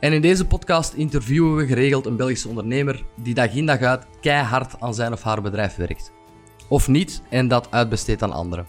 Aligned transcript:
En 0.00 0.12
in 0.12 0.20
deze 0.20 0.46
podcast 0.46 0.92
interviewen 0.92 1.56
we 1.56 1.66
geregeld 1.66 2.06
een 2.06 2.16
Belgische 2.16 2.48
ondernemer 2.48 3.04
die 3.14 3.34
dag 3.34 3.54
in 3.54 3.66
dag 3.66 3.80
uit 3.80 4.06
keihard 4.20 4.80
aan 4.80 4.94
zijn 4.94 5.12
of 5.12 5.22
haar 5.22 5.42
bedrijf 5.42 5.76
werkt. 5.76 6.12
Of 6.68 6.88
niet 6.88 7.22
en 7.30 7.48
dat 7.48 7.70
uitbesteedt 7.70 8.22
aan 8.22 8.32
anderen. 8.32 8.66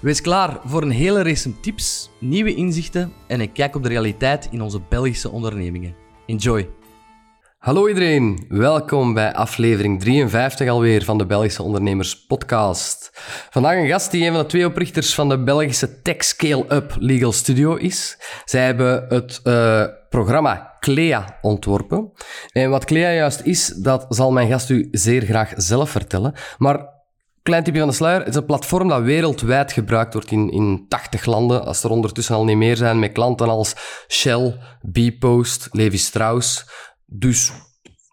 Wees 0.00 0.20
klaar 0.20 0.60
voor 0.64 0.82
een 0.82 0.90
hele 0.90 1.22
race 1.22 1.60
tips, 1.60 2.10
nieuwe 2.20 2.54
inzichten 2.54 3.12
en 3.26 3.40
een 3.40 3.52
kijk 3.52 3.76
op 3.76 3.82
de 3.82 3.88
realiteit 3.88 4.48
in 4.50 4.62
onze 4.62 4.80
Belgische 4.88 5.30
ondernemingen. 5.30 5.94
Enjoy! 6.26 6.83
Hallo 7.64 7.88
iedereen, 7.88 8.44
welkom 8.48 9.14
bij 9.14 9.34
aflevering 9.34 10.00
53 10.00 10.68
alweer 10.68 11.04
van 11.04 11.18
de 11.18 11.26
Belgische 11.26 11.62
Ondernemers 11.62 12.26
Podcast. 12.26 13.10
Vandaag 13.50 13.76
een 13.76 13.88
gast 13.88 14.10
die 14.10 14.26
een 14.26 14.32
van 14.32 14.42
de 14.42 14.48
twee 14.48 14.66
oprichters 14.66 15.14
van 15.14 15.28
de 15.28 15.42
Belgische 15.42 16.02
Tech 16.02 16.24
Scale-Up 16.24 16.96
Legal 16.98 17.32
Studio 17.32 17.74
is. 17.74 18.18
Zij 18.44 18.64
hebben 18.64 19.04
het 19.08 19.40
uh, 19.44 19.84
programma 20.08 20.76
Clea 20.80 21.38
ontworpen. 21.40 22.12
En 22.52 22.70
wat 22.70 22.84
Clea 22.84 23.12
juist 23.12 23.40
is, 23.40 23.66
dat 23.66 24.06
zal 24.08 24.32
mijn 24.32 24.48
gast 24.48 24.70
u 24.70 24.88
zeer 24.90 25.22
graag 25.22 25.52
zelf 25.56 25.90
vertellen. 25.90 26.34
Maar 26.58 26.92
Klein 27.42 27.64
tipje 27.64 27.80
van 27.80 27.88
de 27.88 27.94
sluier, 27.94 28.18
het 28.18 28.28
is 28.28 28.34
een 28.34 28.44
platform 28.44 28.88
dat 28.88 29.02
wereldwijd 29.02 29.72
gebruikt 29.72 30.12
wordt 30.12 30.30
in, 30.30 30.50
in 30.50 30.84
80 30.88 31.24
landen, 31.24 31.64
als 31.64 31.84
er 31.84 31.90
ondertussen 31.90 32.34
al 32.34 32.44
niet 32.44 32.56
meer 32.56 32.76
zijn, 32.76 32.98
met 32.98 33.12
klanten 33.12 33.48
als 33.48 33.74
Shell, 34.08 34.58
Bpost, 34.92 35.68
Levi 35.70 35.98
Strauss. 35.98 36.66
Dus 37.16 37.52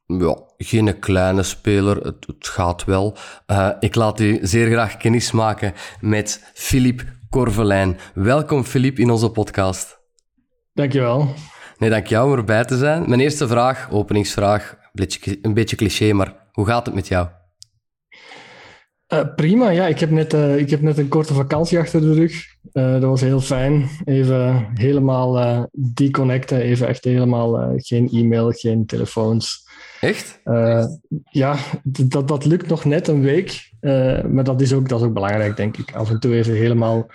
ja, 0.06 0.38
geen 0.58 1.00
kleine 1.00 1.44
speler, 1.44 1.98
het, 1.98 2.28
het 2.28 2.48
gaat 2.48 2.86
wel. 2.86 3.18
Uh, 3.48 3.70
ik 3.80 3.96
laat 3.96 4.20
u 4.20 4.40
zeer 4.42 4.72
graag 4.72 4.98
kennis 4.98 5.32
maken 5.32 5.74
met 6.00 6.52
Philippe 6.54 7.04
Korvelijn. 7.30 7.98
Welkom 8.14 8.64
Philippe 8.64 9.02
in 9.02 9.10
onze 9.10 9.30
podcast. 9.30 10.00
Dankjewel. 10.74 11.34
Nee, 11.78 11.90
dank 11.90 12.08
jou 12.08 12.32
om 12.32 12.38
erbij 12.38 12.66
te 12.66 12.78
zijn. 12.78 13.10
Mijn 13.10 13.22
eerste 13.22 13.48
vraag, 13.48 13.92
openingsvraag, 13.92 14.72
een 14.72 14.90
beetje, 14.92 15.40
een 15.42 15.54
beetje 15.54 15.76
cliché, 15.76 16.14
maar 16.14 16.36
hoe 16.52 16.66
gaat 16.66 16.86
het 16.86 16.96
met 16.96 17.08
jou? 17.08 17.28
Uh, 19.14 19.22
prima, 19.36 19.70
ja. 19.70 19.88
Ik 19.88 20.00
heb, 20.00 20.09
net, 20.09 20.34
uh, 20.34 20.58
ik 20.58 20.70
heb 20.70 20.81
net 20.81 20.98
een 20.98 21.08
korte 21.08 21.34
vakantie 21.34 21.80
achter 21.80 22.02
de 22.02 22.14
rug. 22.14 22.45
Uh, 22.73 22.92
dat 22.92 23.04
was 23.04 23.22
heel 23.22 23.42
fijn. 23.42 23.90
Even 24.06 24.68
helemaal 24.73 25.70
deconnecten. 25.72 26.62
Even 26.62 26.88
echt 26.88 27.03
helemaal 27.03 27.73
geen 27.76 28.09
e-mail, 28.09 28.52
geen 28.52 28.86
telefoons. 28.86 29.70
Echt? 30.00 30.40
ja, 31.31 31.56
dat, 31.84 32.28
dat 32.28 32.45
lukt 32.45 32.68
nog 32.68 32.86
net 32.86 33.08
een 33.08 33.22
week. 33.22 33.72
maar 34.30 34.44
dat 34.44 34.62
is, 34.62 34.73
ook, 34.73 34.90
dat 34.90 35.00
is 35.00 35.06
ook 35.06 35.14
belangrijk, 35.14 35.56
denk 35.56 35.78
ik. 35.78 35.96
Af 35.96 36.09
en 36.09 36.20
toe 36.20 36.34
even 36.34 36.53
helemaal 36.53 37.12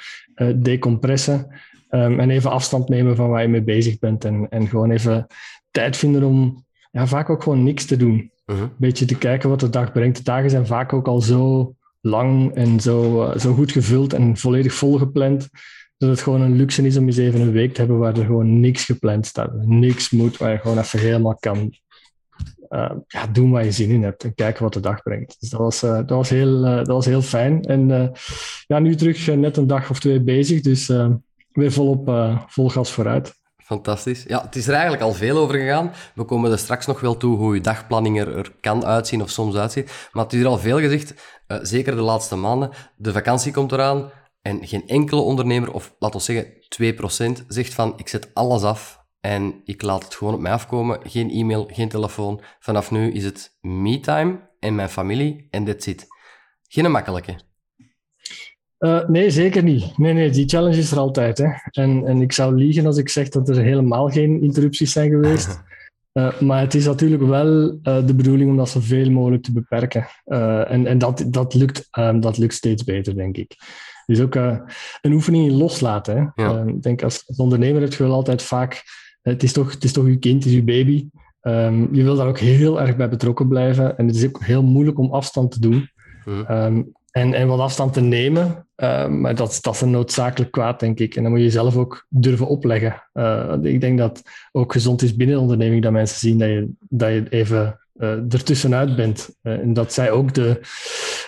decompressen. 0.57 1.47
Um, 1.91 2.21
en 2.21 2.31
even 2.31 2.51
afstand 2.51 2.89
nemen 2.89 3.17
van 3.17 3.29
waar 3.29 3.43
je 3.43 3.49
mee 3.49 3.63
bezig 3.63 3.99
bent. 3.99 4.25
En, 4.25 4.47
en 4.51 4.69
gewoon 4.69 4.91
even 4.91 5.27
tijd 5.71 5.97
vinden 5.97 6.23
om 6.23 6.65
ja, 6.91 7.07
vaak 7.07 7.31
ook 7.31 7.43
gewoon 7.43 7.65
niks 7.65 7.85
te 7.85 7.97
doen. 7.97 8.31
Een 8.45 8.71
beetje 8.77 9.05
te 9.05 9.19
kijken 9.19 9.49
wat 9.49 9.61
de 9.61 9.71
dag 9.71 9.93
brengt. 9.93 10.17
De 10.17 10.23
dagen 10.23 10.51
zijn 10.51 10.67
vaak 10.67 10.93
ook 10.93 11.09
al 11.09 11.21
zo 11.21 11.75
lang 12.07 12.55
en 12.55 12.81
zo, 12.81 13.23
uh, 13.23 13.37
zo 13.39 13.55
goed 13.55 13.73
gevuld 13.73 14.13
en 14.13 14.37
volledig 14.37 14.73
volgepland. 14.73 15.49
Dat 15.97 16.11
het 16.11 16.21
gewoon 16.21 16.41
een 16.41 16.57
luxe 16.57 16.87
is 16.87 16.97
om 16.97 17.07
eens 17.07 17.17
even 17.17 17.41
een 17.41 17.53
week 17.53 17.75
te 17.75 17.81
hebben 17.81 17.99
waar 17.99 18.19
er 18.19 18.25
gewoon 18.25 18.61
niks 18.61 18.85
gepland 18.85 19.27
staat. 19.27 19.67
Niks 19.67 20.11
moet, 20.11 20.37
waar 20.37 20.51
je 20.51 20.59
gewoon 20.59 20.79
even 20.79 20.99
helemaal 20.99 21.37
kan 21.41 21.75
uh, 22.69 22.91
ja, 23.07 23.27
doen 23.27 23.51
waar 23.51 23.65
je 23.65 23.73
zin 23.73 23.91
in 23.91 24.03
hebt 24.03 24.25
en 24.25 24.35
kijken 24.35 24.63
wat 24.63 24.73
de 24.73 24.81
dag 24.81 25.03
brengt. 25.03 25.37
Dus 25.41 25.51
dat 25.51 25.61
was, 25.61 25.85
uh, 25.85 25.95
dat 25.95 26.11
was, 26.11 26.29
heel, 26.29 26.61
dat 26.61 26.87
was 26.87 27.07
heel 27.07 27.23
fijn. 27.23 27.63
En 27.63 28.13
ja, 28.67 28.79
nu 28.79 28.95
terug 28.95 29.27
net 29.27 29.57
een 29.57 29.67
dag 29.67 29.91
of 29.91 30.01
twee 30.01 30.21
bezig, 30.21 30.61
dus 30.61 30.87
weer 31.53 31.73
volop 31.73 32.11
vol 32.47 32.69
gas 32.69 32.93
vooruit. 32.93 33.35
Fantastisch. 33.67 34.23
Ja, 34.23 34.43
het 34.43 34.57
is 34.57 34.67
er 34.67 34.73
eigenlijk 34.73 35.03
al 35.03 35.13
veel 35.13 35.39
over 35.39 35.55
gegaan. 35.55 35.93
We 36.15 36.25
komen 36.25 36.53
er 36.53 36.59
straks 36.59 36.87
nog 36.87 37.01
wel 37.01 37.17
toe 37.17 37.37
hoe 37.37 37.55
je 37.55 37.61
dagplanning 37.61 38.21
er, 38.21 38.53
kan 38.61 38.85
uitzien 38.85 39.23
of 39.23 39.31
soms 39.31 39.55
uitziet. 39.55 40.09
Maar 40.13 40.25
het 40.25 40.33
is 40.33 40.41
er 40.41 40.47
al 40.47 40.59
veel 40.59 40.79
gezegd, 40.79 41.15
uh, 41.49 41.59
zeker 41.63 41.95
de 41.95 42.03
laatste 42.03 42.37
maanden. 42.37 42.71
De 42.97 43.13
vakantie 43.13 43.53
komt 43.53 43.73
eraan 43.73 44.11
en 44.43 44.67
geen 44.67 44.89
enkele 44.89 45.21
ondernemer, 45.21 45.73
of 45.73 45.95
laten 45.99 46.19
we 46.19 46.25
zeggen 46.25 47.43
2%, 47.43 47.47
zegt 47.49 47.75
van 47.75 47.93
ik 47.97 48.09
zet 48.09 48.35
alles 48.35 48.63
af 48.63 49.05
en 49.21 49.61
ik 49.65 49.83
laat 49.83 50.05
het 50.05 50.15
gewoon 50.15 50.35
op 50.35 50.41
mij 50.41 50.53
afkomen. 50.53 51.01
Geen 51.03 51.31
e-mail, 51.31 51.69
geen 51.73 51.89
telefoon. 51.89 52.41
Vanaf 52.59 52.91
nu 52.91 53.13
is 53.13 53.25
het 53.25 53.57
me-time 53.61 54.51
en 54.59 54.75
mijn 54.75 54.89
familie 54.89 55.47
en 55.51 55.65
that's 55.65 55.87
it. 55.87 56.07
Geen 56.63 56.91
makkelijke. 56.91 57.46
Uh, 58.87 59.09
nee, 59.09 59.31
zeker 59.31 59.63
niet. 59.63 59.99
Nee, 59.99 60.13
nee, 60.13 60.31
die 60.31 60.49
challenge 60.49 60.77
is 60.77 60.91
er 60.91 60.99
altijd. 60.99 61.39
Hè. 61.39 61.49
En, 61.71 62.07
en 62.07 62.21
ik 62.21 62.33
zou 62.33 62.55
liegen 62.55 62.87
als 62.87 62.97
ik 62.97 63.09
zeg 63.09 63.29
dat 63.29 63.49
er 63.49 63.63
helemaal 63.63 64.09
geen 64.09 64.43
interrupties 64.43 64.93
zijn 64.93 65.11
geweest. 65.11 65.63
Uh, 66.13 66.41
maar 66.49 66.61
het 66.61 66.75
is 66.75 66.85
natuurlijk 66.85 67.23
wel 67.23 67.63
uh, 67.63 68.07
de 68.07 68.15
bedoeling 68.15 68.51
om 68.51 68.57
dat 68.57 68.69
zoveel 68.69 69.11
mogelijk 69.11 69.43
te 69.43 69.53
beperken. 69.53 70.07
en 70.25 70.87
en 70.87 70.99
dat, 70.99 71.25
dat, 71.27 71.55
lukt, 71.55 71.89
um, 71.99 72.21
dat 72.21 72.39
lukt 72.39 72.55
steeds 72.55 72.85
beter, 72.85 73.15
denk 73.15 73.37
ik. 73.37 73.57
Dus 74.07 74.21
ook 74.21 74.35
een 74.35 75.13
oefening 75.13 75.47
in 75.47 75.57
loslaten. 75.57 76.17
Hè. 76.35 76.45
Ja. 76.45 76.65
ik 76.67 76.83
denk 76.83 77.03
als, 77.03 77.25
als 77.27 77.37
ondernemer 77.37 77.83
heb 77.83 77.93
je 77.93 78.03
wel 78.03 78.13
altijd 78.13 78.43
vaak... 78.43 78.83
Het 79.23 79.43
is 79.43 79.53
toch, 79.53 79.73
het 79.73 79.85
is 79.85 79.93
toch 79.93 80.07
je 80.07 80.19
kind, 80.19 80.45
het 80.45 80.53
is 80.53 80.59
je 80.59 80.65
baby. 80.65 81.09
Um, 81.43 81.95
je 81.95 82.03
wil 82.03 82.17
daar 82.17 82.27
ook 82.27 82.39
heel 82.39 82.81
erg 82.81 82.97
bij 82.97 83.09
betrokken 83.09 83.49
blijven. 83.49 83.99
En 83.99 84.07
het 84.07 84.17
is 84.17 84.27
ook 84.27 84.45
heel 84.45 84.63
moeilijk 84.63 84.99
om 84.99 85.13
afstand 85.13 85.51
te 85.51 85.61
doen. 85.61 85.91
Um, 86.51 86.93
en, 87.17 87.35
en 87.35 87.47
wat 87.47 87.59
afstand 87.59 87.93
te 87.93 88.01
nemen. 88.01 88.67
Uh, 88.77 89.09
maar 89.09 89.35
dat, 89.35 89.59
dat 89.61 89.75
is 89.75 89.81
een 89.81 89.91
noodzakelijk 89.91 90.51
kwaad, 90.51 90.81
denk 90.81 90.99
ik. 90.99 91.15
En 91.15 91.23
dan 91.23 91.33
moet 91.33 91.41
je 91.41 91.51
zelf 91.51 91.77
ook 91.77 92.07
durven 92.09 92.47
opleggen. 92.47 93.03
Uh, 93.15 93.55
ik 93.63 93.81
denk 93.81 93.99
dat 93.99 94.23
ook 94.53 94.73
gezond 94.73 95.03
is 95.03 95.17
binnen 95.17 95.37
de 95.37 95.43
onderneming 95.43 95.83
dat 95.83 95.93
mensen 95.93 96.19
zien 96.19 96.39
dat 96.39 96.49
je, 96.49 96.71
dat 96.79 97.09
je 97.09 97.27
even 97.29 97.81
uh, 97.95 98.11
ertussenuit 98.11 98.97
bent. 98.97 99.37
en 99.43 99.73
dat 99.73 99.93
zij 99.93 100.11
ook 100.11 100.35
de, 100.35 100.61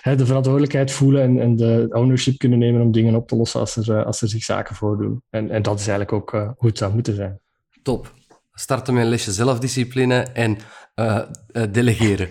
hè, 0.00 0.16
de 0.16 0.26
verantwoordelijkheid 0.26 0.90
voelen 0.90 1.22
en, 1.22 1.40
en 1.40 1.56
de 1.56 1.88
ownership 1.90 2.38
kunnen 2.38 2.58
nemen 2.58 2.80
om 2.80 2.92
dingen 2.92 3.14
op 3.14 3.28
te 3.28 3.36
lossen 3.36 3.60
als 3.60 3.76
er, 3.76 4.04
als 4.04 4.22
er 4.22 4.28
zich 4.28 4.42
zaken 4.42 4.74
voordoen. 4.74 5.22
En, 5.30 5.50
en 5.50 5.62
dat 5.62 5.80
is 5.80 5.88
eigenlijk 5.88 6.12
ook 6.12 6.54
hoe 6.56 6.68
het 6.68 6.78
zou 6.78 6.94
moeten 6.94 7.14
zijn. 7.14 7.40
Top. 7.82 8.12
Starten 8.58 8.94
met 8.94 9.02
een 9.02 9.08
lesje 9.08 9.32
zelfdiscipline 9.32 10.22
en 10.22 10.58
uh, 10.96 11.22
delegeren. 11.70 12.30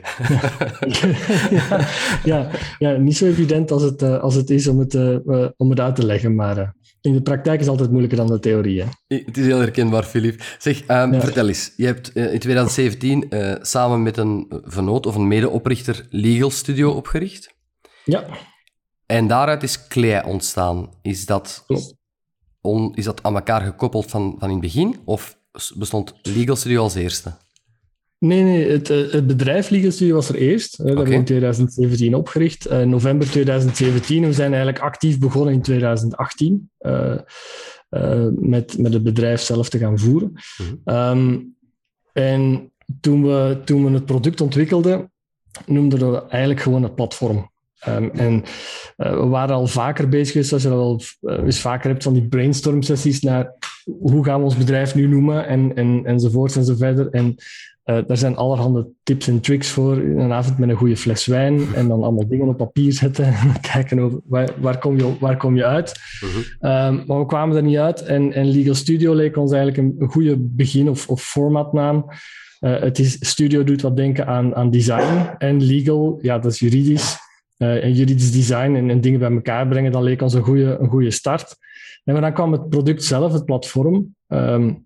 ja, 1.49 1.87
ja, 2.31 2.49
ja, 2.77 2.91
niet 2.91 3.17
zo 3.17 3.25
evident 3.25 3.71
als 3.71 3.81
het, 3.81 4.01
uh, 4.01 4.19
als 4.19 4.35
het 4.35 4.49
is 4.49 4.67
om 4.67 4.79
het, 4.79 4.95
om 5.57 5.69
het 5.69 5.79
uit 5.79 5.95
te 5.95 6.05
leggen, 6.05 6.35
maar 6.35 6.75
in 7.01 7.13
de 7.13 7.21
praktijk 7.21 7.55
is 7.55 7.61
het 7.61 7.69
altijd 7.69 7.89
moeilijker 7.89 8.17
dan 8.17 8.27
de 8.27 8.39
theorie. 8.39 8.81
Hè? 8.81 9.15
Het 9.17 9.37
is 9.37 9.45
heel 9.45 9.59
herkenbaar, 9.59 10.03
Filip. 10.03 10.55
Zeg, 10.57 10.87
ja. 10.87 11.19
vertel 11.19 11.47
eens. 11.47 11.73
Je 11.75 11.85
hebt 11.85 12.15
in 12.15 12.39
2017 12.39 13.29
samen 13.61 14.03
met 14.03 14.17
een 14.17 14.61
vernoot 14.63 15.05
of 15.05 15.15
een 15.15 15.27
medeoprichter 15.27 16.07
Legal 16.09 16.51
Studio 16.51 16.91
opgericht. 16.91 17.55
Ja. 18.03 18.25
En 19.05 19.27
daaruit 19.27 19.63
is 19.63 19.87
Clea 19.87 20.23
ontstaan. 20.25 20.89
Is 21.01 21.25
dat, 21.25 21.65
on, 22.61 22.95
is 22.95 23.05
dat 23.05 23.23
aan 23.23 23.35
elkaar 23.35 23.61
gekoppeld 23.61 24.09
van, 24.09 24.35
van 24.39 24.47
in 24.47 24.53
het 24.53 24.63
begin? 24.63 24.99
Of 25.05 25.36
bestond 25.75 26.13
Legal 26.21 26.55
Studio 26.55 26.81
als 26.81 26.95
eerste? 26.95 27.33
Nee, 28.19 28.43
nee 28.43 28.69
het, 28.69 28.89
eh, 28.89 29.11
het 29.11 29.27
bedrijf 29.27 29.69
Legal 29.69 29.91
Studio 29.91 30.15
was 30.15 30.29
er 30.29 30.35
eerst. 30.35 30.77
Dat 30.77 30.87
hebben 30.87 31.05
we 31.05 31.13
in 31.13 31.25
2017 31.25 32.15
opgericht. 32.15 32.71
Uh, 32.71 32.81
november 32.81 33.29
2017. 33.29 34.25
We 34.25 34.33
zijn 34.33 34.53
eigenlijk 34.53 34.83
actief 34.83 35.19
begonnen 35.19 35.53
in 35.53 35.61
2018 35.61 36.69
uh, 36.79 37.15
uh, 37.89 38.27
met, 38.31 38.77
met 38.77 38.93
het 38.93 39.03
bedrijf 39.03 39.41
zelf 39.41 39.69
te 39.69 39.77
gaan 39.77 39.99
voeren. 39.99 40.33
Mhm. 40.57 40.95
um, 40.95 41.55
en 42.13 42.71
toen 43.01 43.23
we, 43.23 43.61
toen 43.65 43.85
we 43.85 43.91
het 43.91 44.05
product 44.05 44.41
ontwikkelden, 44.41 45.11
noemden 45.65 46.11
we 46.11 46.21
eigenlijk 46.21 46.61
gewoon 46.61 46.83
het 46.83 46.95
platform. 46.95 47.51
Um, 47.87 48.09
en 48.09 48.43
uh, 48.97 49.11
we 49.11 49.25
waren 49.25 49.55
al 49.55 49.67
vaker 49.67 50.09
bezig, 50.09 50.45
zoals 50.45 50.63
je 50.63 50.69
al 50.69 51.01
eens 51.21 51.59
vaker 51.59 51.89
hebt, 51.89 52.03
van 52.03 52.13
die 52.13 52.27
brainstorm 52.27 52.81
sessies 52.81 53.21
naar 53.21 53.53
hoe 53.99 54.23
gaan 54.23 54.39
we 54.39 54.45
ons 54.45 54.57
bedrijf 54.57 54.95
nu 54.95 55.07
noemen 55.07 55.47
en, 55.47 55.75
en, 55.75 56.01
enzovoort 56.05 56.55
en 56.55 56.63
zo 56.63 56.75
verder. 56.75 57.09
En 57.09 57.35
uh, 57.85 57.97
daar 58.07 58.17
zijn 58.17 58.35
allerhande 58.35 58.87
tips 59.03 59.27
en 59.27 59.39
tricks 59.39 59.69
voor. 59.69 59.97
Een 59.97 60.31
avond 60.31 60.57
met 60.57 60.69
een 60.69 60.75
goede 60.75 60.97
fles 60.97 61.25
wijn 61.25 61.61
en 61.75 61.87
dan 61.87 62.03
allemaal 62.03 62.27
dingen 62.27 62.47
op 62.47 62.57
papier 62.57 62.93
zetten 62.93 63.25
en 63.41 63.61
kijken 63.61 63.99
over 63.99 64.19
waar, 64.25 64.49
waar, 64.59 64.77
kom, 64.77 64.97
je, 64.97 65.17
waar 65.19 65.37
kom 65.37 65.55
je 65.55 65.65
uit. 65.65 65.93
Uh-huh. 66.23 66.87
Um, 66.87 67.03
maar 67.05 67.19
we 67.19 67.25
kwamen 67.25 67.55
er 67.55 67.63
niet 67.63 67.77
uit 67.77 68.03
en, 68.03 68.33
en 68.33 68.45
Legal 68.45 68.75
Studio 68.75 69.13
leek 69.13 69.37
ons 69.37 69.51
eigenlijk 69.51 69.87
een, 69.87 69.95
een 69.99 70.11
goede 70.11 70.37
begin- 70.37 70.89
of, 70.89 71.07
of 71.07 71.23
formatnaam. 71.23 72.05
het 72.59 72.99
is, 72.99 73.17
studio 73.19 73.63
doet 73.63 73.81
wat 73.81 73.95
denken 73.95 74.27
aan, 74.27 74.55
aan 74.55 74.69
design 74.69 75.35
en 75.37 75.63
legal, 75.63 76.19
ja, 76.21 76.39
dat 76.39 76.51
is 76.51 76.59
juridisch. 76.59 77.17
en 77.57 77.93
juridisch 77.93 78.31
design 78.31 78.75
en, 78.75 78.89
en, 78.89 79.01
dingen 79.01 79.19
bij 79.19 79.31
elkaar 79.31 79.67
brengen, 79.67 79.91
dat 79.91 80.01
leek 80.01 80.21
ons 80.21 80.33
een 80.33 80.43
goede, 80.43 80.77
een 80.79 80.89
goede 80.89 81.11
start. 81.11 81.57
En 82.07 82.21
dan 82.21 82.33
kwam 82.33 82.51
het 82.51 82.69
product 82.69 83.03
zelf, 83.03 83.33
het 83.33 83.45
platform, 83.45 84.15
um, 84.27 84.85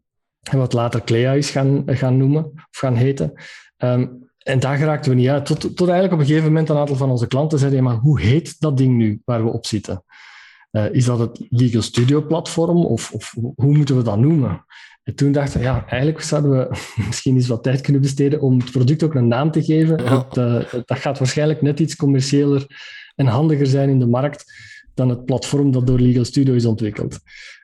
wat 0.51 0.73
later 0.73 1.03
Clea 1.03 1.31
is 1.31 1.49
gaan, 1.49 1.83
gaan 1.85 2.17
noemen 2.17 2.45
of 2.45 2.77
gaan 2.77 2.95
heten. 2.95 3.33
Ehm, 3.77 4.07
en 4.37 4.59
daar 4.59 4.77
geraakten 4.77 5.11
we 5.11 5.17
niet 5.17 5.29
uit. 5.29 5.45
Tot, 5.45 5.61
tot 5.61 5.89
eigenlijk 5.89 6.13
op 6.13 6.19
een 6.19 6.25
gegeven 6.25 6.47
moment 6.47 6.69
een 6.69 6.77
aantal 6.77 6.95
van 6.95 7.09
onze 7.09 7.27
klanten 7.27 7.59
zeiden, 7.59 7.83
maar 7.83 7.95
hoe 7.95 8.21
heet 8.21 8.59
dat 8.59 8.77
ding 8.77 8.95
nu 8.97 9.21
waar 9.25 9.43
we 9.43 9.49
op 9.49 9.65
zitten? 9.65 10.03
Uh, 10.71 10.93
is 10.93 11.05
dat 11.05 11.19
het 11.19 11.45
Legal 11.49 11.81
Studio 11.81 12.25
platform 12.25 12.85
of, 12.85 13.11
of 13.11 13.33
hoe 13.55 13.77
moeten 13.77 13.97
we 13.97 14.03
dat 14.03 14.19
noemen? 14.19 14.65
En 15.03 15.15
toen 15.15 15.31
dachten 15.31 15.59
we, 15.59 15.65
ja, 15.65 15.85
eigenlijk 15.87 16.21
zouden 16.21 16.51
we 16.51 16.77
misschien 17.07 17.35
eens 17.35 17.47
wat 17.47 17.63
tijd 17.63 17.81
kunnen 17.81 18.01
besteden 18.01 18.41
om 18.41 18.59
het 18.59 18.71
product 18.71 19.03
ook 19.03 19.13
een 19.13 19.27
naam 19.27 19.51
te 19.51 19.63
geven. 19.63 19.97
Dat, 19.97 20.37
uh, 20.37 20.63
dat 20.85 20.99
gaat 20.99 21.19
waarschijnlijk 21.19 21.61
net 21.61 21.79
iets 21.79 21.95
commerciëler 21.95 22.65
en 23.15 23.25
handiger 23.25 23.67
zijn 23.67 23.89
in 23.89 23.99
de 23.99 24.07
markt 24.07 24.53
dan 25.01 25.09
het 25.09 25.25
platform 25.25 25.71
dat 25.71 25.87
door 25.87 25.99
Legal 25.99 26.25
Studio 26.25 26.53
is 26.53 26.65
ontwikkeld. 26.65 27.19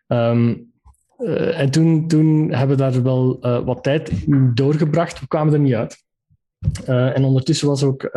Um, 0.08 0.72
uh, 1.18 1.60
en 1.60 1.70
toen, 1.70 2.08
toen 2.08 2.52
hebben 2.52 2.78
we 2.78 2.84
daar 2.84 3.04
wel 3.04 3.38
uh, 3.42 3.66
wat 3.66 3.84
tijd 3.84 4.12
doorgebracht. 4.54 5.20
We 5.20 5.28
kwamen 5.28 5.54
er 5.54 5.60
niet 5.60 5.74
uit. 5.74 6.06
Uh, 6.90 7.18
en 7.18 7.24
ondertussen 7.24 7.68
was 7.68 7.84
ook 7.84 8.10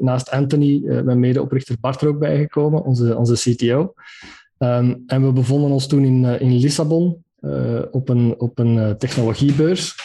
naast 0.00 0.30
Anthony 0.30 0.80
mijn 1.04 1.20
medeoprichter 1.20 1.76
Bart 1.80 2.00
er 2.00 2.08
ook 2.08 2.18
bijgekomen, 2.18 2.84
onze, 2.84 3.16
onze 3.16 3.34
CTO. 3.34 3.94
Um, 4.58 5.02
en 5.06 5.26
we 5.26 5.32
bevonden 5.32 5.70
ons 5.70 5.86
toen 5.86 6.04
in, 6.04 6.24
in 6.24 6.56
Lissabon 6.56 7.24
op 7.90 8.08
een, 8.08 8.34
op 8.38 8.58
een 8.58 8.98
technologiebeurs. 8.98 9.96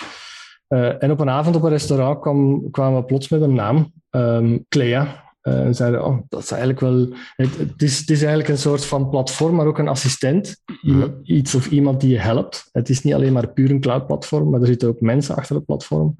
en 0.99 1.11
op 1.11 1.19
een 1.19 1.29
avond 1.29 1.55
op 1.55 1.63
een 1.63 1.69
restaurant 1.69 2.19
kwam, 2.19 2.69
kwamen 2.71 2.99
we 2.99 3.05
plots 3.05 3.29
met 3.29 3.41
een 3.41 3.53
naam, 3.53 3.91
um, 4.09 4.65
Clea. 4.69 5.26
Uh, 5.47 5.65
en 5.65 5.75
zeiden, 5.75 6.05
oh, 6.05 6.17
dat 6.29 6.43
is 6.43 6.51
eigenlijk 6.51 6.79
wel... 6.79 7.13
Het, 7.35 7.57
het, 7.57 7.81
is, 7.81 7.99
het 7.99 8.09
is 8.09 8.19
eigenlijk 8.19 8.49
een 8.49 8.57
soort 8.57 8.85
van 8.85 9.09
platform, 9.09 9.55
maar 9.55 9.65
ook 9.65 9.77
een 9.77 9.87
assistent. 9.87 10.61
Iemand, 10.81 11.27
iets 11.27 11.55
of 11.55 11.67
iemand 11.67 12.01
die 12.01 12.09
je 12.09 12.19
helpt. 12.19 12.69
Het 12.71 12.89
is 12.89 13.03
niet 13.03 13.13
alleen 13.13 13.33
maar 13.33 13.47
puur 13.47 13.71
een 13.71 13.79
cloud-platform, 13.79 14.49
maar 14.49 14.61
er 14.61 14.67
zitten 14.67 14.87
ook 14.87 15.01
mensen 15.01 15.35
achter 15.35 15.55
het 15.55 15.65
platform. 15.65 16.15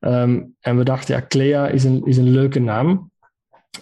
Um, 0.00 0.54
en 0.60 0.76
we 0.76 0.84
dachten, 0.84 1.14
ja, 1.14 1.24
Clea 1.28 1.68
is 1.68 1.84
een, 1.84 2.04
is 2.04 2.16
een 2.16 2.30
leuke 2.30 2.60
naam. 2.60 3.10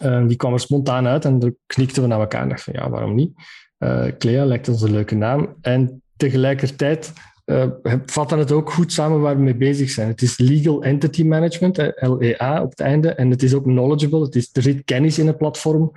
Um, 0.02 0.26
die 0.26 0.36
kwam 0.36 0.52
er 0.52 0.60
spontaan 0.60 1.06
uit 1.06 1.24
en 1.24 1.38
dan 1.38 1.56
knikten 1.66 2.02
we 2.02 2.08
naar 2.08 2.20
elkaar 2.20 2.42
en 2.42 2.48
dachten, 2.48 2.72
ja, 2.72 2.90
waarom 2.90 3.14
niet? 3.14 3.32
Uh, 3.78 4.06
Clea 4.18 4.44
lijkt 4.44 4.68
ons 4.68 4.82
een 4.82 4.90
leuke 4.90 5.14
naam. 5.14 5.56
En 5.60 6.02
tegelijkertijd 6.16 7.12
uh, 7.46 7.64
vatten 8.06 8.38
het 8.38 8.52
ook 8.52 8.70
goed 8.70 8.92
samen 8.92 9.20
waar 9.20 9.36
we 9.36 9.42
mee 9.42 9.56
bezig 9.56 9.90
zijn. 9.90 10.08
Het 10.08 10.22
is 10.22 10.38
Legal 10.38 10.82
Entity 10.82 11.24
Management, 11.24 11.76
LEA 11.96 12.62
op 12.62 12.70
het 12.70 12.80
einde, 12.80 13.08
en 13.08 13.30
het 13.30 13.42
is 13.42 13.54
ook 13.54 13.64
knowledgeable. 13.64 14.22
Het 14.22 14.34
is, 14.34 14.50
er 14.52 14.62
zit 14.62 14.84
kennis 14.84 15.18
in 15.18 15.26
het 15.26 15.38
platform. 15.38 15.92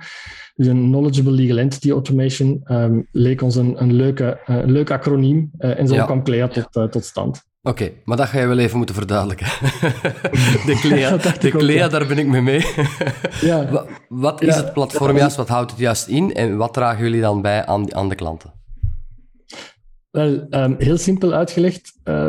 Dus 0.54 0.66
een 0.66 0.82
Knowledgeable 0.82 1.32
Legal 1.32 1.58
Entity 1.58 1.90
Automation 1.90 2.60
um, 2.64 3.08
leek 3.12 3.42
ons 3.42 3.56
een, 3.56 3.82
een, 3.82 3.92
leuke, 3.92 4.40
uh, 4.46 4.56
een 4.56 4.70
leuk 4.70 4.90
acroniem 4.90 5.50
uh, 5.58 5.78
en 5.78 5.88
zo 5.88 5.94
ja. 5.94 6.04
kwam 6.04 6.22
CLEA 6.22 6.48
tot, 6.48 6.76
uh, 6.76 6.84
tot 6.84 7.04
stand. 7.04 7.48
Oké, 7.62 7.82
okay, 7.82 7.94
maar 8.04 8.16
dat 8.16 8.28
ga 8.28 8.40
je 8.40 8.46
wel 8.46 8.58
even 8.58 8.76
moeten 8.76 8.94
verduidelijken. 8.94 9.46
de 10.66 10.78
CLEA, 10.80 11.16
de 11.40 11.50
CLEA 11.50 11.88
daar 11.88 12.06
ben 12.06 12.18
ik 12.18 12.26
mee 12.26 12.40
mee. 12.40 12.66
ja. 13.40 13.70
Wat, 13.70 13.88
wat 14.08 14.42
is 14.42 14.54
ja, 14.54 14.62
het 14.62 14.72
platform 14.72 15.16
juist, 15.16 15.36
wat 15.36 15.48
houdt 15.48 15.70
het 15.70 15.80
juist 15.80 16.06
in 16.06 16.34
en 16.34 16.56
wat 16.56 16.74
dragen 16.74 17.04
jullie 17.04 17.20
dan 17.20 17.42
bij 17.42 17.66
aan, 17.66 17.94
aan 17.94 18.08
de 18.08 18.14
klanten? 18.14 18.59
Wel, 20.10 20.46
um, 20.50 20.74
heel 20.78 20.96
simpel 20.96 21.32
uitgelegd. 21.32 21.92
Uh, 22.04 22.28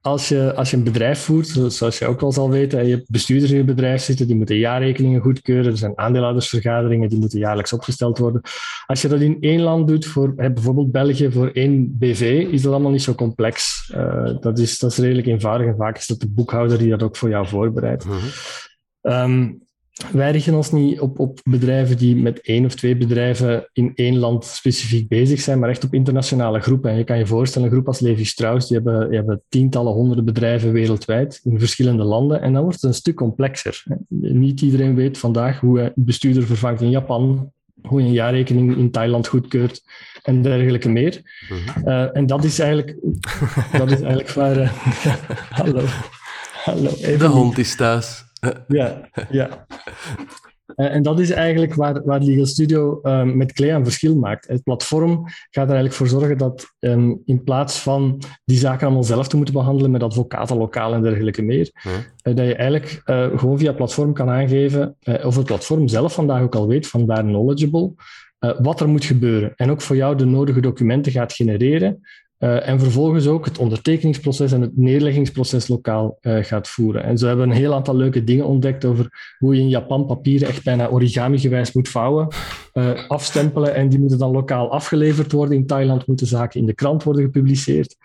als, 0.00 0.28
je, 0.28 0.54
als 0.54 0.70
je 0.70 0.76
een 0.76 0.84
bedrijf 0.84 1.20
voert, 1.20 1.46
zoals 1.66 1.98
je 1.98 2.06
ook 2.06 2.20
wel 2.20 2.32
zal 2.32 2.50
weten, 2.50 2.78
en 2.78 2.86
je 2.86 2.94
hebt 2.94 3.10
bestuurders 3.10 3.50
in 3.50 3.56
je 3.56 3.64
bedrijf 3.64 4.02
zitten, 4.02 4.26
die 4.26 4.36
moeten 4.36 4.56
jaarrekeningen 4.56 5.20
goedkeuren. 5.20 5.70
Er 5.70 5.78
zijn 5.78 5.98
aandeelhoudersvergaderingen, 5.98 7.08
die 7.08 7.18
moeten 7.18 7.38
jaarlijks 7.38 7.72
opgesteld 7.72 8.18
worden. 8.18 8.40
Als 8.86 9.02
je 9.02 9.08
dat 9.08 9.20
in 9.20 9.36
één 9.40 9.60
land 9.60 9.88
doet, 9.88 10.06
voor 10.06 10.34
bijvoorbeeld 10.34 10.92
België, 10.92 11.30
voor 11.30 11.50
één 11.52 11.98
BV, 11.98 12.46
is 12.50 12.62
dat 12.62 12.72
allemaal 12.72 12.90
niet 12.90 13.02
zo 13.02 13.14
complex. 13.14 13.90
Uh, 13.96 14.36
dat, 14.40 14.58
is, 14.58 14.78
dat 14.78 14.90
is 14.90 14.98
redelijk 14.98 15.26
eenvoudig 15.26 15.66
en 15.66 15.76
vaak 15.76 15.96
is 15.96 16.06
dat 16.06 16.20
de 16.20 16.30
boekhouder 16.30 16.78
die 16.78 16.90
dat 16.90 17.02
ook 17.02 17.16
voor 17.16 17.28
jou 17.28 17.46
voorbereidt. 17.46 18.04
Mm 18.04 18.12
-hmm. 18.12 19.12
um, 19.12 19.65
wij 20.12 20.30
richten 20.30 20.54
ons 20.54 20.72
niet 20.72 21.00
op, 21.00 21.18
op 21.18 21.40
bedrijven 21.44 21.96
die 21.96 22.16
met 22.16 22.40
één 22.40 22.64
of 22.64 22.74
twee 22.74 22.96
bedrijven 22.96 23.68
in 23.72 23.92
één 23.94 24.16
land 24.18 24.44
specifiek 24.44 25.08
bezig 25.08 25.40
zijn, 25.40 25.58
maar 25.58 25.68
echt 25.68 25.84
op 25.84 25.94
internationale 25.94 26.60
groepen. 26.60 26.90
En 26.90 26.96
je 26.96 27.04
kan 27.04 27.18
je 27.18 27.26
voorstellen, 27.26 27.68
een 27.68 27.74
groep 27.74 27.86
als 27.86 28.00
Levi 28.00 28.24
Strauss, 28.24 28.68
die 28.68 28.76
hebben, 28.76 29.08
die 29.08 29.16
hebben 29.16 29.42
tientallen, 29.48 29.92
honderden 29.92 30.24
bedrijven 30.24 30.72
wereldwijd 30.72 31.40
in 31.44 31.58
verschillende 31.58 32.04
landen. 32.04 32.40
En 32.40 32.52
dan 32.52 32.62
wordt 32.62 32.80
het 32.80 32.90
een 32.90 32.96
stuk 32.96 33.14
complexer. 33.14 33.82
Niet 34.08 34.60
iedereen 34.60 34.94
weet 34.94 35.18
vandaag 35.18 35.60
hoe 35.60 35.80
je 35.80 35.92
bestuurder 35.94 36.46
vervangt 36.46 36.80
in 36.80 36.90
Japan, 36.90 37.52
hoe 37.82 38.00
je 38.00 38.06
een 38.06 38.12
jaarrekening 38.12 38.76
in 38.76 38.90
Thailand 38.90 39.26
goedkeurt 39.26 39.82
en 40.22 40.42
dergelijke 40.42 40.88
meer. 40.88 41.20
Mm-hmm. 41.48 41.88
uh, 41.88 42.16
en 42.16 42.26
dat 42.26 42.44
is 42.44 42.58
eigenlijk, 42.58 42.96
dat 43.72 43.90
is 43.90 44.00
eigenlijk 44.00 44.30
waar... 44.30 44.58
Uh, 44.58 44.70
hallo. 45.58 45.82
hallo. 46.64 46.90
De 47.18 47.26
hond 47.26 47.58
is 47.58 47.76
thuis 47.76 48.25
ja, 48.68 49.08
ja. 49.30 49.48
Eh, 50.76 50.94
en 50.94 51.02
dat 51.02 51.20
is 51.20 51.30
eigenlijk 51.30 51.74
waar, 51.74 52.04
waar 52.04 52.20
Legal 52.20 52.46
Studio 52.46 53.00
um, 53.02 53.36
met 53.36 53.52
Clea 53.52 53.76
een 53.76 53.84
verschil 53.84 54.16
maakt. 54.16 54.48
Het 54.48 54.62
platform 54.62 55.24
gaat 55.26 55.68
er 55.68 55.74
eigenlijk 55.74 55.92
voor 55.94 56.08
zorgen 56.08 56.38
dat 56.38 56.74
um, 56.78 57.22
in 57.24 57.42
plaats 57.44 57.80
van 57.80 58.22
die 58.44 58.58
zaken 58.58 58.86
allemaal 58.86 59.04
zelf 59.04 59.28
te 59.28 59.36
moeten 59.36 59.54
behandelen 59.54 59.90
met 59.90 60.02
advocaten 60.02 60.56
lokaal 60.56 60.94
en 60.94 61.02
dergelijke 61.02 61.42
meer, 61.42 61.70
uh, 61.86 61.92
dat 62.22 62.46
je 62.46 62.54
eigenlijk 62.54 63.02
uh, 63.04 63.38
gewoon 63.38 63.58
via 63.58 63.66
het 63.66 63.76
platform 63.76 64.12
kan 64.12 64.28
aangeven, 64.28 64.96
of 65.24 65.36
het 65.36 65.46
platform 65.46 65.88
zelf 65.88 66.14
vandaag 66.14 66.42
ook 66.42 66.54
al 66.54 66.68
weet, 66.68 66.86
vandaar 66.86 67.22
knowledgeable, 67.22 67.92
wat 68.38 68.80
er 68.80 68.88
moet 68.88 69.04
gebeuren. 69.04 69.52
En 69.56 69.70
ook 69.70 69.80
voor 69.80 69.96
jou 69.96 70.16
de 70.16 70.24
nodige 70.24 70.60
documenten 70.60 71.12
gaat 71.12 71.32
genereren, 71.32 72.00
uh, 72.38 72.68
en 72.68 72.80
vervolgens 72.80 73.26
ook 73.26 73.44
het 73.44 73.58
ondertekeningsproces 73.58 74.52
en 74.52 74.60
het 74.60 74.76
neerleggingsproces 74.76 75.68
lokaal 75.68 76.18
uh, 76.20 76.44
gaat 76.44 76.68
voeren. 76.68 77.02
En 77.02 77.18
zo 77.18 77.26
hebben 77.26 77.50
een 77.50 77.56
heel 77.56 77.74
aantal 77.74 77.96
leuke 77.96 78.24
dingen 78.24 78.46
ontdekt 78.46 78.84
over 78.84 79.34
hoe 79.38 79.54
je 79.54 79.60
in 79.60 79.68
Japan 79.68 80.06
papieren 80.06 80.48
echt 80.48 80.64
bijna 80.64 80.88
origami-gewijs 80.88 81.72
moet 81.72 81.88
vouwen, 81.88 82.28
uh, 82.74 83.08
afstempelen 83.08 83.74
en 83.74 83.88
die 83.88 83.98
moeten 83.98 84.18
dan 84.18 84.30
lokaal 84.30 84.70
afgeleverd 84.70 85.32
worden. 85.32 85.56
In 85.56 85.66
Thailand 85.66 86.06
moeten 86.06 86.26
zaken 86.26 86.60
in 86.60 86.66
de 86.66 86.74
krant 86.74 87.02
worden 87.02 87.24
gepubliceerd. 87.24 87.96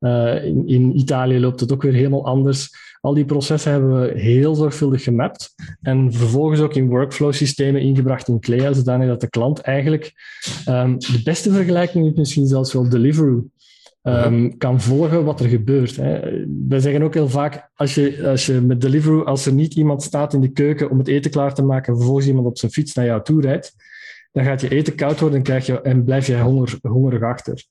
In, 0.00 0.62
in, 0.66 0.98
Italië 0.98 1.40
loopt 1.40 1.60
het 1.60 1.72
ook 1.72 1.82
weer 1.82 1.92
helemaal 1.92 2.26
anders. 2.26 2.70
Al 3.00 3.14
die 3.14 3.24
processen 3.24 3.72
hebben 3.72 4.00
we 4.00 4.20
heel 4.20 4.54
zorgvuldig 4.54 5.02
gemapt 5.02 5.54
en 5.82 6.12
vervolgens 6.12 6.60
ook 6.60 6.74
in 6.74 6.88
workflow-systemen 6.88 7.80
ingebracht 7.80 8.28
in 8.28 8.40
Clea, 8.40 8.72
zodanig 8.72 9.06
dat 9.06 9.20
de 9.20 9.28
klant 9.28 9.60
eigenlijk 9.60 10.12
um, 10.68 10.98
de 10.98 11.20
beste 11.24 11.52
vergelijking 11.52 12.06
is 12.06 12.14
misschien 12.14 12.46
zelfs 12.46 12.72
wel 12.72 12.88
Deliveroo 12.88 13.44
um, 14.02 14.56
kan 14.56 14.80
volgen 14.80 15.24
wat 15.24 15.40
er 15.40 15.48
gebeurt. 15.48 15.96
Hè. 15.96 16.20
Wij 16.68 16.80
zeggen 16.80 17.02
ook 17.02 17.14
heel 17.14 17.28
vaak, 17.28 17.70
als 17.74 17.94
je, 17.94 18.28
als 18.28 18.46
je 18.46 18.60
met 18.60 18.80
Deliveroo, 18.80 19.24
als 19.24 19.46
er 19.46 19.52
niet 19.52 19.74
iemand 19.74 20.02
staat 20.02 20.34
in 20.34 20.40
de 20.40 20.52
keuken 20.52 20.90
om 20.90 20.98
het 20.98 21.08
eten 21.08 21.30
klaar 21.30 21.54
te 21.54 21.62
maken 21.62 21.88
en 21.92 21.98
vervolgens 21.98 22.26
iemand 22.26 22.46
op 22.46 22.58
zijn 22.58 22.72
fiets 22.72 22.94
naar 22.94 23.04
jou 23.04 23.22
toe 23.22 23.40
rijdt, 23.40 23.74
dan 24.32 24.44
gaat 24.44 24.60
je 24.60 24.68
eten 24.68 24.94
koud 24.94 25.20
worden 25.20 25.38
en, 25.38 25.44
krijg 25.44 25.66
je, 25.66 25.80
en 25.80 26.04
blijf 26.04 26.26
je 26.26 26.38
honger, 26.38 26.78
hongerig 26.82 27.22
achter. 27.22 27.64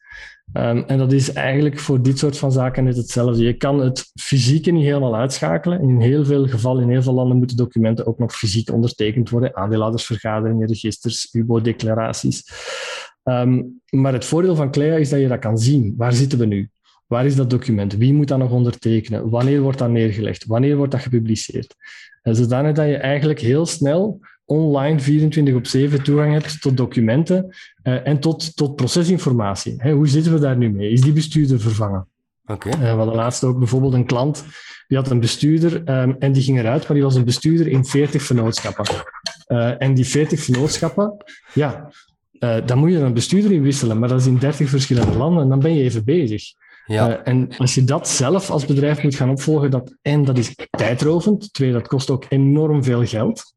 Um, 0.54 0.84
en 0.88 0.98
dat 0.98 1.12
is 1.12 1.34
eigenlijk 1.34 1.80
voor 1.80 2.02
dit 2.02 2.18
soort 2.18 2.38
van 2.38 2.52
zaken 2.52 2.84
net 2.84 2.98
hetzelfde. 2.98 3.44
Je 3.44 3.54
kan 3.54 3.80
het 3.80 4.12
fysieke 4.22 4.72
niet 4.72 4.84
helemaal 4.84 5.16
uitschakelen. 5.16 5.82
In 5.82 6.02
heel 6.02 6.26
veel 6.26 6.48
gevallen, 6.48 6.84
in 6.84 6.90
heel 6.90 7.02
veel 7.02 7.14
landen, 7.14 7.38
moeten 7.38 7.58
documenten 7.58 8.08
ook 8.08 8.20
nog 8.20 8.36
fysiek 8.36 8.72
ondertekend 8.72 9.30
worden. 9.30 9.56
Aandeelhoudersvergaderingen, 9.56 10.68
registers, 10.68 11.30
UBO-declaraties. 11.32 12.44
Um, 13.30 13.82
maar 13.90 14.14
het 14.14 14.26
voordeel 14.26 14.56
van 14.56 14.72
Clea 14.72 14.96
is 14.96 15.10
dat 15.10 15.20
je 15.20 15.28
dat 15.28 15.40
kan 15.40 15.58
zien. 15.58 15.94
Waar 15.98 16.14
zitten 16.14 16.40
we 16.40 16.46
nu? 16.46 16.70
Waar 17.08 17.26
is 17.26 17.36
dat 17.36 17.50
document? 17.50 17.96
Wie 17.96 18.14
moet 18.14 18.28
dat 18.28 18.38
nog 18.38 18.52
ondertekenen? 18.52 19.30
Wanneer 19.30 19.62
wordt 19.62 19.78
dat 19.78 19.90
neergelegd? 19.90 20.46
Wanneer 20.46 20.76
wordt 20.76 20.92
dat 20.92 21.02
gepubliceerd? 21.02 21.76
En 22.22 22.36
zodanig 22.36 22.76
dat 22.76 22.88
je 22.88 22.98
eigenlijk 22.98 23.40
heel 23.40 23.66
snel 23.66 24.20
online 24.46 25.00
24 25.00 25.56
op 25.56 25.68
7 25.68 26.04
toegang 26.04 26.34
hebt 26.34 26.62
tot 26.62 26.78
documenten 26.78 27.56
uh, 27.84 28.08
en 28.08 28.20
tot, 28.20 28.56
tot 28.56 28.76
procesinformatie. 28.76 29.74
Hey, 29.78 29.92
hoe 29.92 30.08
zitten 30.08 30.34
we 30.34 30.40
daar 30.40 30.58
nu 30.58 30.70
mee? 30.70 30.92
Is 30.92 31.02
die 31.02 31.14
bestuurder 31.14 31.60
vervangen? 31.60 32.08
Okay. 32.46 32.72
Uh, 32.74 32.80
we 32.80 32.86
hadden 32.86 33.16
laatst 33.16 33.44
ook 33.44 33.58
bijvoorbeeld 33.58 33.94
een 33.94 34.06
klant, 34.06 34.46
die 34.88 34.98
had 34.98 35.10
een 35.10 35.20
bestuurder 35.20 35.74
um, 35.74 36.16
en 36.20 36.32
die 36.32 36.44
ging 36.44 36.60
eruit, 36.60 36.88
maar 36.88 36.94
die 36.94 37.06
was 37.06 37.16
een 37.16 37.26
bestuurder 37.26 37.68
in 37.68 37.86
40 37.86 38.22
vernootschappen. 38.22 38.86
Uh, 39.48 39.82
en 39.82 39.94
die 39.94 40.06
40 40.06 40.40
vernootschappen, 40.40 41.18
ja, 41.54 41.92
uh, 42.40 42.56
dan 42.66 42.78
moet 42.78 42.92
je 42.92 42.98
een 42.98 43.14
bestuurder 43.14 43.52
in 43.52 43.62
wisselen, 43.62 44.00
maar 44.00 44.10
dat 44.10 44.20
is 44.20 44.26
in 44.26 44.38
30 44.38 44.70
verschillende 44.70 45.18
landen 45.18 45.44
en 45.44 45.50
dan 45.50 45.60
ben 45.60 45.74
je 45.74 45.84
even 45.84 46.04
bezig. 46.04 46.44
Ja. 46.86 47.10
Uh, 47.10 47.16
en 47.24 47.50
als 47.58 47.76
je 47.76 47.84
dat 47.84 48.08
zelf 48.08 48.50
als 48.50 48.66
bedrijf 48.66 49.04
moet 49.04 49.16
gaan 49.16 49.30
opvolgen, 49.30 49.72
dat, 49.72 49.96
en 50.02 50.26
dat 50.26 50.38
is 50.38 50.56
tijdrovend, 50.70 51.54
twee, 51.54 51.72
dat 51.72 51.88
kost 51.88 52.10
ook 52.10 52.26
enorm 52.30 52.84
veel 52.84 53.06
geld 53.06 53.54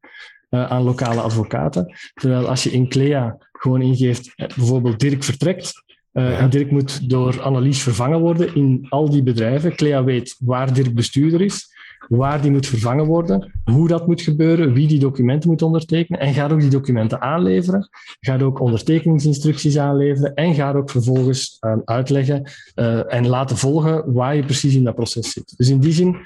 uh, 0.49 0.71
aan 0.71 0.83
lokale 0.83 1.21
advocaten. 1.21 1.95
Terwijl 2.13 2.47
als 2.47 2.63
je 2.63 2.71
in 2.71 2.89
Clea 2.89 3.37
gewoon 3.51 3.81
ingeeft, 3.81 4.33
bijvoorbeeld 4.35 4.99
Dirk 4.99 5.23
vertrekt, 5.23 5.83
uh, 6.13 6.41
en 6.41 6.49
Dirk 6.49 6.71
moet 6.71 7.09
door 7.09 7.41
Annelies 7.41 7.81
vervangen 7.81 8.19
worden 8.19 8.55
in 8.55 8.85
al 8.89 9.09
die 9.09 9.23
bedrijven. 9.23 9.75
Clea 9.75 10.03
weet 10.03 10.35
waar 10.39 10.73
Dirk 10.73 10.93
bestuurder 10.93 11.41
is. 11.41 11.72
Waar 12.07 12.41
die 12.41 12.51
moet 12.51 12.67
vervangen 12.67 13.05
worden, 13.05 13.51
hoe 13.63 13.87
dat 13.87 14.07
moet 14.07 14.21
gebeuren, 14.21 14.73
wie 14.73 14.87
die 14.87 14.99
documenten 14.99 15.49
moet 15.49 15.61
ondertekenen 15.61 16.19
en 16.19 16.33
gaat 16.33 16.51
ook 16.51 16.59
die 16.59 16.69
documenten 16.69 17.21
aanleveren, 17.21 17.89
gaat 18.19 18.41
ook 18.41 18.59
ondertekeningsinstructies 18.59 19.77
aanleveren 19.77 20.33
en 20.33 20.53
gaat 20.53 20.75
ook 20.75 20.89
vervolgens 20.89 21.57
um, 21.61 21.81
uitleggen 21.85 22.51
uh, 22.75 23.13
en 23.13 23.27
laten 23.27 23.57
volgen 23.57 24.13
waar 24.13 24.35
je 24.35 24.45
precies 24.45 24.75
in 24.75 24.83
dat 24.83 24.95
proces 24.95 25.31
zit. 25.31 25.53
Dus 25.57 25.69
in 25.69 25.79
die 25.79 25.93
zin 25.93 26.17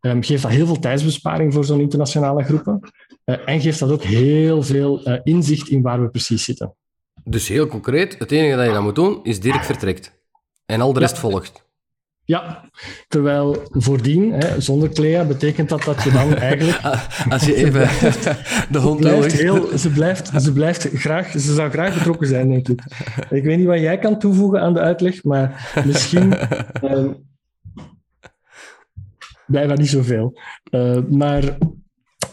um, 0.00 0.22
geeft 0.22 0.42
dat 0.42 0.50
heel 0.50 0.66
veel 0.66 0.78
tijdsbesparing 0.78 1.52
voor 1.52 1.64
zo'n 1.64 1.80
internationale 1.80 2.44
groepen 2.44 2.80
uh, 3.24 3.36
en 3.48 3.60
geeft 3.60 3.78
dat 3.78 3.90
ook 3.90 4.02
heel 4.02 4.62
veel 4.62 5.08
uh, 5.08 5.18
inzicht 5.22 5.68
in 5.68 5.82
waar 5.82 6.02
we 6.02 6.08
precies 6.08 6.44
zitten. 6.44 6.74
Dus 7.24 7.48
heel 7.48 7.66
concreet, 7.66 8.18
het 8.18 8.30
enige 8.30 8.56
dat 8.56 8.66
je 8.66 8.72
dan 8.72 8.82
moet 8.82 8.94
doen 8.94 9.20
is 9.22 9.40
Dirk 9.40 9.64
vertrekt. 9.64 10.20
En 10.66 10.80
al 10.80 10.92
de 10.92 11.00
rest 11.00 11.14
ja. 11.14 11.20
volgt. 11.20 11.70
Ja, 12.24 12.70
terwijl 13.08 13.62
voordien, 13.70 14.32
hè, 14.32 14.60
zonder 14.60 14.88
Clea, 14.88 15.24
betekent 15.24 15.68
dat 15.68 15.82
dat 15.82 16.02
je 16.02 16.10
dan 16.10 16.34
eigenlijk... 16.48 16.80
Als 17.28 17.44
je 17.44 17.54
even 17.54 17.88
de 18.70 18.78
hond 18.78 19.00
blijft 19.00 19.32
heel, 19.32 19.78
ze, 19.78 19.90
blijft, 19.90 20.42
ze 20.42 20.52
blijft 20.52 20.88
graag... 20.92 21.30
Ze 21.30 21.54
zou 21.54 21.70
graag 21.70 21.94
betrokken 21.94 22.26
zijn, 22.26 22.48
denk 22.48 22.68
ik. 22.68 22.80
Ik 23.30 23.44
weet 23.44 23.58
niet 23.58 23.66
wat 23.66 23.80
jij 23.80 23.98
kan 23.98 24.18
toevoegen 24.18 24.60
aan 24.60 24.74
de 24.74 24.80
uitleg, 24.80 25.24
maar 25.24 25.72
misschien... 25.84 26.32
bijna 29.46 29.74
niet 29.74 29.88
zoveel. 29.88 30.38
Uh, 30.70 30.98
maar 31.10 31.58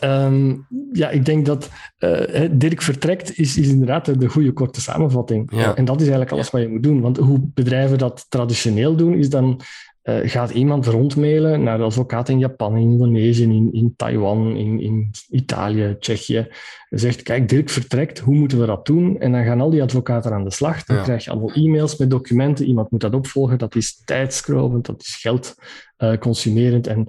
Um, 0.03 0.67
ja, 0.91 1.09
ik 1.09 1.25
denk 1.25 1.45
dat 1.45 1.69
uh, 1.99 2.49
Dirk 2.51 2.81
vertrekt 2.81 3.37
is, 3.37 3.57
is 3.57 3.67
inderdaad 3.67 4.19
de 4.19 4.27
goede 4.27 4.51
korte 4.51 4.81
samenvatting. 4.81 5.51
Ja. 5.55 5.75
En 5.75 5.85
dat 5.85 5.95
is 5.95 6.01
eigenlijk 6.01 6.31
alles 6.31 6.49
wat 6.49 6.61
je 6.61 6.67
moet 6.67 6.83
doen. 6.83 7.01
Want 7.01 7.17
hoe 7.17 7.39
bedrijven 7.53 7.97
dat 7.97 8.25
traditioneel 8.29 8.95
doen, 8.95 9.13
is 9.13 9.29
dan 9.29 9.61
uh, 10.03 10.15
gaat 10.23 10.51
iemand 10.51 10.85
rondmailen 10.85 11.63
naar 11.63 11.77
de 11.77 11.83
advocaat 11.83 12.29
in 12.29 12.39
Japan, 12.39 12.77
in 12.77 12.89
Indonesië, 12.89 13.43
in, 13.43 13.69
in 13.73 13.93
Taiwan, 13.95 14.55
in, 14.55 14.79
in 14.79 15.11
Italië, 15.29 15.95
Tsjechië. 15.99 16.47
Zegt, 16.89 17.21
kijk, 17.21 17.49
Dirk 17.49 17.69
vertrekt, 17.69 18.19
hoe 18.19 18.35
moeten 18.35 18.59
we 18.59 18.65
dat 18.65 18.85
doen? 18.85 19.19
En 19.19 19.31
dan 19.31 19.43
gaan 19.43 19.61
al 19.61 19.69
die 19.69 19.81
advocaten 19.81 20.33
aan 20.33 20.43
de 20.43 20.51
slag. 20.51 20.83
Dan 20.83 20.95
ja. 20.95 21.03
krijg 21.03 21.23
je 21.23 21.31
allemaal 21.31 21.53
e-mails 21.53 21.97
met 21.97 22.09
documenten. 22.09 22.65
Iemand 22.65 22.91
moet 22.91 23.01
dat 23.01 23.13
opvolgen. 23.13 23.57
Dat 23.57 23.75
is 23.75 24.01
tijdskrovend, 24.05 24.85
dat 24.85 25.01
is 25.01 25.15
geld 25.15 25.55
uh, 25.97 26.17
consumerend. 26.17 26.87
En 26.87 27.07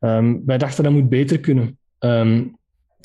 um, 0.00 0.42
wij 0.46 0.58
dachten 0.58 0.84
dat 0.84 0.92
moet 0.92 1.08
beter 1.08 1.40
kunnen. 1.40 1.76
Um, 2.04 2.56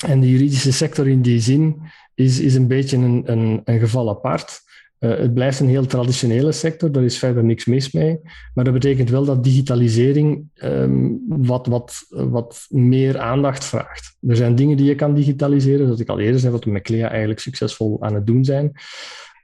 en 0.06 0.20
de 0.20 0.30
juridische 0.30 0.72
sector 0.72 1.08
in 1.08 1.22
die 1.22 1.40
zin 1.40 1.76
is, 2.14 2.40
is 2.40 2.54
een 2.54 2.66
beetje 2.66 2.96
een, 2.96 3.22
een, 3.24 3.60
een 3.64 3.78
geval 3.78 4.08
apart. 4.08 4.60
Uh, 5.00 5.16
het 5.16 5.34
blijft 5.34 5.60
een 5.60 5.68
heel 5.68 5.86
traditionele 5.86 6.52
sector, 6.52 6.92
daar 6.92 7.04
is 7.04 7.18
verder 7.18 7.44
niks 7.44 7.64
mis 7.64 7.92
mee. 7.92 8.18
Maar 8.54 8.64
dat 8.64 8.72
betekent 8.72 9.10
wel 9.10 9.24
dat 9.24 9.44
digitalisering 9.44 10.44
um, 10.54 11.24
wat, 11.28 11.66
wat, 11.66 12.06
wat 12.08 12.66
meer 12.68 13.18
aandacht 13.18 13.64
vraagt. 13.64 14.16
Er 14.26 14.36
zijn 14.36 14.54
dingen 14.54 14.76
die 14.76 14.86
je 14.86 14.94
kan 14.94 15.14
digitaliseren, 15.14 15.84
zoals 15.84 16.00
ik 16.00 16.08
al 16.08 16.20
eerder 16.20 16.40
zei, 16.40 16.52
wat 16.52 16.64
we 16.64 16.70
met 16.70 16.82
Clea 16.82 17.08
eigenlijk 17.08 17.40
succesvol 17.40 18.02
aan 18.02 18.14
het 18.14 18.26
doen 18.26 18.44
zijn. 18.44 18.64
Uh, 18.64 18.80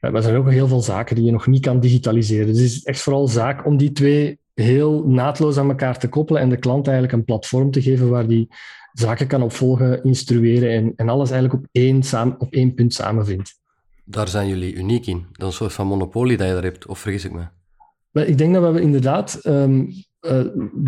maar 0.01 0.15
er 0.15 0.23
zijn 0.23 0.37
ook 0.37 0.51
heel 0.51 0.69
veel 0.69 0.83
zaken 0.83 1.17
die 1.17 1.25
je 1.25 1.33
nog 1.33 1.47
niet 1.47 1.63
kan 1.63 1.81
digitaliseren. 1.81 2.47
Dus 2.47 2.59
het 2.59 2.71
is 2.71 2.83
echt 2.83 3.01
vooral 3.01 3.29
zaak 3.29 3.67
om 3.67 3.77
die 3.77 3.93
twee 3.93 4.39
heel 4.55 5.05
naadloos 5.07 5.59
aan 5.59 5.69
elkaar 5.69 5.99
te 5.99 6.09
koppelen 6.09 6.43
en 6.43 6.49
de 6.49 6.57
klant 6.57 6.87
eigenlijk 6.87 7.17
een 7.17 7.25
platform 7.25 7.71
te 7.71 7.83
geven 7.83 8.09
waar 8.09 8.27
die 8.27 8.49
zaken 8.93 9.27
kan 9.27 9.43
opvolgen, 9.43 10.03
instrueren 10.03 10.71
en, 10.71 10.93
en 10.97 11.09
alles 11.09 11.31
eigenlijk 11.31 11.63
op 11.63 11.69
één, 11.73 12.03
samen, 12.03 12.41
op 12.41 12.53
één 12.53 12.75
punt 12.75 12.95
samenvindt. 12.95 13.63
Daar 14.05 14.29
zijn 14.29 14.49
jullie 14.49 14.75
uniek 14.75 15.07
in. 15.07 15.27
Dat 15.33 15.39
is 15.39 15.47
een 15.47 15.53
soort 15.53 15.73
van 15.73 15.87
monopolie 15.87 16.37
dat 16.37 16.47
je 16.47 16.53
daar 16.53 16.63
hebt, 16.63 16.87
of 16.87 16.99
vergis 16.99 17.25
ik 17.25 17.33
me? 17.33 17.43
Wel, 18.11 18.25
ik 18.25 18.39
denk 18.39 18.55
dat 18.55 18.73
we 18.73 18.81
inderdaad, 18.81 19.41
um, 19.45 19.89
uh, 20.21 20.41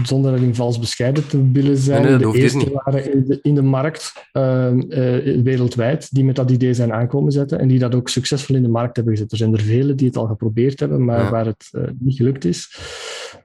zonder 0.03 0.35
erin 0.35 0.55
vals 0.55 0.79
bescheiden 0.79 1.27
te 1.27 1.51
willen 1.51 1.77
zijn, 1.77 2.03
nee, 2.03 2.17
nee, 2.17 2.33
de 2.33 2.39
eerste 2.39 2.81
waren 2.85 3.13
in 3.13 3.25
de, 3.27 3.39
in 3.43 3.55
de 3.55 3.63
markt 3.63 4.13
uh, 4.33 4.73
uh, 4.73 5.43
wereldwijd 5.43 6.15
die 6.15 6.25
met 6.25 6.37
dat 6.37 6.51
idee 6.51 6.75
zijn 6.75 6.93
aankomen 6.93 7.33
zetten 7.33 7.59
en 7.59 7.69
die 7.69 7.79
dat 7.79 7.95
ook 7.95 8.09
succesvol 8.09 8.57
in 8.57 8.63
de 8.63 8.69
markt 8.69 8.97
hebben 8.97 9.15
gezet. 9.15 9.33
Er 9.33 9.39
zijn 9.39 9.53
er 9.53 9.61
vele 9.61 9.95
die 9.95 10.07
het 10.07 10.17
al 10.17 10.27
geprobeerd 10.27 10.81
hebben, 10.81 11.05
maar 11.05 11.23
ja. 11.23 11.31
waar 11.31 11.47
het 11.47 11.71
niet 11.99 12.17
gelukt 12.17 12.45
is. 12.45 12.79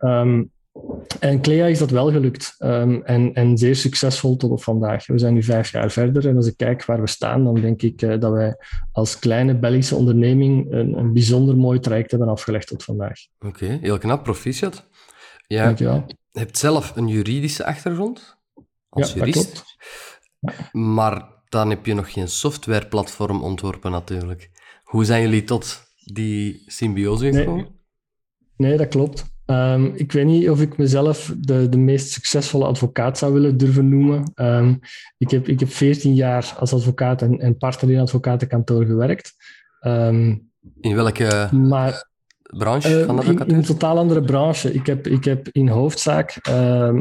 Um, 0.01 0.51
en 1.19 1.41
Clea 1.41 1.65
is 1.65 1.79
dat 1.79 1.89
wel 1.89 2.11
gelukt 2.11 2.55
um, 2.59 3.03
en, 3.03 3.33
en 3.33 3.57
zeer 3.57 3.75
succesvol 3.75 4.35
tot 4.35 4.51
op 4.51 4.63
vandaag. 4.63 5.05
We 5.07 5.19
zijn 5.19 5.33
nu 5.33 5.43
vijf 5.43 5.71
jaar 5.71 5.91
verder 5.91 6.27
en 6.27 6.35
als 6.35 6.47
ik 6.47 6.57
kijk 6.57 6.85
waar 6.85 7.01
we 7.01 7.07
staan, 7.07 7.43
dan 7.43 7.53
denk 7.53 7.81
ik 7.81 8.01
uh, 8.01 8.19
dat 8.19 8.31
wij 8.31 8.55
als 8.91 9.19
kleine 9.19 9.55
Belgische 9.55 9.95
onderneming 9.95 10.71
een, 10.71 10.97
een 10.97 11.13
bijzonder 11.13 11.57
mooi 11.57 11.79
traject 11.79 12.11
hebben 12.11 12.29
afgelegd 12.29 12.67
tot 12.67 12.83
vandaag. 12.83 13.19
Oké, 13.39 13.47
okay, 13.47 13.79
heel 13.81 13.97
knap, 13.97 14.23
proficiat. 14.23 14.87
Jij 15.47 15.63
Dankjewel. 15.63 16.05
hebt 16.31 16.57
zelf 16.57 16.95
een 16.95 17.07
juridische 17.07 17.65
achtergrond 17.65 18.37
als 18.89 19.13
ja, 19.13 19.19
jurist. 19.25 19.63
Maar 20.71 21.27
dan 21.49 21.69
heb 21.69 21.85
je 21.85 21.93
nog 21.93 22.11
geen 22.11 22.27
softwareplatform 22.27 23.43
ontworpen 23.43 23.91
natuurlijk. 23.91 24.49
Hoe 24.83 25.05
zijn 25.05 25.21
jullie 25.21 25.43
tot 25.43 25.81
die 26.13 26.63
symbiose 26.67 27.33
gekomen? 27.33 27.63
Nee. 28.57 28.69
nee, 28.69 28.77
dat 28.77 28.87
klopt. 28.87 29.29
Um, 29.51 29.91
ik 29.95 30.11
weet 30.11 30.25
niet 30.25 30.49
of 30.49 30.61
ik 30.61 30.77
mezelf 30.77 31.33
de, 31.39 31.69
de 31.69 31.77
meest 31.77 32.11
succesvolle 32.11 32.65
advocaat 32.65 33.17
zou 33.17 33.33
willen 33.33 33.57
durven 33.57 33.89
noemen. 33.89 34.31
Um, 34.35 34.79
ik, 35.17 35.31
heb, 35.31 35.47
ik 35.47 35.59
heb 35.59 35.69
14 35.69 36.13
jaar 36.13 36.55
als 36.59 36.73
advocaat 36.73 37.21
en, 37.21 37.39
en 37.39 37.57
partner 37.57 37.91
in 37.91 37.99
advocatenkantoor 37.99 38.85
gewerkt. 38.85 39.33
Um, 39.81 40.49
in 40.79 40.95
welke 40.95 41.49
maar, 41.51 42.09
branche 42.57 42.99
uh, 42.99 43.05
van 43.05 43.15
de 43.15 43.21
advocatuur? 43.21 43.47
In, 43.47 43.53
in, 43.53 43.59
een 43.59 43.65
totaal 43.65 43.97
andere 43.97 44.21
branche. 44.21 44.73
Ik 44.73 44.85
heb, 44.85 45.07
ik 45.07 45.23
heb 45.23 45.47
in 45.51 45.67
hoofdzaak 45.67 46.35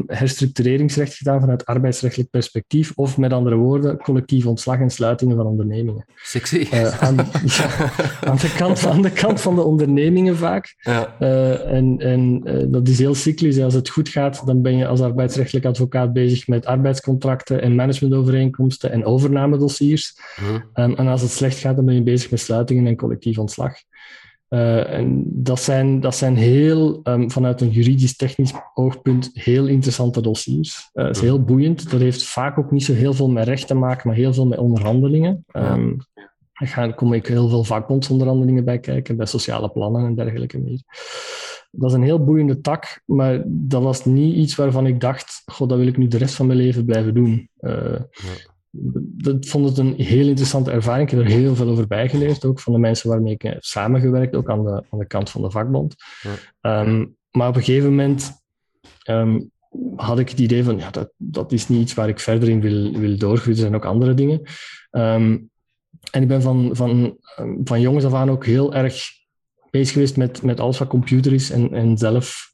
herstructureringsrecht 0.07 1.15
gedaan 1.15 1.41
vanuit 1.41 1.65
arbeidsrechtelijk 1.65 2.31
perspectief, 2.31 2.93
of 2.95 3.19
met 3.19 3.33
andere 3.33 3.57
woorden, 3.57 3.97
collectief 3.97 4.47
ontslag 4.47 4.79
en 4.79 4.91
sluitingen 4.91 5.37
van 5.37 5.47
ondernemingen. 5.47 6.05
Sexy. 6.17 6.67
Uh, 6.75 7.03
aan, 7.03 7.17
ja, 7.57 7.91
aan, 8.21 8.37
de 8.37 8.55
kant, 8.57 8.87
aan 8.87 9.03
de 9.03 9.11
kant 9.11 9.41
van 9.41 9.55
de 9.55 9.63
ondernemingen 9.63 10.37
vaak. 10.37 10.75
Ja. 10.81 11.15
Uh, 11.21 11.73
en 11.73 11.99
en 11.99 12.43
uh, 12.45 12.65
dat 12.69 12.89
is 12.89 12.99
heel 12.99 13.15
cyclisch. 13.15 13.61
Als 13.61 13.75
het 13.75 13.89
goed 13.89 14.09
gaat, 14.09 14.47
dan 14.47 14.63
ben 14.63 14.77
je 14.77 14.87
als 14.87 15.01
arbeidsrechtelijk 15.01 15.67
advocaat 15.67 16.13
bezig 16.13 16.47
met 16.47 16.67
arbeidscontracten 16.67 17.63
en 17.63 17.75
managementovereenkomsten 17.75 18.93
en 18.93 19.05
overnamedossiers. 19.05 20.15
Mhm. 20.41 20.55
Um, 20.55 20.95
en 20.95 21.07
als 21.07 21.23
het 21.23 21.31
slecht 21.31 21.59
gaat, 21.59 21.77
dan 21.77 21.85
ben 21.85 21.95
je 21.95 22.03
bezig 22.03 22.31
met 22.31 22.41
sluitingen 22.41 22.87
en 22.87 22.97
collectief 22.97 23.39
ontslag. 23.39 23.75
Uh, 24.51 24.93
en 24.93 25.25
dat 25.27 25.61
zijn, 25.61 26.01
dat 26.01 26.17
zijn 26.17 26.37
heel, 26.37 27.01
um, 27.05 27.31
vanuit 27.31 27.61
een 27.61 27.71
juridisch-technisch 27.71 28.53
oogpunt, 28.75 29.31
heel 29.33 29.67
interessante 29.67 30.23
dossiers. 30.23 30.91
Uh, 30.93 31.05
dat 31.05 31.17
is 31.17 31.23
heel 31.23 31.45
boeiend. 31.45 31.91
Dat 31.91 32.01
heeft 32.01 32.23
vaak 32.23 32.59
ook 32.59 32.71
niet 32.71 32.85
zo 32.85 32.93
heel 32.93 33.13
veel 33.13 33.31
met 33.31 33.47
recht 33.47 33.67
te 33.67 33.75
maken, 33.75 34.09
maar 34.09 34.17
heel 34.17 34.35
veel 34.35 34.47
met 34.47 34.59
onderhandelingen. 34.59 35.45
Um, 35.53 35.97
er 36.53 36.67
gaan, 36.67 36.95
komen 36.95 37.17
ook 37.17 37.27
heel 37.27 37.49
veel 37.49 37.65
vakbondsonderhandelingen 37.65 38.65
bij 38.65 38.79
kijken, 38.79 39.17
bij 39.17 39.27
sociale 39.27 39.71
plannen 39.71 40.07
en 40.07 40.15
dergelijke 40.15 40.59
meer. 40.59 40.81
Dat 41.71 41.91
is 41.91 41.97
een 41.97 42.03
heel 42.03 42.25
boeiende 42.25 42.61
tak, 42.61 43.03
maar 43.05 43.43
dat 43.47 43.83
was 43.83 44.05
niet 44.05 44.35
iets 44.35 44.55
waarvan 44.55 44.87
ik 44.87 45.01
dacht, 45.01 45.43
god, 45.45 45.69
dat 45.69 45.79
wil 45.79 45.87
ik 45.87 45.97
nu 45.97 46.09
de 46.09 46.19
rest 46.19 46.35
van 46.35 46.47
mijn 46.47 46.59
leven 46.59 46.85
blijven 46.85 47.15
doen. 47.15 47.49
Uh, 47.61 47.73
ja 48.11 48.59
ik 49.17 49.47
vond 49.47 49.69
het 49.69 49.79
een 49.79 49.95
heel 49.95 50.27
interessante 50.27 50.71
ervaring. 50.71 51.11
Ik 51.11 51.17
heb 51.17 51.27
er 51.27 51.33
heel 51.33 51.55
veel 51.55 51.69
over 51.69 51.87
bijgeleerd, 51.87 52.45
ook 52.45 52.61
van 52.61 52.73
de 52.73 52.79
mensen 52.79 53.09
waarmee 53.09 53.33
ik 53.33 53.43
heb 53.43 53.65
samengewerkt, 53.65 54.37
ook 54.37 54.51
aan 54.51 54.65
de, 54.65 54.83
aan 54.91 54.99
de 54.99 55.07
kant 55.07 55.31
van 55.31 55.43
de 55.43 55.51
vakbond. 55.51 55.95
Ja. 56.61 56.81
Um, 56.81 57.17
maar 57.31 57.49
op 57.49 57.57
een 57.57 57.63
gegeven 57.63 57.91
moment 57.91 58.31
um, 59.11 59.51
had 59.97 60.19
ik 60.19 60.29
het 60.29 60.41
idee 60.41 60.65
van, 60.65 60.79
ja, 60.79 60.91
dat, 60.91 61.13
dat 61.17 61.53
is 61.53 61.69
niet 61.69 61.81
iets 61.81 61.95
waar 61.95 62.09
ik 62.09 62.21
verder 62.21 62.49
in 62.49 62.61
wil, 62.61 62.93
wil 62.93 63.17
doorgroeien. 63.17 63.57
Er 63.57 63.63
zijn 63.63 63.75
ook 63.75 63.85
andere 63.85 64.15
dingen. 64.15 64.41
Um, 64.91 65.51
en 66.11 66.23
ik 66.23 66.29
ben 66.29 66.43
van, 66.43 66.71
van, 66.73 67.17
van 67.65 67.81
jongens 67.81 68.05
af 68.05 68.15
aan 68.15 68.31
ook 68.31 68.47
heel 68.47 68.75
erg 68.75 69.09
bezig 69.71 69.93
geweest 69.93 70.17
met, 70.17 70.43
met 70.43 70.61
alles 70.61 70.79
wat 70.79 70.89
computer 70.89 71.33
is 71.33 71.51
en, 71.51 71.75
en 71.75 71.99
zelf 71.99 72.50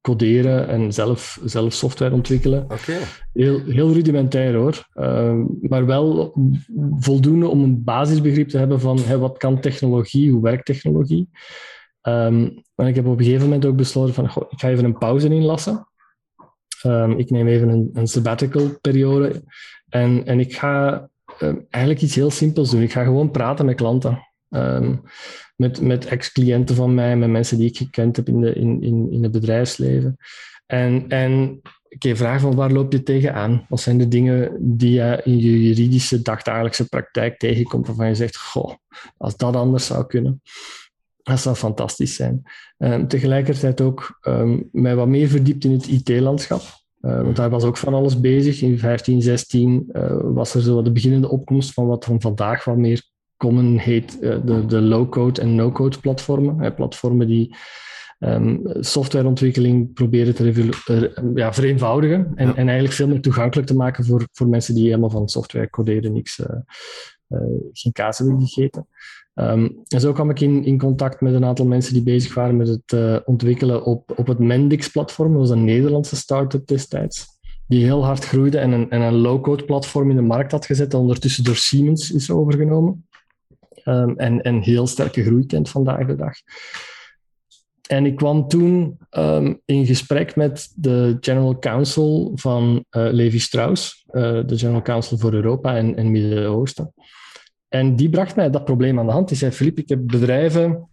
coderen 0.00 0.68
en 0.68 0.92
zelf, 0.92 1.40
zelf 1.44 1.72
software 1.72 2.14
ontwikkelen. 2.14 2.62
Okay. 2.62 3.00
Heel, 3.32 3.60
heel 3.66 3.92
rudimentair 3.92 4.54
hoor, 4.54 4.88
uh, 4.94 5.34
maar 5.60 5.86
wel 5.86 6.34
voldoende 6.98 7.48
om 7.48 7.62
een 7.62 7.84
basisbegrip 7.84 8.48
te 8.48 8.58
hebben 8.58 8.80
van 8.80 8.98
hey, 8.98 9.18
wat 9.18 9.38
kan 9.38 9.60
technologie, 9.60 10.30
hoe 10.30 10.42
werkt 10.42 10.64
technologie. 10.64 11.28
Um, 12.02 12.62
en 12.74 12.86
ik 12.86 12.94
heb 12.94 13.06
op 13.06 13.18
een 13.18 13.24
gegeven 13.24 13.44
moment 13.44 13.66
ook 13.66 13.76
besloten 13.76 14.14
van 14.14 14.28
goh, 14.28 14.50
ik 14.50 14.60
ga 14.60 14.68
even 14.68 14.84
een 14.84 14.98
pauze 14.98 15.28
inlassen. 15.28 15.88
Um, 16.86 17.18
ik 17.18 17.30
neem 17.30 17.46
even 17.46 17.68
een, 17.68 17.90
een 17.92 18.06
sabbatical 18.06 18.78
periode 18.80 19.42
en, 19.88 20.26
en 20.26 20.40
ik 20.40 20.54
ga 20.54 21.08
um, 21.42 21.66
eigenlijk 21.70 22.04
iets 22.04 22.14
heel 22.14 22.30
simpels 22.30 22.70
doen. 22.70 22.82
Ik 22.82 22.92
ga 22.92 23.04
gewoon 23.04 23.30
praten 23.30 23.64
met 23.66 23.76
klanten. 23.76 24.27
Um, 24.50 25.02
met, 25.56 25.80
met 25.80 26.06
ex-cliënten 26.06 26.74
van 26.74 26.94
mij, 26.94 27.16
met 27.16 27.30
mensen 27.30 27.58
die 27.58 27.68
ik 27.68 27.76
gekend 27.76 28.16
heb 28.16 28.28
in, 28.28 28.40
de, 28.40 28.52
in, 28.52 28.82
in, 28.82 29.12
in 29.12 29.22
het 29.22 29.32
bedrijfsleven. 29.32 30.16
En, 30.66 31.08
en 31.08 31.60
ik 31.88 32.04
okay, 32.04 32.16
vraag 32.16 32.40
van 32.40 32.54
waar 32.54 32.70
loop 32.70 32.92
je 32.92 33.02
tegenaan? 33.02 33.66
Wat 33.68 33.80
zijn 33.80 33.98
de 33.98 34.08
dingen 34.08 34.56
die 34.60 34.92
je 34.92 35.20
in 35.24 35.38
je 35.38 35.62
juridische 35.62 36.22
dagdagelijkse 36.22 36.88
praktijk 36.88 37.38
tegenkomt 37.38 37.86
waarvan 37.86 38.08
je 38.08 38.14
zegt, 38.14 38.36
goh, 38.36 38.74
als 39.16 39.36
dat 39.36 39.56
anders 39.56 39.86
zou 39.86 40.06
kunnen, 40.06 40.42
dat 41.22 41.40
zou 41.40 41.56
fantastisch 41.56 42.14
zijn. 42.14 42.42
Um, 42.78 43.08
tegelijkertijd 43.08 43.80
ook 43.80 44.18
um, 44.22 44.68
mij 44.72 44.96
wat 44.96 45.08
meer 45.08 45.28
verdiept 45.28 45.64
in 45.64 45.72
het 45.72 45.86
IT-landschap. 45.86 46.62
Want 47.00 47.36
daar 47.36 47.50
was 47.50 47.64
ook 47.64 47.76
van 47.76 47.94
alles 47.94 48.20
bezig. 48.20 48.60
In 48.60 48.78
15, 48.78 49.22
16 49.22 49.88
uh, 49.92 50.16
was 50.22 50.54
er 50.54 50.60
zo 50.60 50.82
de 50.82 50.92
beginnende 50.92 51.28
opkomst 51.28 51.72
van 51.72 51.86
wat 51.86 52.04
van 52.04 52.20
vandaag 52.20 52.64
wat 52.64 52.76
meer 52.76 53.02
common 53.38 53.78
heet 53.78 54.18
uh, 54.20 54.36
de, 54.44 54.66
de 54.66 54.80
low-code 54.80 55.40
en 55.40 55.54
no-code 55.54 55.98
platformen. 55.98 56.74
platformen 56.74 57.26
die 57.26 57.56
um, 58.18 58.60
softwareontwikkeling 58.64 59.92
proberen 59.92 60.34
te 60.34 60.70
ja, 61.34 61.52
vereenvoudigen 61.52 62.32
en, 62.34 62.46
ja. 62.46 62.54
en 62.54 62.66
eigenlijk 62.66 62.94
veel 62.94 63.08
meer 63.08 63.20
toegankelijk 63.20 63.66
te 63.66 63.76
maken 63.76 64.04
voor, 64.04 64.28
voor 64.32 64.48
mensen 64.48 64.74
die 64.74 64.84
helemaal 64.84 65.10
van 65.10 65.28
software 65.28 65.70
coderen 65.70 66.12
niks, 66.12 66.42
geen 67.72 67.92
kaas 67.92 68.18
hebben 68.18 68.40
gegeten. 68.46 68.86
Um, 69.34 69.82
en 69.88 70.00
zo 70.00 70.12
kwam 70.12 70.30
ik 70.30 70.40
in, 70.40 70.64
in 70.64 70.78
contact 70.78 71.20
met 71.20 71.34
een 71.34 71.44
aantal 71.44 71.66
mensen 71.66 71.94
die 71.94 72.02
bezig 72.02 72.34
waren 72.34 72.56
met 72.56 72.68
het 72.68 72.92
uh, 72.94 73.16
ontwikkelen 73.24 73.84
op, 73.84 74.12
op 74.16 74.26
het 74.26 74.38
Mendix-platform. 74.38 75.32
Dat 75.32 75.40
was 75.40 75.50
een 75.50 75.64
Nederlandse 75.64 76.16
start-up 76.16 76.66
destijds, 76.66 77.26
die 77.66 77.84
heel 77.84 78.04
hard 78.04 78.24
groeide 78.24 78.58
en 78.58 78.72
een, 78.72 78.90
en 78.90 79.00
een 79.00 79.16
low-code 79.16 79.64
platform 79.64 80.10
in 80.10 80.16
de 80.16 80.22
markt 80.22 80.52
had 80.52 80.66
gezet, 80.66 80.90
dat 80.90 81.00
ondertussen 81.00 81.44
door 81.44 81.56
Siemens 81.56 82.10
is 82.10 82.30
overgenomen. 82.30 83.07
Um, 83.88 84.16
en, 84.16 84.60
heel 84.60 84.86
sterke 84.86 85.24
groei 85.24 85.46
kent 85.46 85.68
vandaag 85.68 86.06
de 86.06 86.16
dag. 86.16 86.34
En 87.88 88.06
ik 88.06 88.16
kwam 88.16 88.48
toen 88.48 88.98
um, 89.10 89.60
in 89.64 89.86
gesprek 89.86 90.36
met 90.36 90.72
de 90.74 91.16
General 91.20 91.58
Counsel 91.58 92.32
van 92.34 92.84
uh, 92.90 93.08
Levi 93.10 93.38
Strauss, 93.38 94.04
uh, 94.10 94.22
de 94.46 94.58
General 94.58 94.82
Counsel 94.82 95.18
voor 95.18 95.32
Europa 95.32 95.76
en, 95.76 95.96
en 95.96 96.10
Midden-Oosten. 96.10 96.92
En 97.68 97.96
die 97.96 98.10
bracht 98.10 98.36
mij 98.36 98.50
dat 98.50 98.64
probleem 98.64 98.98
aan 98.98 99.06
de 99.06 99.12
hand. 99.12 99.28
Die 99.28 99.36
zei, 99.36 99.50
Filip, 99.52 99.78
ik 99.78 99.88
heb 99.88 100.06
bedrijven 100.06 100.88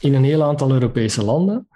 in 0.00 0.14
een 0.14 0.24
heel 0.24 0.42
aantal 0.42 0.70
Europese 0.70 1.24
landen. 1.24 1.68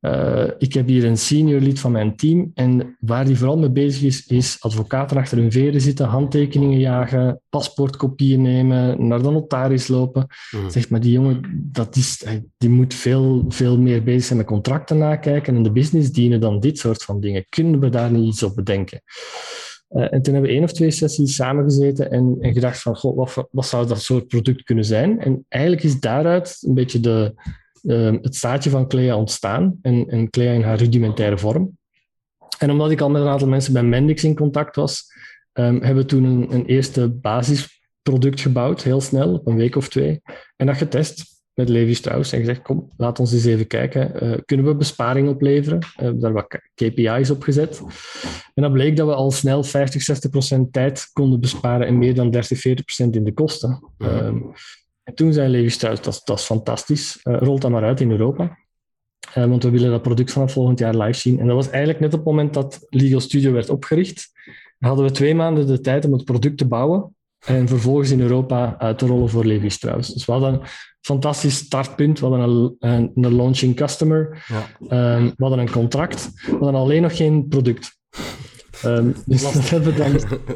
Uh, 0.00 0.44
ik 0.58 0.72
heb 0.72 0.86
hier 0.86 1.04
een 1.04 1.18
senior 1.18 1.60
lid 1.60 1.80
van 1.80 1.92
mijn 1.92 2.16
team 2.16 2.50
en 2.54 2.96
waar 3.00 3.24
die 3.24 3.36
vooral 3.36 3.58
mee 3.58 3.70
bezig 3.70 4.02
is, 4.02 4.26
is 4.26 4.56
advocaten 4.60 5.16
achter 5.16 5.38
hun 5.38 5.52
veren 5.52 5.80
zitten, 5.80 6.06
handtekeningen 6.06 6.78
jagen, 6.78 7.40
paspoortkopieën 7.48 8.42
nemen, 8.42 9.06
naar 9.06 9.22
de 9.22 9.30
notaris 9.30 9.88
lopen. 9.88 10.26
Mm. 10.50 10.70
Zegt, 10.70 10.90
maar 10.90 11.00
die 11.00 11.12
jongen, 11.12 11.68
dat 11.72 11.96
is, 11.96 12.24
die 12.58 12.68
moet 12.68 12.94
veel, 12.94 13.44
veel 13.48 13.78
meer 13.78 14.02
bezig 14.02 14.24
zijn 14.24 14.38
met 14.38 14.46
contracten 14.46 14.98
nakijken 14.98 15.56
en 15.56 15.62
de 15.62 15.72
business 15.72 16.12
dienen 16.12 16.40
dan 16.40 16.60
dit 16.60 16.78
soort 16.78 17.02
van 17.02 17.20
dingen. 17.20 17.46
Kunnen 17.48 17.80
we 17.80 17.88
daar 17.88 18.10
niet 18.10 18.26
iets 18.26 18.42
op 18.42 18.54
bedenken? 18.54 19.02
Uh, 19.90 20.02
en 20.02 20.22
toen 20.22 20.32
hebben 20.32 20.50
we 20.50 20.56
één 20.56 20.64
of 20.64 20.72
twee 20.72 20.90
sessies 20.90 21.34
samengezeten 21.34 22.10
en, 22.10 22.36
en 22.40 22.52
gedacht 22.52 22.82
van, 22.82 22.96
goh, 22.96 23.16
wat, 23.16 23.48
wat 23.50 23.66
zou 23.66 23.86
dat 23.86 24.02
soort 24.02 24.28
product 24.28 24.62
kunnen 24.62 24.84
zijn? 24.84 25.20
En 25.20 25.44
eigenlijk 25.48 25.82
is 25.82 26.00
daaruit 26.00 26.58
een 26.60 26.74
beetje 26.74 27.00
de, 27.00 27.34
uh, 27.82 28.12
het 28.22 28.36
zaadje 28.36 28.70
van 28.70 28.88
Clea 28.88 29.16
ontstaan 29.16 29.78
en, 29.82 30.08
en 30.08 30.30
Clea 30.30 30.52
in 30.52 30.62
haar 30.62 30.78
rudimentaire 30.78 31.38
vorm. 31.38 31.78
En 32.58 32.70
omdat 32.70 32.90
ik 32.90 33.00
al 33.00 33.10
met 33.10 33.22
een 33.22 33.28
aantal 33.28 33.48
mensen 33.48 33.72
bij 33.72 33.82
Mendix 33.82 34.24
in 34.24 34.34
contact 34.34 34.76
was, 34.76 35.12
um, 35.52 35.82
hebben 35.82 36.02
we 36.02 36.08
toen 36.08 36.24
een, 36.24 36.54
een 36.54 36.66
eerste 36.66 37.08
basisproduct 37.08 38.40
gebouwd, 38.40 38.82
heel 38.82 39.00
snel, 39.00 39.34
op 39.34 39.46
een 39.46 39.56
week 39.56 39.76
of 39.76 39.88
twee, 39.88 40.20
en 40.56 40.66
dat 40.66 40.76
getest 40.76 41.38
met 41.58 41.68
Levi 41.68 41.94
Strauss 41.94 42.32
en 42.32 42.38
gezegd, 42.38 42.62
kom, 42.62 42.92
laat 42.96 43.20
ons 43.20 43.32
eens 43.32 43.44
even 43.44 43.66
kijken. 43.66 44.24
Uh, 44.24 44.38
kunnen 44.44 44.66
we 44.66 44.74
besparing 44.74 45.28
opleveren? 45.28 45.78
We 45.78 46.02
hebben 46.02 46.20
daar 46.20 46.32
wat 46.32 46.60
KPI's 46.74 47.30
op 47.30 47.42
gezet. 47.42 47.82
En 48.54 48.62
dan 48.62 48.72
bleek 48.72 48.96
dat 48.96 49.06
we 49.06 49.14
al 49.14 49.30
snel 49.30 49.62
50, 49.62 50.02
60 50.02 50.30
procent 50.30 50.72
tijd 50.72 51.10
konden 51.12 51.40
besparen 51.40 51.86
en 51.86 51.98
meer 51.98 52.14
dan 52.14 52.30
30, 52.30 52.58
40 52.58 52.84
procent 52.84 53.16
in 53.16 53.24
de 53.24 53.32
kosten. 53.32 53.92
Mhm. 53.98 54.24
Um, 54.24 54.52
en 55.08 55.14
toen 55.14 55.32
zei 55.32 55.48
Levi 55.48 55.70
Strauss, 55.70 56.02
dat, 56.02 56.20
dat 56.24 56.38
is 56.38 56.44
fantastisch, 56.44 57.20
uh, 57.24 57.36
rolt 57.38 57.60
dat 57.60 57.70
maar 57.70 57.84
uit 57.84 58.00
in 58.00 58.10
Europa. 58.10 58.58
Uh, 59.38 59.46
want 59.46 59.62
we 59.62 59.70
willen 59.70 59.90
dat 59.90 60.02
product 60.02 60.32
vanaf 60.32 60.52
volgend 60.52 60.78
jaar 60.78 60.96
live 60.96 61.18
zien. 61.18 61.40
En 61.40 61.46
dat 61.46 61.56
was 61.56 61.68
eigenlijk 61.70 62.00
net 62.00 62.12
op 62.12 62.18
het 62.18 62.28
moment 62.28 62.54
dat 62.54 62.86
Legal 62.88 63.20
Studio 63.20 63.52
werd 63.52 63.70
opgericht. 63.70 64.30
Hadden 64.78 65.04
we 65.04 65.10
twee 65.10 65.34
maanden 65.34 65.66
de 65.66 65.80
tijd 65.80 66.04
om 66.04 66.12
het 66.12 66.24
product 66.24 66.58
te 66.58 66.66
bouwen 66.66 67.14
en 67.46 67.68
vervolgens 67.68 68.10
in 68.10 68.20
Europa 68.20 68.74
uit 68.78 68.98
te 68.98 69.06
rollen 69.06 69.28
voor 69.28 69.44
Levi 69.44 69.70
Strauss. 69.70 70.12
Dus 70.12 70.24
we 70.24 70.32
hadden 70.32 70.52
een 70.52 70.60
fantastisch 71.00 71.56
startpunt. 71.56 72.20
We 72.20 72.26
hadden 72.26 72.48
een, 72.48 72.76
een, 72.78 73.10
een 73.14 73.36
launching 73.36 73.76
customer. 73.76 74.44
Ja. 74.48 75.16
Um, 75.16 75.26
we 75.26 75.44
hadden 75.44 75.58
een 75.58 75.70
contract. 75.70 76.30
We 76.46 76.50
hadden 76.50 76.80
alleen 76.80 77.02
nog 77.02 77.16
geen 77.16 77.48
product. 77.48 77.96
Um, 78.86 79.14
dus 79.26 79.42
dat, 79.42 79.68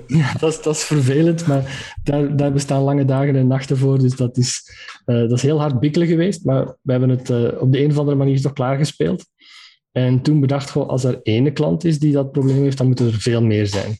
ja, 0.06 0.32
dat, 0.38 0.50
is, 0.52 0.62
dat 0.62 0.74
is 0.74 0.82
vervelend, 0.82 1.46
maar 1.46 1.94
daar, 2.02 2.36
daar 2.36 2.52
bestaan 2.52 2.82
lange 2.82 3.04
dagen 3.04 3.36
en 3.36 3.46
nachten 3.46 3.76
voor. 3.76 3.98
Dus 3.98 4.16
dat 4.16 4.36
is, 4.36 4.62
uh, 5.06 5.20
dat 5.20 5.32
is 5.32 5.42
heel 5.42 5.60
hard 5.60 5.80
bikkelen 5.80 6.06
geweest. 6.06 6.44
Maar 6.44 6.64
we 6.64 6.90
hebben 6.90 7.08
het 7.08 7.30
uh, 7.30 7.48
op 7.60 7.72
de 7.72 7.82
een 7.82 7.90
of 7.90 7.98
andere 7.98 8.16
manier 8.16 8.40
toch 8.40 8.52
klaargespeeld. 8.52 9.24
En 9.92 10.22
toen 10.22 10.40
bedacht 10.40 10.72
we, 10.72 10.80
als 10.80 11.04
er 11.04 11.20
ene 11.22 11.52
klant 11.52 11.84
is 11.84 11.98
die 11.98 12.12
dat 12.12 12.32
probleem 12.32 12.62
heeft, 12.62 12.78
dan 12.78 12.86
moeten 12.86 13.06
er 13.06 13.20
veel 13.20 13.42
meer 13.42 13.66
zijn. 13.66 13.98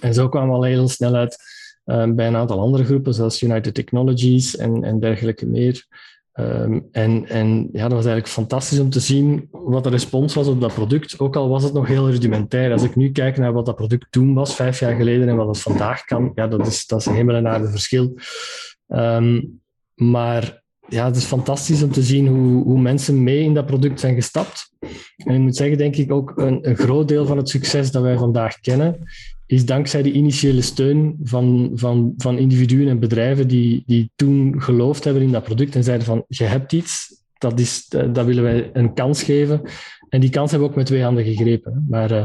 En 0.00 0.14
zo 0.14 0.28
kwamen 0.28 0.48
we 0.48 0.54
al 0.54 0.62
heel 0.62 0.88
snel 0.88 1.14
uit 1.14 1.36
um, 1.84 2.14
bij 2.14 2.26
een 2.26 2.36
aantal 2.36 2.60
andere 2.60 2.84
groepen, 2.84 3.14
zoals 3.14 3.42
United 3.42 3.74
Technologies 3.74 4.56
en, 4.56 4.84
en 4.84 5.00
dergelijke 5.00 5.46
meer. 5.46 5.86
Um, 6.34 6.88
en, 6.92 7.28
en 7.28 7.68
ja, 7.72 7.82
dat 7.82 7.92
was 7.92 8.04
eigenlijk 8.04 8.28
fantastisch 8.28 8.78
om 8.78 8.90
te 8.90 9.00
zien 9.00 9.48
wat 9.50 9.84
de 9.84 9.90
respons 9.90 10.34
was 10.34 10.46
op 10.46 10.60
dat 10.60 10.74
product, 10.74 11.18
ook 11.18 11.36
al 11.36 11.48
was 11.48 11.62
het 11.62 11.72
nog 11.72 11.86
heel 11.86 12.10
rudimentair. 12.10 12.72
Als 12.72 12.82
ik 12.82 12.96
nu 12.96 13.10
kijk 13.10 13.36
naar 13.36 13.52
wat 13.52 13.66
dat 13.66 13.76
product 13.76 14.06
toen 14.10 14.34
was, 14.34 14.54
vijf 14.54 14.80
jaar 14.80 14.96
geleden, 14.96 15.28
en 15.28 15.36
wat 15.36 15.46
het 15.46 15.60
vandaag 15.60 16.04
kan, 16.04 16.32
ja, 16.34 16.46
dat 16.46 16.66
is, 16.66 16.86
dat 16.86 17.00
is 17.00 17.06
een 17.06 17.14
hemel 17.14 17.34
en 17.34 17.48
aarde 17.48 17.68
verschil. 17.68 18.14
Um, 18.88 19.60
maar 19.94 20.62
ja, 20.88 21.04
het 21.04 21.16
is 21.16 21.24
fantastisch 21.24 21.82
om 21.82 21.90
te 21.90 22.02
zien 22.02 22.26
hoe, 22.26 22.62
hoe 22.62 22.80
mensen 22.80 23.22
mee 23.22 23.42
in 23.42 23.54
dat 23.54 23.66
product 23.66 24.00
zijn 24.00 24.14
gestapt. 24.14 24.70
En 25.16 25.34
ik 25.34 25.40
moet 25.40 25.56
zeggen, 25.56 25.78
denk 25.78 25.96
ik 25.96 26.12
ook 26.12 26.32
een, 26.36 26.68
een 26.68 26.76
groot 26.76 27.08
deel 27.08 27.26
van 27.26 27.36
het 27.36 27.48
succes 27.48 27.90
dat 27.90 28.02
wij 28.02 28.18
vandaag 28.18 28.60
kennen, 28.60 28.98
is 29.52 29.66
dankzij 29.66 30.02
de 30.02 30.12
initiële 30.12 30.62
steun 30.62 31.16
van, 31.22 31.70
van, 31.74 32.14
van 32.16 32.38
individuen 32.38 32.88
en 32.88 32.98
bedrijven 32.98 33.48
die, 33.48 33.82
die 33.86 34.10
toen 34.16 34.62
geloofd 34.62 35.04
hebben 35.04 35.22
in 35.22 35.32
dat 35.32 35.44
product 35.44 35.74
en 35.74 35.84
zeiden 35.84 36.06
van, 36.06 36.24
je 36.28 36.44
hebt 36.44 36.72
iets, 36.72 37.22
dat, 37.38 37.60
is, 37.60 37.86
eh, 37.88 38.12
dat 38.12 38.26
willen 38.26 38.42
wij 38.42 38.70
een 38.72 38.94
kans 38.94 39.22
geven. 39.22 39.62
En 40.08 40.20
die 40.20 40.30
kans 40.30 40.50
hebben 40.50 40.68
we 40.68 40.74
ook 40.74 40.80
met 40.80 40.88
twee 40.88 41.02
handen 41.02 41.24
gegrepen. 41.24 41.86
Maar 41.88 42.12
uh, 42.12 42.18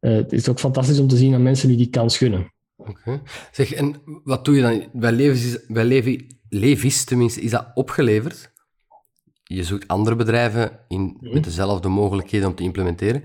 uh, 0.00 0.14
het 0.14 0.32
is 0.32 0.48
ook 0.48 0.58
fantastisch 0.58 0.98
om 0.98 1.08
te 1.08 1.16
zien 1.16 1.34
aan 1.34 1.42
mensen 1.42 1.68
die 1.68 1.76
die 1.76 1.90
kans 1.90 2.16
gunnen. 2.16 2.52
Oké. 2.76 3.22
Zeg, 3.50 3.72
en 3.72 3.94
wat 4.24 4.44
doe 4.44 4.54
je 4.54 4.62
dan? 4.62 4.88
Bij 4.92 5.12
Levis, 5.12 5.58
bij 5.68 5.84
Levi, 5.84 6.26
Levis 6.48 7.04
tenminste, 7.04 7.40
is 7.40 7.50
dat 7.50 7.70
opgeleverd? 7.74 8.52
Je 9.42 9.64
zoekt 9.64 9.88
andere 9.88 10.16
bedrijven 10.16 10.70
in, 10.88 11.16
met 11.20 11.44
dezelfde 11.44 11.88
mogelijkheden 11.88 12.48
om 12.48 12.54
te 12.54 12.62
implementeren. 12.62 13.22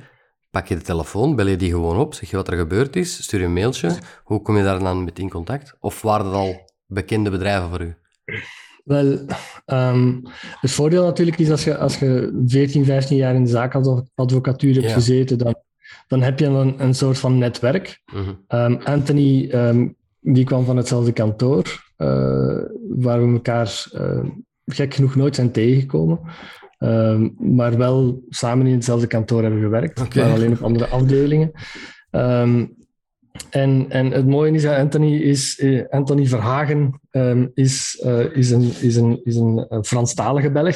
Pak 0.49 0.67
je 0.67 0.75
de 0.75 0.81
telefoon, 0.81 1.35
bel 1.35 1.47
je 1.47 1.55
die 1.55 1.71
gewoon 1.71 1.97
op, 1.97 2.13
zeg 2.13 2.29
je 2.29 2.35
wat 2.35 2.47
er 2.47 2.57
gebeurd 2.57 2.95
is, 2.95 3.23
stuur 3.23 3.39
je 3.39 3.45
een 3.45 3.53
mailtje. 3.53 3.97
Hoe 4.23 4.41
kom 4.41 4.57
je 4.57 4.63
daar 4.63 4.79
dan 4.79 5.03
met 5.03 5.19
in 5.19 5.29
contact? 5.29 5.75
Of 5.79 6.01
waren 6.01 6.25
dat 6.25 6.33
al 6.33 6.71
bekende 6.85 7.29
bedrijven 7.29 7.69
voor 7.69 7.81
u? 7.81 7.95
Wel, 8.83 9.25
um, 9.65 10.21
het 10.59 10.71
voordeel 10.71 11.03
natuurlijk 11.03 11.37
is 11.37 11.49
als 11.49 11.63
je, 11.63 11.77
als 11.77 11.99
je 11.99 12.41
14, 12.45 12.85
15 12.85 13.17
jaar 13.17 13.35
in 13.35 13.43
de 13.43 13.49
zaakadvocatuur 13.49 14.73
hebt 14.73 14.93
gezeten, 14.93 15.37
dan, 15.37 15.55
dan 16.07 16.21
heb 16.21 16.39
je 16.39 16.45
een, 16.45 16.83
een 16.83 16.93
soort 16.93 17.19
van 17.19 17.37
netwerk. 17.37 18.01
Mm 18.13 18.45
um, 18.47 18.79
Anthony, 18.83 19.49
um, 19.53 19.95
die 20.19 20.45
kwam 20.45 20.65
van 20.65 20.77
hetzelfde 20.77 21.11
kantoor, 21.11 21.63
uh, 21.97 22.07
waar 22.89 23.27
we 23.27 23.33
elkaar 23.33 23.85
uh, 23.93 24.29
gek 24.65 24.93
genoeg 24.93 25.15
nooit 25.15 25.35
zijn 25.35 25.51
tegengekomen. 25.51 26.19
Um, 26.79 27.35
maar 27.39 27.77
wel 27.77 28.23
samen 28.29 28.67
in 28.67 28.73
hetzelfde 28.73 29.07
kantoor 29.07 29.41
hebben 29.41 29.61
gewerkt, 29.61 30.01
okay. 30.01 30.23
maar 30.23 30.33
alleen 30.33 30.51
op 30.51 30.61
andere 30.61 30.87
afdelingen. 30.87 31.51
Um, 32.11 32.75
en, 33.49 33.85
en 33.89 34.11
het 34.11 34.27
mooie 34.27 34.51
is 34.51 34.61
dat 34.61 34.77
Anthony, 34.77 35.15
is, 35.15 35.59
uh, 35.59 35.83
Anthony 35.89 36.25
Verhagen 36.25 36.99
um, 37.11 37.51
is, 37.53 38.03
uh, 38.05 38.35
is, 38.35 38.51
een, 38.51 38.71
is, 38.81 38.95
een, 38.95 39.21
is 39.23 39.35
een 39.35 39.67
Franstalige 39.81 40.51
Belg. 40.51 40.75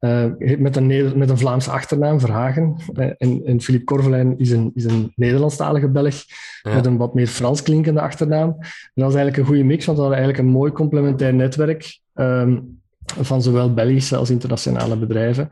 Uh, 0.00 0.24
met, 0.58 0.76
een 0.76 1.18
met 1.18 1.30
een 1.30 1.38
Vlaamse 1.38 1.70
achternaam, 1.70 2.20
Verhagen. 2.20 2.76
en, 2.94 3.42
en 3.44 3.60
Philippe 3.60 3.84
Korvelijn 3.84 4.38
is 4.38 4.50
een, 4.50 4.70
is 4.74 4.84
een 4.84 5.12
Nederlandstalige 5.16 5.88
Belg 5.88 6.24
ja. 6.62 6.74
met 6.74 6.86
een 6.86 6.96
wat 6.96 7.14
meer 7.14 7.26
Frans 7.26 7.62
klinkende 7.62 8.00
achternaam. 8.00 8.48
En 8.58 8.92
dat 8.94 9.08
is 9.08 9.14
eigenlijk 9.14 9.36
een 9.36 9.44
goede 9.44 9.64
mix, 9.64 9.84
want 9.84 9.98
we 9.98 10.04
hadden 10.04 10.22
eigenlijk 10.22 10.48
een 10.48 10.54
mooi 10.58 10.72
complementair 10.72 11.34
netwerk. 11.34 12.00
Um, 12.14 12.81
van 13.04 13.42
zowel 13.42 13.74
Belgische 13.74 14.16
als 14.16 14.30
internationale 14.30 14.96
bedrijven. 14.96 15.50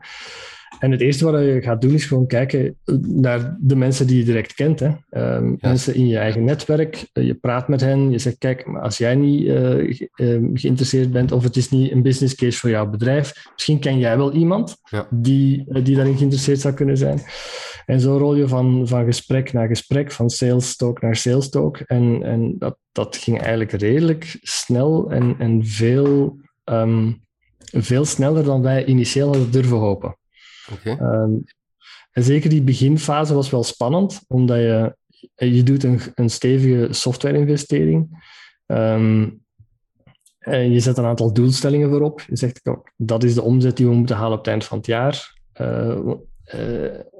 En 0.79 0.91
het 0.91 1.01
eerste 1.01 1.31
wat 1.31 1.41
je 1.41 1.61
gaat 1.61 1.81
doen 1.81 1.93
is 1.93 2.05
gewoon 2.05 2.27
kijken 2.27 2.75
naar 3.01 3.57
de 3.59 3.75
mensen 3.75 4.07
die 4.07 4.17
je 4.17 4.23
direct 4.23 4.53
kent. 4.53 4.79
Hè. 4.79 4.89
Um, 5.35 5.57
Mensen 5.59 5.95
in 5.95 6.07
je 6.07 6.17
eigen 6.17 6.43
netwerk. 6.43 7.09
Eh, 7.13 7.25
je 7.25 7.33
praat 7.33 7.67
met 7.67 7.81
hen. 7.81 8.11
Je 8.11 8.17
zegt, 8.17 8.37
kijk, 8.37 8.67
als 8.81 8.97
jij 8.97 9.15
niet 9.15 9.43
uh, 9.43 9.97
geïnteresseerd 10.53 11.11
bent 11.11 11.31
of 11.31 11.43
het 11.43 11.55
is 11.55 11.69
niet 11.69 11.91
een 11.91 12.01
business 12.01 12.35
case 12.35 12.57
voor 12.57 12.69
jouw 12.69 12.89
bedrijf, 12.89 13.49
misschien 13.53 13.79
ken 13.79 13.99
jij 13.99 14.17
wel 14.17 14.33
iemand 14.33 14.77
ja. 14.89 15.07
die, 15.09 15.65
uh, 15.67 15.83
die 15.83 15.95
daarin 15.95 16.17
geïnteresseerd 16.17 16.59
zou 16.59 16.73
kunnen 16.73 16.97
zijn. 16.97 17.21
En 17.85 17.99
zo 17.99 18.17
rol 18.17 18.35
je 18.35 18.47
van, 18.47 18.87
van 18.87 19.05
gesprek 19.05 19.53
naar 19.53 19.67
gesprek, 19.67 20.11
van 20.11 20.29
sales 20.29 20.75
talk 20.75 21.01
naar 21.01 21.15
sales 21.15 21.49
talk. 21.49 21.77
En, 21.77 22.23
en 22.23 22.55
dat, 22.57 22.77
dat 22.91 23.15
ging 23.15 23.39
eigenlijk 23.39 23.71
redelijk 23.71 24.37
snel 24.41 25.11
en, 25.11 25.35
en 25.37 25.65
veel... 25.65 26.39
Um, 26.65 27.21
veel 27.71 28.05
sneller 28.05 28.43
dan 28.43 28.61
wij 28.61 28.85
initieel 28.85 29.27
hadden 29.27 29.51
durven 29.51 29.77
hopen. 29.77 30.17
Okay. 30.71 30.97
Um, 30.99 31.43
En 32.11 32.23
zeker 32.23 32.49
die 32.49 32.61
beginfase 32.61 33.33
was 33.33 33.49
wel 33.49 33.63
spannend, 33.63 34.21
omdat 34.27 34.57
je, 34.57 34.95
je 35.35 35.63
doet 35.63 35.83
een, 35.83 35.99
een 36.15 36.29
stevige 36.29 36.87
software-investering. 36.93 38.25
Ehm, 38.65 39.29
en 40.39 40.71
je 40.71 40.79
zet 40.79 40.97
een 40.97 41.05
aantal 41.05 41.33
doelstellingen 41.33 41.89
voorop. 41.89 42.21
Je 42.27 42.35
zegt, 42.35 42.61
dat 42.97 43.23
is 43.23 43.33
de 43.33 43.41
omzet 43.41 43.77
die 43.77 43.87
we 43.87 43.93
moeten 43.93 44.15
halen 44.15 44.31
op 44.31 44.37
het 44.37 44.47
eind 44.47 44.65
van 44.65 44.77
het 44.77 44.87
jaar. 44.87 45.35
Uh, 45.61 45.99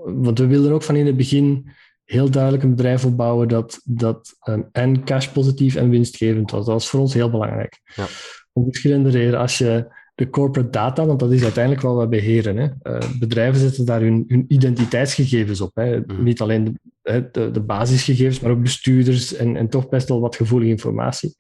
want 0.04 0.40
we 0.40 0.48
wilden 0.48 0.72
ook 0.72 0.84
van 0.84 0.96
in 0.96 1.06
het 1.06 1.18
begin 1.18 1.72
heel 2.04 2.30
duidelijk 2.30 2.64
een 2.64 2.76
bedrijf 2.76 3.06
opbouwen 3.06 3.48
dat, 3.48 3.82
dat 3.84 4.38
um, 4.44 4.70
en 4.72 5.04
cash 5.04 5.28
positief 5.28 5.76
en 5.76 5.90
winstgevend 5.90 6.52
was. 6.52 6.66
Dat 6.66 6.74
was 6.74 6.90
voor 6.90 7.00
ons 7.00 7.14
heel 7.14 7.30
belangrijk. 7.30 7.80
Ja. 7.96 8.06
Om 8.54 8.64
verschillende 8.64 9.10
redenen. 9.10 9.40
Als 9.40 9.58
je 9.58 9.94
de 10.15 10.30
corporate 10.30 10.69
data, 10.69 11.06
want 11.06 11.19
dat 11.19 11.32
is 11.32 11.43
uiteindelijk 11.43 11.84
wat 11.84 12.00
we 12.00 12.08
beheren. 12.08 12.58
Hè. 12.58 12.67
Uh, 12.84 13.10
bedrijven 13.19 13.60
zetten 13.60 13.86
daar 13.86 14.02
hun, 14.02 14.26
hun 14.28 14.45
identiteitsgegevens 14.47 15.62
op. 15.62 15.76
Hè. 15.76 16.00
Mm. 16.00 16.24
Niet 16.24 16.41
alleen 16.41 16.78
de, 17.02 17.30
de, 17.32 17.52
de, 17.52 17.62
basisgegevens, 17.62 18.39
maar 18.39 18.52
ook 18.52 18.62
bestuurders 18.62 19.34
en, 19.34 19.56
en 19.56 19.69
toch 19.69 19.89
best 19.89 20.10
wel 20.10 20.21
wat 20.21 20.36
gevoelige 20.36 20.71
informatie. 20.71 21.36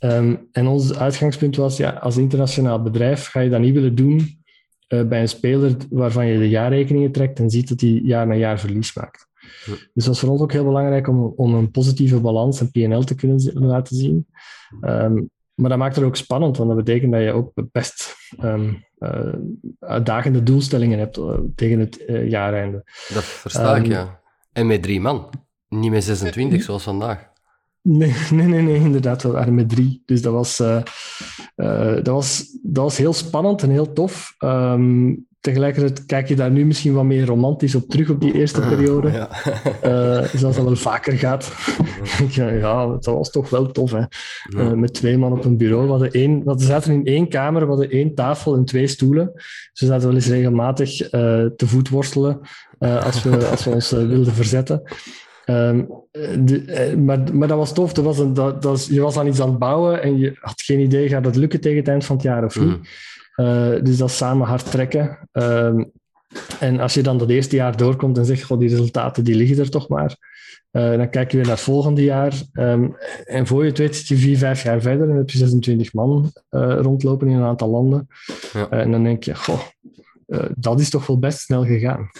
Um, 0.00 0.48
en 0.52 0.66
ons 0.66 0.98
uitgangspunt 0.98 1.56
was, 1.56 1.76
ja, 1.76 1.90
als 1.90 2.16
internationaal 2.16 2.82
bedrijf 2.82 3.26
ga 3.26 3.40
je 3.40 3.50
dat 3.50 3.60
niet 3.60 3.74
willen 3.74 3.94
doen 3.94 4.42
uh, 4.88 5.08
bij 5.08 5.20
een 5.20 5.28
speler 5.28 5.76
waarvan 5.90 6.26
je 6.26 6.38
de 6.38 6.48
jaarrekeningen 6.48 7.12
trekt 7.12 7.38
en 7.38 7.50
ziet 7.50 7.68
dat 7.68 7.80
hij 7.80 7.90
jaar 7.90 8.26
na 8.26 8.34
jaar 8.34 8.60
verlies 8.60 8.94
maakt. 8.94 9.26
Dus 9.66 9.88
dat 9.94 10.06
was 10.06 10.20
voor 10.20 10.28
ons 10.28 10.40
ook 10.40 10.52
heel 10.52 10.64
belangrijk 10.64 11.08
om, 11.08 11.32
om 11.36 11.54
een 11.54 11.70
positieve 11.70 12.20
balans 12.20 12.60
en 12.60 12.70
PNL 12.70 13.02
te 13.02 13.14
kunnen 13.14 13.52
laten 13.52 13.96
zien. 13.96 14.26
Um, 14.80 15.30
maar 15.58 15.70
dat 15.70 15.78
maakt 15.78 15.96
het 15.96 16.04
ook 16.04 16.16
spannend, 16.16 16.56
want 16.56 16.68
dat 16.68 16.84
betekent 16.84 17.12
dat 17.12 17.20
je 17.20 17.32
ook 17.32 17.52
best 17.72 18.16
um, 18.42 18.84
uh, 18.98 19.34
uitdagende 19.78 20.42
doelstellingen 20.42 20.98
hebt 20.98 21.18
uh, 21.18 21.38
tegen 21.54 21.78
het 21.78 22.04
uh, 22.06 22.28
jaareinde. 22.28 22.82
Dat 23.14 23.24
versta 23.24 23.76
ik, 23.76 23.86
ja. 23.86 24.20
En 24.52 24.66
met 24.66 24.82
drie 24.82 25.00
man, 25.00 25.30
niet 25.68 25.90
met 25.90 26.04
26 26.04 26.62
zoals 26.62 26.82
vandaag. 26.82 27.28
Nee, 27.82 28.14
nee, 28.30 28.46
nee, 28.46 28.62
nee, 28.62 28.80
inderdaad, 28.80 29.22
we 29.22 29.30
waren 29.30 29.54
met 29.54 29.68
drie. 29.68 30.02
Dus 30.06 30.22
dat 30.22 30.32
was, 30.32 30.56
dat 30.56 32.06
was, 32.06 32.58
dat 32.62 32.84
was 32.84 32.96
heel 32.96 33.12
spannend 33.12 33.62
en 33.62 33.70
heel 33.70 33.92
tof. 33.92 34.34
Um, 34.38 35.27
tegelijkertijd 35.40 36.06
kijk 36.06 36.28
je 36.28 36.36
daar 36.36 36.50
nu 36.50 36.66
misschien 36.66 36.92
wat 36.94 37.04
meer 37.04 37.26
romantisch 37.26 37.74
op 37.74 37.88
terug 37.88 38.10
op 38.10 38.20
die 38.20 38.32
eerste 38.32 38.60
periode. 38.60 39.10
Ja. 39.10 39.28
Uh, 39.84 40.28
zoals 40.34 40.56
dat 40.56 40.64
wel 40.64 40.76
vaker 40.76 41.12
gaat. 41.12 41.52
ja, 42.30 42.48
ja, 42.64 42.86
dat 42.86 43.04
was 43.04 43.30
toch 43.30 43.50
wel 43.50 43.70
tof. 43.70 43.92
Hè? 43.92 44.02
Uh, 44.56 44.72
met 44.72 44.94
twee 44.94 45.18
man 45.18 45.32
op 45.32 45.44
een 45.44 45.56
bureau. 45.56 45.84
We, 45.84 45.90
hadden 45.90 46.10
één, 46.10 46.44
we 46.44 46.54
zaten 46.56 46.92
in 46.92 47.04
één 47.04 47.28
kamer, 47.28 47.62
we 47.62 47.68
hadden 47.68 47.90
één 47.90 48.14
tafel 48.14 48.54
en 48.54 48.64
twee 48.64 48.86
stoelen. 48.86 49.30
Dus 49.34 49.80
we 49.80 49.86
zaten 49.86 50.06
wel 50.06 50.16
eens 50.16 50.28
regelmatig 50.28 51.00
uh, 51.02 51.10
te 51.56 51.66
voet 51.66 51.88
worstelen 51.88 52.40
als, 52.78 53.22
we, 53.22 53.46
als 53.46 53.64
we 53.64 53.70
ons 53.70 53.90
wilden 53.90 54.32
verzetten. 54.32 54.82
Um, 55.46 55.88
de, 56.44 56.94
maar, 56.98 57.34
maar 57.34 57.48
dat 57.48 57.58
was 57.58 57.72
tof. 57.72 57.92
Dat 57.92 58.04
was 58.04 58.18
een, 58.18 58.34
dat, 58.34 58.62
dat 58.62 58.70
was, 58.70 58.86
je 58.86 59.00
was 59.00 59.16
aan 59.16 59.26
iets 59.26 59.40
aan 59.40 59.48
het 59.48 59.58
bouwen 59.58 60.02
en 60.02 60.18
je 60.18 60.36
had 60.40 60.62
geen 60.62 60.80
idee, 60.80 61.08
gaat 61.08 61.24
het 61.24 61.36
lukken 61.36 61.60
tegen 61.60 61.78
het 61.78 61.88
eind 61.88 62.04
van 62.04 62.16
het 62.16 62.24
jaar 62.24 62.44
of 62.44 62.58
niet? 62.58 62.68
Mm. 62.68 62.80
Uh, 63.40 63.82
dus 63.82 63.96
dat 63.96 64.10
samen 64.10 64.46
hard 64.46 64.70
trekken. 64.70 65.28
Uh, 65.32 65.84
en 66.60 66.80
als 66.80 66.94
je 66.94 67.02
dan 67.02 67.18
dat 67.18 67.30
eerste 67.30 67.56
jaar 67.56 67.76
doorkomt 67.76 68.18
en 68.18 68.24
zegt, 68.24 68.42
goh, 68.42 68.58
die 68.58 68.68
resultaten 68.68 69.24
die 69.24 69.34
liggen 69.34 69.58
er 69.58 69.70
toch 69.70 69.88
maar. 69.88 70.16
Uh, 70.72 70.96
dan 70.96 71.10
kijk 71.10 71.30
je 71.30 71.36
weer 71.36 71.46
naar 71.46 71.54
het 71.54 71.64
volgende 71.64 72.02
jaar. 72.02 72.42
Um, 72.52 72.96
en 73.24 73.46
voor 73.46 73.62
je 73.62 73.68
het 73.68 73.78
weet 73.78 73.96
zit 73.96 74.06
je 74.06 74.16
vier, 74.16 74.38
vijf 74.38 74.62
jaar 74.62 74.80
verder 74.80 75.10
en 75.10 75.16
heb 75.16 75.30
je 75.30 75.38
26 75.38 75.92
man 75.92 76.32
uh, 76.50 76.78
rondlopen 76.80 77.28
in 77.28 77.36
een 77.36 77.42
aantal 77.42 77.68
landen. 77.68 78.08
Ja. 78.52 78.68
en 78.70 78.90
dan 78.90 79.04
denk 79.04 79.24
je, 79.24 79.34
goh, 79.34 79.60
dat 80.54 80.80
is 80.80 80.90
toch 80.90 81.06
wel 81.06 81.18
best 81.18 81.38
snel 81.38 81.64
gegaan. 81.64 82.10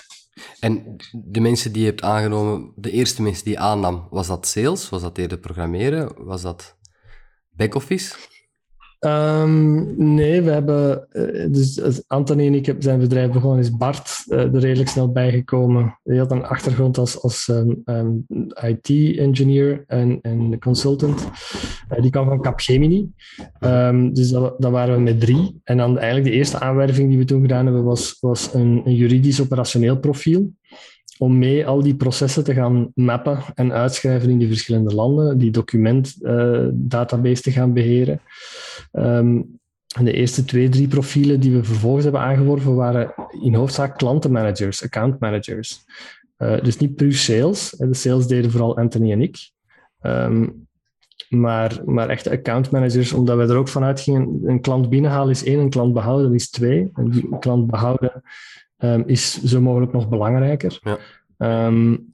En 0.61 0.97
de 1.13 1.41
mensen 1.41 1.73
die 1.73 1.83
je 1.83 1.89
hebt 1.89 2.03
aangenomen, 2.03 2.73
de 2.77 2.91
eerste 2.91 3.23
mensen 3.23 3.45
die 3.45 3.53
je 3.53 3.59
aannam, 3.59 4.07
was 4.11 4.27
dat 4.27 4.47
sales? 4.47 4.89
Was 4.89 5.03
dat 5.03 5.19
eerder 5.19 5.39
programmeren? 5.39 6.13
Was 6.17 6.43
dat 6.43 6.77
back-office? 7.51 8.15
Um, 9.01 9.95
nee, 10.15 10.43
we 10.43 10.51
hebben, 10.51 11.09
uh, 11.13 11.53
dus 11.53 12.03
Anthony 12.07 12.47
en 12.47 12.55
ik 12.55 12.67
heb 12.67 12.83
zijn 12.83 12.99
bedrijf 12.99 13.31
begonnen, 13.31 13.59
is 13.59 13.77
Bart 13.77 14.25
uh, 14.29 14.39
er 14.39 14.59
redelijk 14.59 14.89
snel 14.89 15.13
bijgekomen. 15.13 15.99
Hij 16.05 16.17
had 16.17 16.31
een 16.31 16.45
achtergrond 16.45 16.99
als, 16.99 17.23
als 17.23 17.49
um, 17.49 17.83
um, 17.85 18.27
IT-engineer 18.63 19.85
en, 19.87 20.19
en 20.23 20.59
consultant. 20.59 21.29
Die 22.01 22.11
kwam 22.11 22.29
van 22.29 22.43
Capgemini. 22.43 23.11
dus 24.13 24.31
dat, 24.31 24.57
waren 24.59 24.95
we 24.95 25.01
met 25.01 25.21
drie. 25.21 25.61
En 25.65 25.77
dan 25.77 25.99
eigenlijk 25.99 26.27
de 26.27 26.37
eerste 26.37 26.61
aanwerving 26.61 27.09
die 27.09 27.19
we 27.19 27.25
toen 27.25 27.41
gedaan 27.41 27.65
hebben, 27.65 27.85
was, 27.85 28.17
was 28.21 28.55
een, 28.55 28.83
een 28.85 28.95
juridisch 28.95 29.41
operationeel 29.41 29.99
profiel 29.99 30.53
om 31.19 31.39
mee 31.39 31.67
al 31.67 31.83
die 31.83 31.97
processen 31.97 32.45
te 32.45 32.55
gaan 32.55 32.91
mappen 32.95 33.39
en 33.55 33.73
uitschrijven 33.73 34.31
in 34.31 34.39
die 34.39 34.49
verschillende 34.49 34.95
landen, 34.95 35.39
die 35.39 35.51
documentdatabase 35.51 37.29
uh, 37.29 37.43
te 37.43 37.51
gaan 37.51 37.73
beheren. 37.73 38.21
Um, 38.93 39.59
de 40.03 40.13
eerste 40.13 40.45
twee, 40.45 40.69
drie 40.69 40.89
profielen 40.89 41.41
die 41.41 41.53
we 41.53 41.65
vervolgens 41.65 42.05
hebben 42.05 42.23
aangeworven 42.23 42.75
waren 42.75 43.15
in 43.43 43.55
hoofdzaak 43.55 43.99
klantenmanagers, 43.99 44.83
accountmanagers. 44.83 45.85
Uh, 46.39 46.61
dus 46.63 46.77
niet 46.77 46.95
puur 46.95 47.15
sales. 47.15 47.75
De 47.79 47.95
sales 47.95 48.27
deden 48.27 48.51
vooral 48.51 48.77
Anthony 48.77 49.13
en 49.13 49.23
ik. 49.23 49.51
Um, 50.03 50.67
maar, 51.29 51.81
maar 51.85 52.09
echte 52.09 52.31
accountmanagers, 52.31 53.13
omdat 53.13 53.37
wij 53.37 53.49
er 53.49 53.57
ook 53.57 53.69
vanuit 53.69 54.01
gingen, 54.01 54.41
een 54.45 54.61
klant 54.61 54.89
binnenhalen 54.89 55.31
is 55.31 55.45
één, 55.45 55.59
een 55.59 55.71
klant 55.71 55.93
behouden 55.93 56.35
is 56.35 56.51
twee. 56.51 56.91
En 56.95 57.11
die 57.11 57.39
klant 57.39 57.67
behouden 57.67 58.23
um, 58.79 59.03
is 59.07 59.43
zo 59.43 59.61
mogelijk 59.61 59.93
nog 59.93 60.09
belangrijker. 60.09 60.81
Ja. 60.83 61.67
Um, 61.67 62.11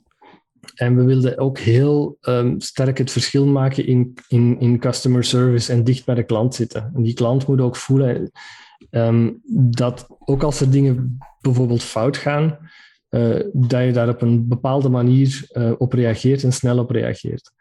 en 0.74 0.96
we 0.96 1.05
wilden 1.05 1.38
ook 1.38 1.59
heel 1.59 2.18
um, 2.20 2.61
sterk 2.61 2.98
het 2.98 3.11
verschil 3.11 3.46
maken 3.46 3.87
in, 3.87 4.14
in, 4.29 4.61
in 4.61 4.79
customer 4.79 5.24
service 5.24 5.72
en 5.72 5.85
dicht 5.85 6.05
bij 6.05 6.14
de 6.14 6.24
klant 6.24 6.55
zitten. 6.55 6.90
En 6.94 7.03
die 7.03 7.14
klant 7.14 7.46
moet 7.46 7.61
ook 7.61 7.77
voelen 7.77 8.31
dat 9.46 10.07
ook 10.18 10.42
als 10.42 10.61
er 10.61 10.70
dingen 10.70 11.18
bijvoorbeeld 11.40 11.83
fout 11.83 12.16
gaan, 12.16 12.59
uh, 13.11 13.40
dat 13.53 13.85
je 13.85 13.92
daar 13.92 14.09
op 14.09 14.22
een 14.22 14.48
bepaalde 14.48 14.88
manier 14.88 15.48
uh, 15.53 15.72
op 15.79 15.92
reageert 15.92 16.42
en 16.44 16.53
snel 16.53 16.79
op 16.79 16.90
reageert. 16.90 17.53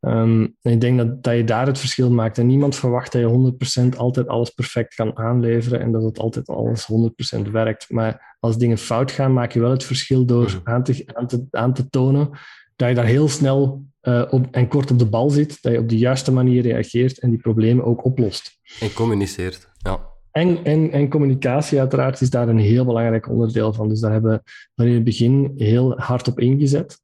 Um, 0.00 0.56
en 0.62 0.72
ik 0.72 0.80
denk 0.80 0.98
dat, 0.98 1.22
dat 1.22 1.36
je 1.36 1.44
daar 1.44 1.66
het 1.66 1.78
verschil 1.78 2.10
maakt. 2.10 2.38
En 2.38 2.46
niemand 2.46 2.76
verwacht 2.76 3.12
dat 3.12 3.20
je 3.20 3.88
100% 3.94 3.96
altijd 3.96 4.28
alles 4.28 4.50
perfect 4.50 4.94
kan 4.94 5.16
aanleveren 5.16 5.80
en 5.80 5.92
dat 5.92 6.02
het 6.02 6.18
altijd 6.18 6.48
alles 6.48 6.88
100% 7.38 7.50
werkt. 7.50 7.90
Maar 7.90 8.27
als 8.40 8.58
dingen 8.58 8.78
fout 8.78 9.10
gaan, 9.10 9.32
maak 9.32 9.52
je 9.52 9.60
wel 9.60 9.70
het 9.70 9.84
verschil 9.84 10.24
door 10.24 10.44
mhm. 10.44 10.58
aan 10.62 10.82
te, 10.82 11.02
aan 11.14 11.26
te, 11.26 11.46
aan 11.50 11.74
te 11.74 11.88
tonen 11.88 12.30
dat 12.76 12.88
je 12.88 12.94
daar 12.94 13.04
heel 13.04 13.28
snel 13.28 13.84
uh, 14.02 14.24
op, 14.30 14.46
en 14.50 14.68
kort 14.68 14.90
op 14.90 14.98
de 14.98 15.06
bal 15.06 15.30
zit, 15.30 15.62
dat 15.62 15.72
je 15.72 15.78
op 15.78 15.88
de 15.88 15.98
juiste 15.98 16.32
manier 16.32 16.62
reageert 16.62 17.18
en 17.18 17.30
die 17.30 17.38
problemen 17.38 17.84
ook 17.84 18.04
oplost. 18.04 18.58
En 18.80 18.92
communiceert, 18.92 19.68
ja. 19.78 20.00
En, 20.30 20.64
en, 20.64 20.92
en 20.92 21.08
communicatie 21.08 21.78
uiteraard 21.78 22.20
is 22.20 22.30
daar 22.30 22.48
een 22.48 22.58
heel 22.58 22.84
belangrijk 22.84 23.28
onderdeel 23.28 23.72
van. 23.72 23.88
Dus 23.88 24.00
daar 24.00 24.12
hebben 24.12 24.42
we 24.74 24.84
in 24.84 24.94
het 24.94 25.04
begin 25.04 25.52
heel 25.56 25.98
hard 25.98 26.28
op 26.28 26.40
ingezet. 26.40 27.00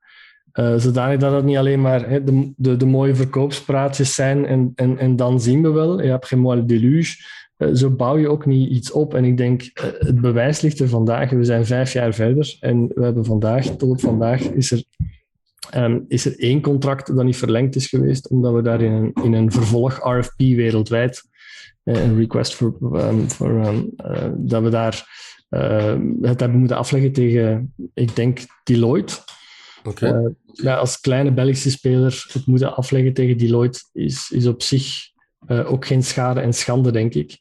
Uh, 0.52 0.74
zodanig 0.76 1.18
dat 1.18 1.32
het 1.32 1.44
niet 1.44 1.56
alleen 1.56 1.80
maar 1.80 2.08
hè, 2.08 2.24
de, 2.24 2.52
de, 2.56 2.76
de, 2.76 2.86
mooie 2.86 3.14
verkoopspraatjes 3.14 4.14
zijn 4.14 4.46
en, 4.46 4.72
en, 4.74 4.98
en 4.98 5.16
dan 5.16 5.40
zien 5.40 5.62
we 5.62 5.70
wel, 5.70 6.02
je 6.02 6.10
hebt 6.10 6.26
geen 6.26 6.38
mooie 6.38 6.64
deluge. 6.64 7.16
Uh, 7.58 7.68
zo 7.74 7.90
bouw 7.90 8.18
je 8.18 8.28
ook 8.28 8.46
niet 8.46 8.70
iets 8.70 8.90
op. 8.90 9.14
En 9.14 9.24
ik 9.24 9.36
denk, 9.36 9.62
uh, 9.62 9.84
het 9.98 10.20
bewijs 10.20 10.60
ligt 10.60 10.80
er 10.80 10.88
vandaag. 10.88 11.30
We 11.30 11.44
zijn 11.44 11.66
vijf 11.66 11.92
jaar 11.92 12.14
verder 12.14 12.56
en 12.60 12.88
we 12.94 13.04
hebben 13.04 13.24
vandaag, 13.24 13.64
tot 13.66 13.90
op 13.90 14.00
vandaag, 14.00 14.40
is 14.40 14.70
er, 14.70 14.84
um, 15.74 16.04
is 16.08 16.24
er 16.24 16.38
één 16.38 16.60
contract 16.60 17.16
dat 17.16 17.24
niet 17.24 17.36
verlengd 17.36 17.76
is 17.76 17.86
geweest, 17.86 18.28
omdat 18.28 18.54
we 18.54 18.62
daar 18.62 18.80
in 18.80 18.92
een, 18.92 19.12
in 19.24 19.32
een 19.32 19.52
vervolg 19.52 20.18
RFP 20.18 20.38
wereldwijd, 20.38 21.22
een 21.84 22.16
request 22.16 22.54
voor, 22.54 23.00
um, 23.02 23.30
voor 23.30 23.66
um, 23.66 23.90
dat 24.36 24.62
we 24.62 24.68
daar 24.68 25.22
het 26.20 26.40
hebben 26.40 26.58
moeten 26.58 26.76
afleggen 26.76 27.12
tegen, 27.12 27.74
ik 27.94 28.16
denk, 28.16 28.38
Deloitte. 28.64 29.14
Okay. 29.84 30.10
Uh, 30.10 30.30
ja, 30.52 30.76
als 30.76 31.00
kleine 31.00 31.32
Belgische 31.32 31.70
speler 31.70 32.24
het 32.32 32.46
moeten 32.46 32.76
afleggen 32.76 33.12
tegen 33.12 33.38
Deloitte 33.38 33.80
is, 33.92 34.30
is 34.30 34.46
op 34.46 34.62
zich 34.62 35.12
uh, 35.48 35.72
ook 35.72 35.86
geen 35.86 36.02
schade 36.02 36.40
en 36.40 36.52
schande, 36.52 36.92
denk 36.92 37.14
ik. 37.14 37.38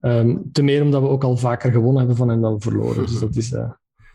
Um, 0.00 0.42
te 0.52 0.62
meer 0.62 0.82
omdat 0.82 1.02
we 1.02 1.08
ook 1.08 1.24
al 1.24 1.36
vaker 1.36 1.72
gewonnen 1.72 1.98
hebben 1.98 2.16
van 2.16 2.28
hen 2.28 2.40
dan 2.40 2.60
verloren. 2.60 3.06
Dus 3.06 3.18
dat 3.18 3.36
is, 3.36 3.52
uh, 3.52 3.70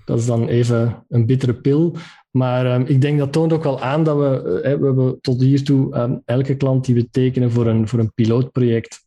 dat 0.05 0.19
is 0.19 0.25
dan 0.25 0.47
even 0.47 1.05
een 1.09 1.25
bittere 1.25 1.53
pil. 1.53 1.95
Maar 2.31 2.75
um, 2.75 2.85
ik 2.85 3.01
denk 3.01 3.19
dat 3.19 3.31
toont 3.31 3.53
ook 3.53 3.63
wel 3.63 3.81
aan 3.81 4.03
dat 4.03 4.17
we, 4.17 4.61
we 4.63 4.85
hebben 4.85 5.17
tot 5.21 5.41
hiertoe 5.41 5.95
um, 5.97 6.21
elke 6.25 6.55
klant 6.55 6.85
die 6.85 6.95
we 6.95 7.09
tekenen 7.09 7.51
voor 7.51 7.67
een, 7.67 7.87
voor 7.87 7.99
een 7.99 8.13
pilootproject, 8.13 8.99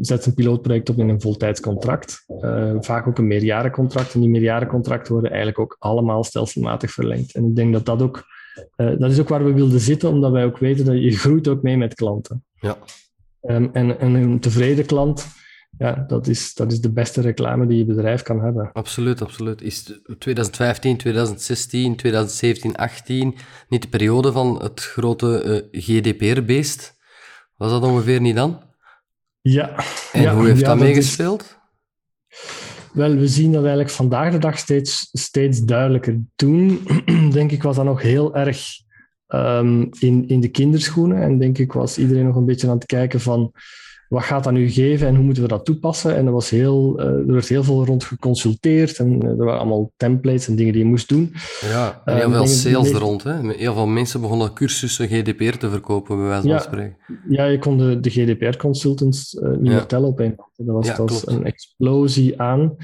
zet 0.00 0.26
een 0.26 0.34
pilootproject 0.34 0.90
op 0.90 0.98
in 0.98 1.08
een 1.08 1.20
voltijdscontract. 1.20 2.24
Vaak 2.80 3.06
ook 3.06 3.18
een 3.18 3.26
meerjarencontract. 3.26 4.14
En 4.14 4.20
die 4.20 4.28
meerjarencontracten 4.28 5.12
worden 5.12 5.30
eigenlijk 5.30 5.60
ook 5.60 5.76
allemaal 5.78 6.24
stelselmatig 6.24 6.90
verlengd. 6.90 7.34
En 7.34 7.44
ik 7.44 7.56
denk 7.56 7.72
dat 7.72 7.86
dat 7.86 8.02
ook... 8.02 8.24
Dat 8.76 9.10
is 9.10 9.20
ook 9.20 9.28
waar 9.28 9.44
we 9.44 9.52
wilden 9.52 9.80
zitten, 9.80 10.10
omdat 10.10 10.32
wij 10.32 10.44
ook 10.44 10.58
weten 10.58 10.84
dat 10.84 11.02
je 11.02 11.10
groeit 11.10 11.48
ook 11.48 11.62
mee 11.62 11.76
met 11.76 11.94
klanten. 11.94 12.44
Ja. 12.60 12.76
Um, 13.48 13.70
en, 13.72 14.00
en, 14.00 14.14
een 14.14 14.40
tevreden 14.40 14.86
klant 14.86 15.26
ja, 15.78 16.04
dat 16.06 16.26
is, 16.26 16.54
dat 16.54 16.72
is 16.72 16.80
de 16.80 16.92
beste 16.92 17.20
reclame 17.20 17.66
die 17.66 17.78
je 17.78 17.84
bedrijf 17.84 18.22
kan 18.22 18.40
hebben. 18.40 18.70
Absoluut, 18.72 19.22
absoluut. 19.22 19.62
Is 19.62 19.82
2015, 20.18 20.96
2016, 20.96 21.96
2017, 21.96 22.76
18 22.76 23.36
niet 23.68 23.82
de 23.82 23.88
periode 23.88 24.32
van 24.32 24.62
het 24.62 24.80
grote 24.80 25.64
uh, 25.72 25.82
GDPR-beest? 25.82 26.96
Was 27.56 27.70
dat 27.70 27.82
ongeveer 27.82 28.20
niet 28.20 28.36
dan? 28.36 28.62
Ja. 29.40 29.76
En 30.12 30.22
ja, 30.22 30.34
hoe 30.34 30.46
heeft 30.46 30.60
ja, 30.60 30.66
dat 30.66 30.78
dat 30.78 30.86
meegespeeld? 30.86 31.58
Is... 32.28 32.64
Wel, 32.92 33.14
we 33.14 33.28
zien 33.28 33.52
dat 33.52 33.60
eigenlijk 33.60 33.90
vandaag 33.90 34.32
de 34.32 34.38
dag 34.38 34.58
steeds, 34.58 35.08
steeds 35.12 35.60
duidelijker. 35.60 36.20
Toen, 36.36 36.86
denk 37.32 37.50
ik, 37.50 37.62
was 37.62 37.76
dat 37.76 37.84
nog 37.84 38.02
heel 38.02 38.36
erg 38.36 38.58
um, 39.28 39.88
in, 39.98 40.28
in 40.28 40.40
de 40.40 40.48
kinderschoenen. 40.48 41.22
En 41.22 41.38
denk 41.38 41.58
ik, 41.58 41.72
was 41.72 41.98
iedereen 41.98 42.26
nog 42.26 42.36
een 42.36 42.44
beetje 42.44 42.68
aan 42.68 42.76
het 42.76 42.86
kijken 42.86 43.20
van 43.20 43.52
wat 44.08 44.22
gaat 44.22 44.44
dat 44.44 44.52
nu 44.52 44.70
geven 44.70 45.06
en 45.06 45.14
hoe 45.14 45.24
moeten 45.24 45.42
we 45.42 45.48
dat 45.48 45.64
toepassen? 45.64 46.16
En 46.16 46.26
er, 46.26 46.32
was 46.32 46.50
heel, 46.50 47.00
uh, 47.00 47.06
er 47.06 47.32
werd 47.32 47.48
heel 47.48 47.64
veel 47.64 47.84
rond 47.84 48.04
geconsulteerd 48.04 48.98
en 48.98 49.22
er 49.22 49.36
waren 49.36 49.60
allemaal 49.60 49.92
templates 49.96 50.48
en 50.48 50.56
dingen 50.56 50.72
die 50.72 50.82
je 50.82 50.88
moest 50.88 51.08
doen. 51.08 51.34
Ja, 51.60 52.02
en 52.04 52.16
heel 52.16 52.28
uh, 52.28 52.36
veel 52.36 52.46
sales 52.46 52.90
er 52.90 52.98
rond. 52.98 53.22
Hè? 53.22 53.52
Heel 53.52 53.74
veel 53.74 53.86
mensen 53.86 54.20
begonnen 54.20 54.52
cursussen 54.52 55.08
GDPR 55.08 55.56
te 55.56 55.70
verkopen, 55.70 56.16
bij 56.16 56.26
wijze 56.26 56.42
van 56.42 56.50
ja, 56.50 56.58
spreken. 56.58 56.96
Ja, 57.28 57.44
je 57.44 57.58
kon 57.58 57.78
de, 57.78 58.00
de 58.00 58.10
GDPR-consultants 58.10 59.34
uh, 59.34 59.48
niet 59.48 59.66
ja. 59.66 59.72
meer 59.72 59.86
tellen 59.86 60.08
op 60.08 60.20
een 60.20 60.34
Dat 60.36 60.74
was, 60.74 60.86
ja, 60.86 60.96
dat 60.96 61.10
was 61.10 61.26
een 61.26 61.44
explosie 61.44 62.40
aan. 62.40 62.76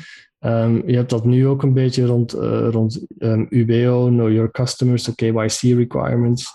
Um, 0.44 0.82
je 0.86 0.96
hebt 0.96 1.10
dat 1.10 1.24
nu 1.24 1.46
ook 1.46 1.62
een 1.62 1.72
beetje 1.72 2.06
rond, 2.06 2.32
rond 2.70 3.06
um, 3.18 3.46
UBO, 3.50 4.08
Know 4.08 4.32
Your 4.32 4.50
Customers, 4.50 5.04
de 5.04 5.14
KYC 5.14 5.76
requirements. 5.76 6.50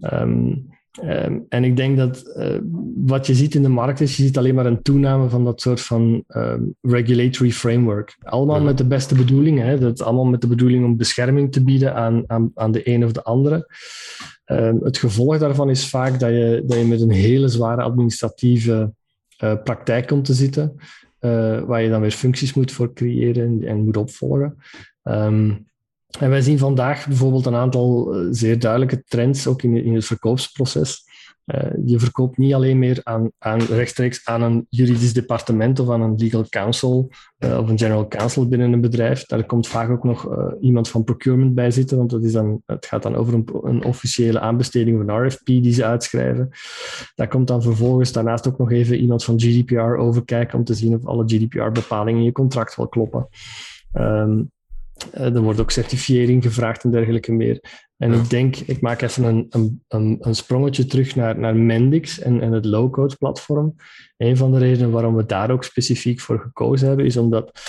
Um, 0.00 0.66
Um, 1.02 1.46
en 1.48 1.64
ik 1.64 1.76
denk 1.76 1.96
dat 1.96 2.32
uh, 2.36 2.58
wat 2.96 3.26
je 3.26 3.34
ziet 3.34 3.54
in 3.54 3.62
de 3.62 3.68
markt 3.68 4.00
is, 4.00 4.16
je 4.16 4.22
ziet 4.22 4.38
alleen 4.38 4.54
maar 4.54 4.66
een 4.66 4.82
toename 4.82 5.28
van 5.28 5.44
dat 5.44 5.60
soort 5.60 5.80
van 5.80 6.24
regulatory 6.80 7.50
framework. 7.50 8.16
Allemaal 8.20 8.60
met 8.60 8.78
de 8.78 8.86
beste 8.86 9.14
bedoeling, 9.14 9.58
hè? 9.58 9.78
dat 9.78 10.02
allemaal 10.02 10.24
met 10.24 10.40
de 10.40 10.46
bedoeling 10.46 10.84
om 10.84 10.96
bescherming 10.96 11.52
te 11.52 11.62
bieden 11.62 11.94
aan, 11.94 12.24
aan, 12.26 12.50
aan 12.54 12.72
de 12.72 12.88
een 12.88 13.04
of 13.04 13.12
de 13.12 13.22
andere. 13.22 13.66
Het 14.80 14.98
gevolg 14.98 15.38
daarvan 15.38 15.70
is 15.70 15.88
vaak 15.88 16.20
dat 16.20 16.30
je, 16.30 16.62
dat 16.66 16.78
je 16.78 16.84
met 16.84 17.00
een 17.00 17.10
hele 17.10 17.48
zware 17.48 17.82
administratieve 17.82 18.92
uh, 19.44 19.54
praktijk 19.64 20.06
komt 20.06 20.24
te 20.24 20.34
zitten, 20.34 20.76
uh, 21.20 21.60
waar 21.60 21.82
je 21.82 21.88
dan 21.88 22.00
weer 22.00 22.10
functies 22.10 22.54
moet 22.54 22.72
voor 22.72 22.92
creëren 22.92 23.64
en, 23.64 23.84
moet 23.84 23.96
opvolgen. 23.96 24.56
En 26.18 26.30
wij 26.30 26.40
zien 26.40 26.58
vandaag 26.58 27.06
bijvoorbeeld 27.06 27.46
een 27.46 27.54
aantal 27.54 28.14
eh, 28.14 28.26
zeer 28.30 28.58
duidelijke 28.58 29.02
trends 29.04 29.46
ook 29.46 29.62
in, 29.62 29.84
in 29.84 29.94
het 29.94 30.04
verkoopsproces. 30.04 31.07
Uh, 31.54 31.70
je 31.84 31.98
verkoopt 31.98 32.38
niet 32.38 32.54
alleen 32.54 32.78
meer 32.78 33.00
aan, 33.02 33.30
aan, 33.38 33.60
rechtstreeks 33.60 34.24
aan 34.24 34.42
een 34.42 34.66
juridisch 34.68 35.12
departement 35.12 35.80
of 35.80 35.90
aan 35.90 36.02
een 36.02 36.14
legal 36.16 36.48
counsel 36.48 37.10
uh, 37.38 37.58
of 37.58 37.68
een 37.68 37.78
general 37.78 38.08
counsel 38.08 38.48
binnen 38.48 38.72
een 38.72 38.80
bedrijf. 38.80 39.24
Daar 39.26 39.44
komt 39.44 39.68
vaak 39.68 39.90
ook 39.90 40.04
nog 40.04 40.30
uh, 40.30 40.46
iemand 40.60 40.88
van 40.88 41.04
procurement 41.04 41.54
bij 41.54 41.70
zitten, 41.70 41.96
want 41.96 42.10
dat 42.10 42.24
is 42.24 42.32
dan, 42.32 42.62
het 42.66 42.86
gaat 42.86 43.02
dan 43.02 43.14
over 43.14 43.34
een, 43.34 43.48
een 43.62 43.84
officiële 43.84 44.40
aanbesteding 44.40 44.98
van 44.98 45.08
een 45.08 45.26
RFP 45.26 45.46
die 45.46 45.72
ze 45.72 45.84
uitschrijven. 45.84 46.48
Daar 47.14 47.28
komt 47.28 47.46
dan 47.46 47.62
vervolgens 47.62 48.12
daarnaast 48.12 48.48
ook 48.48 48.58
nog 48.58 48.70
even 48.70 48.96
iemand 48.96 49.24
van 49.24 49.40
GDPR 49.40 49.96
overkijken 49.96 50.58
om 50.58 50.64
te 50.64 50.74
zien 50.74 50.94
of 50.94 51.06
alle 51.06 51.24
GDPR-bepalingen 51.26 52.20
in 52.20 52.26
je 52.26 52.32
contract 52.32 52.76
wel 52.76 52.88
kloppen. 52.88 53.28
Uh, 55.14 55.34
er 55.34 55.40
wordt 55.40 55.60
ook 55.60 55.70
certifiering 55.70 56.42
gevraagd 56.42 56.84
en 56.84 56.90
dergelijke 56.90 57.32
meer. 57.32 57.86
En 57.98 58.12
ik 58.12 58.30
denk, 58.30 58.56
ik 58.56 58.80
maak 58.80 59.00
even 59.02 59.24
een, 59.24 59.46
een, 59.50 59.84
een, 59.88 60.16
een 60.20 60.34
sprongetje 60.34 60.86
terug 60.86 61.16
naar, 61.16 61.38
naar 61.38 61.56
Mendix 61.56 62.18
en, 62.20 62.40
en 62.40 62.52
het 62.52 62.64
low-code 62.64 63.16
platform. 63.16 63.74
Een 64.16 64.36
van 64.36 64.52
de 64.52 64.58
redenen 64.58 64.90
waarom 64.90 65.14
we 65.14 65.26
daar 65.26 65.50
ook 65.50 65.64
specifiek 65.64 66.20
voor 66.20 66.38
gekozen 66.38 66.88
hebben, 66.88 67.06
is 67.06 67.16
omdat 67.16 67.60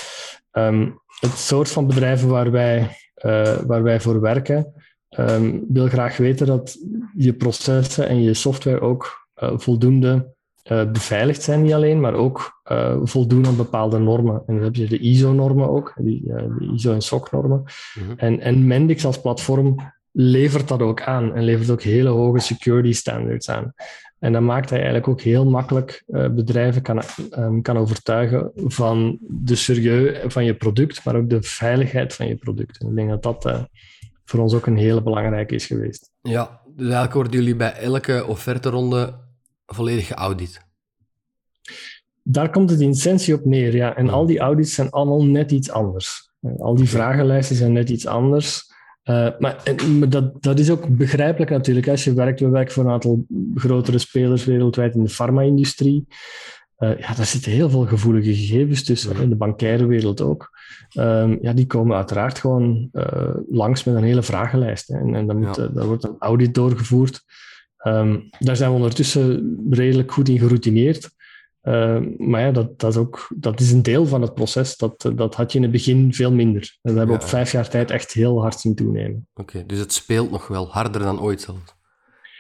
um, 0.52 1.00
het 1.20 1.38
soort 1.38 1.72
van 1.72 1.88
bedrijven 1.88 2.30
waar 2.30 2.52
wij, 2.52 2.80
uh, 3.26 3.58
waar 3.58 3.84
wij 3.84 4.02
voor 4.02 4.22
werken, 4.22 4.74
um, 5.18 5.65
wil 5.68 5.88
graag 5.88 6.18
weten 6.18 6.48
dat 6.48 6.78
je 7.15 7.34
processen 7.34 8.08
en 8.08 8.22
je 8.22 8.34
software 8.34 8.82
ook 8.82 9.28
uh, 9.44 9.52
voldoende 9.56 10.34
uh, 10.72 10.92
beveiligd 10.92 11.42
zijn 11.42 11.62
niet 11.62 11.74
alleen, 11.74 12.00
maar 12.00 12.13
ook 12.13 12.62
voldoen 13.04 13.46
aan 13.46 13.56
bepaalde 13.56 14.00
normen. 14.00 14.44
En 14.48 14.56
dan 14.56 14.63
heb 14.63 14.76
je 14.76 14.88
de 14.88 15.00
ISO-normen 15.00 15.70
ook, 15.70 15.94
die, 15.98 16.22
de 16.26 16.70
ISO- 16.74 16.94
en 16.94 17.02
SOC-normen. 17.02 17.63
Mm-hmm. 18.00 18.18
En, 18.18 18.39
en 18.39 18.68
Mendix 18.68 19.06
als 19.06 19.22
platform 19.22 19.76
levert 20.12 20.67
dat 20.67 20.82
ook 20.82 21.02
aan 21.02 21.36
en 21.36 21.43
levert 21.43 21.69
ook 21.69 21.82
hele 21.82 22.10
hoge 22.10 22.39
security 22.39 22.93
standards 22.93 23.50
aan. 23.50 23.74
En 24.19 24.34
dat 24.34 24.41
maakt 24.41 24.69
hij 24.69 24.78
eigenlijk 24.80 25.08
ook 25.08 25.22
heel 25.22 25.45
makkelijk 25.45 26.04
bedrijven 26.08 26.82
kan, 26.82 27.02
um, 27.38 27.62
kan 27.62 27.78
overtuigen 27.78 28.52
van 28.56 29.17
de 29.22 29.56
serieus 29.56 30.34
van 30.34 30.45
je 30.45 30.56
product, 30.56 31.06
maar 31.06 31.15
ook 31.15 31.30
de 31.30 31.41
veiligheid 31.41 32.13
van 32.13 32.28
je 32.28 32.36
product. 32.36 32.82
En 32.82 32.88
ik 32.88 32.95
denk 32.95 33.10
dat 33.10 33.43
dat 33.43 33.67
voor 34.26 34.39
ons 34.39 34.54
ook 34.54 34.65
een 34.65 34.78
hele 34.78 35.04
belangrijke 35.04 35.56
is 35.56 35.65
geweest. 35.65 36.12
Ja, 36.22 36.62
dus 36.65 36.82
eigenlijk 36.82 37.13
worden 37.13 37.32
jullie 37.34 37.56
bij 37.56 37.74
elke 37.74 38.26
offerteronde 38.28 39.19
volledig 39.65 40.08
geaudit. 40.08 40.67
Daar 42.24 42.50
komt 42.50 42.69
het 42.69 42.80
in 42.80 42.89
essentie 42.89 43.34
op 43.34 43.45
neer, 43.45 43.76
ja. 43.76 43.95
En 43.95 44.10
al 44.10 44.26
die 44.26 44.39
audits 44.39 44.74
zijn 44.74 44.89
allemaal 44.89 45.26
net 45.26 45.52
iets 45.52 45.72
anders. 45.72 46.32
Al 46.58 46.76
die 46.76 46.89
vragenlijsten 46.89 47.56
zijn 47.56 47.74
net 47.74 47.89
iets 47.89 48.08
anders. 48.08 48.69
Uh, 49.10 49.30
maar, 49.39 49.62
en, 49.63 50.00
maar 50.00 50.10
dat, 50.10 50.43
dat 50.43 50.60
is 50.60 50.69
ook 50.69 50.98
begrijpelijk 50.98 51.52
natuurlijk. 51.52 51.88
Als 51.88 52.04
je 52.04 52.13
werkt, 52.13 52.39
we 52.39 52.50
werken 52.50 52.74
voor 52.74 52.86
een 52.86 52.91
aantal 52.91 53.26
grotere 53.56 53.98
spelers 53.98 54.45
wereldwijd 54.45 54.95
in 54.95 55.04
de 55.04 55.10
farma-industrie. 55.10 56.08
Uh, 56.80 57.00
ja, 57.00 57.13
daar 57.13 57.26
zitten 57.26 57.52
heel 57.52 57.69
veel 57.69 57.86
gevoelige 57.86 58.36
gegevens 58.36 58.84
tussen. 58.84 59.22
In 59.22 59.30
de 59.30 59.36
bankaire 59.36 59.86
wereld 59.86 60.22
ook. 60.22 60.50
Um, 60.98 61.38
ja, 61.41 61.54
die 61.54 61.65
komen 61.65 61.95
uiteraard 61.95 62.39
gewoon 62.39 62.89
uh, 62.93 63.36
langs 63.50 63.84
met 63.84 63.95
een 63.95 64.04
hele 64.04 64.24
vragenlijst. 64.24 64.88
Hè. 64.88 64.98
En, 64.98 65.15
en 65.15 65.28
dan 65.28 65.38
moet, 65.38 65.56
ja. 65.56 65.67
daar 65.67 65.86
wordt 65.86 66.04
een 66.04 66.15
audit 66.19 66.54
doorgevoerd. 66.54 67.22
Um, 67.88 68.30
daar 68.39 68.56
zijn 68.56 68.69
we 68.69 68.76
ondertussen 68.76 69.58
redelijk 69.69 70.12
goed 70.12 70.30
in 70.30 70.39
geroutineerd. 70.39 71.10
Uh, 71.63 72.00
maar 72.17 72.41
ja, 72.41 72.52
dat, 72.52 72.80
dat, 72.80 72.91
is 72.91 72.98
ook, 72.98 73.28
dat 73.36 73.60
is 73.60 73.72
een 73.72 73.84
deel 73.84 74.06
van 74.06 74.22
het 74.22 74.34
proces. 74.34 74.78
Dat, 74.78 75.12
dat 75.15 75.36
had 75.36 75.52
je 75.52 75.58
in 75.58 75.63
het 75.63 75.72
begin 75.72 76.13
veel 76.13 76.32
minder. 76.32 76.62
En 76.62 76.80
dat 76.82 76.95
hebben 76.95 77.15
we 77.15 77.22
ja. 77.22 77.28
op 77.28 77.30
vijf 77.30 77.52
jaar 77.52 77.69
tijd 77.69 77.91
echt 77.91 78.12
heel 78.12 78.41
hard 78.41 78.60
zien 78.60 78.76
toenemen. 78.76 79.28
Oké, 79.34 79.41
okay, 79.41 79.65
dus 79.65 79.80
het 79.80 79.93
speelt 79.93 80.32
nog 80.32 80.48
wel 80.48 80.72
harder 80.72 81.02
dan 81.02 81.22
ooit 81.22 81.41
zelfs? 81.41 81.78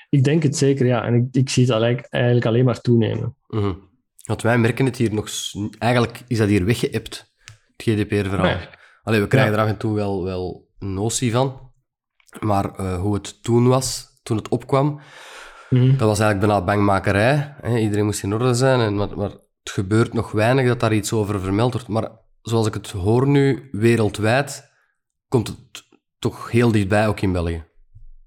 Ik 0.09 0.23
denk 0.23 0.43
het 0.43 0.57
zeker, 0.57 0.85
ja. 0.85 1.05
En 1.05 1.13
ik, 1.13 1.27
ik 1.31 1.49
zie 1.49 1.73
het 1.73 1.99
eigenlijk 2.09 2.45
alleen 2.45 2.65
maar 2.65 2.81
toenemen. 2.81 3.35
Mm 3.47 3.59
-hmm. 3.59 3.87
Want 4.25 4.41
wij 4.41 4.57
merken 4.57 4.85
het 4.85 4.97
hier 4.97 5.13
nog... 5.13 5.29
Eigenlijk 5.77 6.21
is 6.27 6.37
dat 6.37 6.47
hier 6.47 6.65
weggeëpt, 6.65 7.33
het 7.45 7.87
GDPR-verhaal. 7.87 8.55
Nee. 8.55 8.67
Allee, 9.03 9.21
we 9.21 9.27
krijgen 9.27 9.51
ja. 9.51 9.57
er 9.57 9.63
af 9.63 9.69
en 9.69 9.77
toe 9.77 9.95
wel, 9.95 10.23
wel 10.23 10.67
een 10.79 10.93
notie 10.93 11.31
van. 11.31 11.71
Maar 12.39 12.79
uh, 12.79 12.99
hoe 12.99 13.13
het 13.13 13.43
toen 13.43 13.67
was, 13.67 14.19
toen 14.23 14.37
het 14.37 14.47
opkwam... 14.47 15.01
Mm. 15.69 15.97
Dat 15.97 16.07
was 16.07 16.19
eigenlijk 16.19 16.39
bijna 16.39 16.65
bangmakerij. 16.65 17.55
Hè? 17.61 17.77
Iedereen 17.77 18.05
moest 18.05 18.23
in 18.23 18.33
orde 18.33 18.53
zijn. 18.53 18.79
En, 18.79 18.95
maar, 18.95 19.17
maar, 19.17 19.31
het 19.63 19.71
gebeurt 19.71 20.13
nog 20.13 20.31
weinig 20.31 20.67
dat 20.67 20.79
daar 20.79 20.93
iets 20.93 21.13
over 21.13 21.39
vermeld 21.39 21.73
wordt. 21.73 21.87
Maar 21.87 22.11
zoals 22.41 22.67
ik 22.67 22.73
het 22.73 22.89
hoor 22.91 23.27
nu, 23.27 23.69
wereldwijd, 23.71 24.69
komt 25.27 25.47
het 25.47 25.57
toch 26.19 26.51
heel 26.51 26.71
dichtbij, 26.71 27.07
ook 27.07 27.21
in 27.21 27.31
België. 27.31 27.63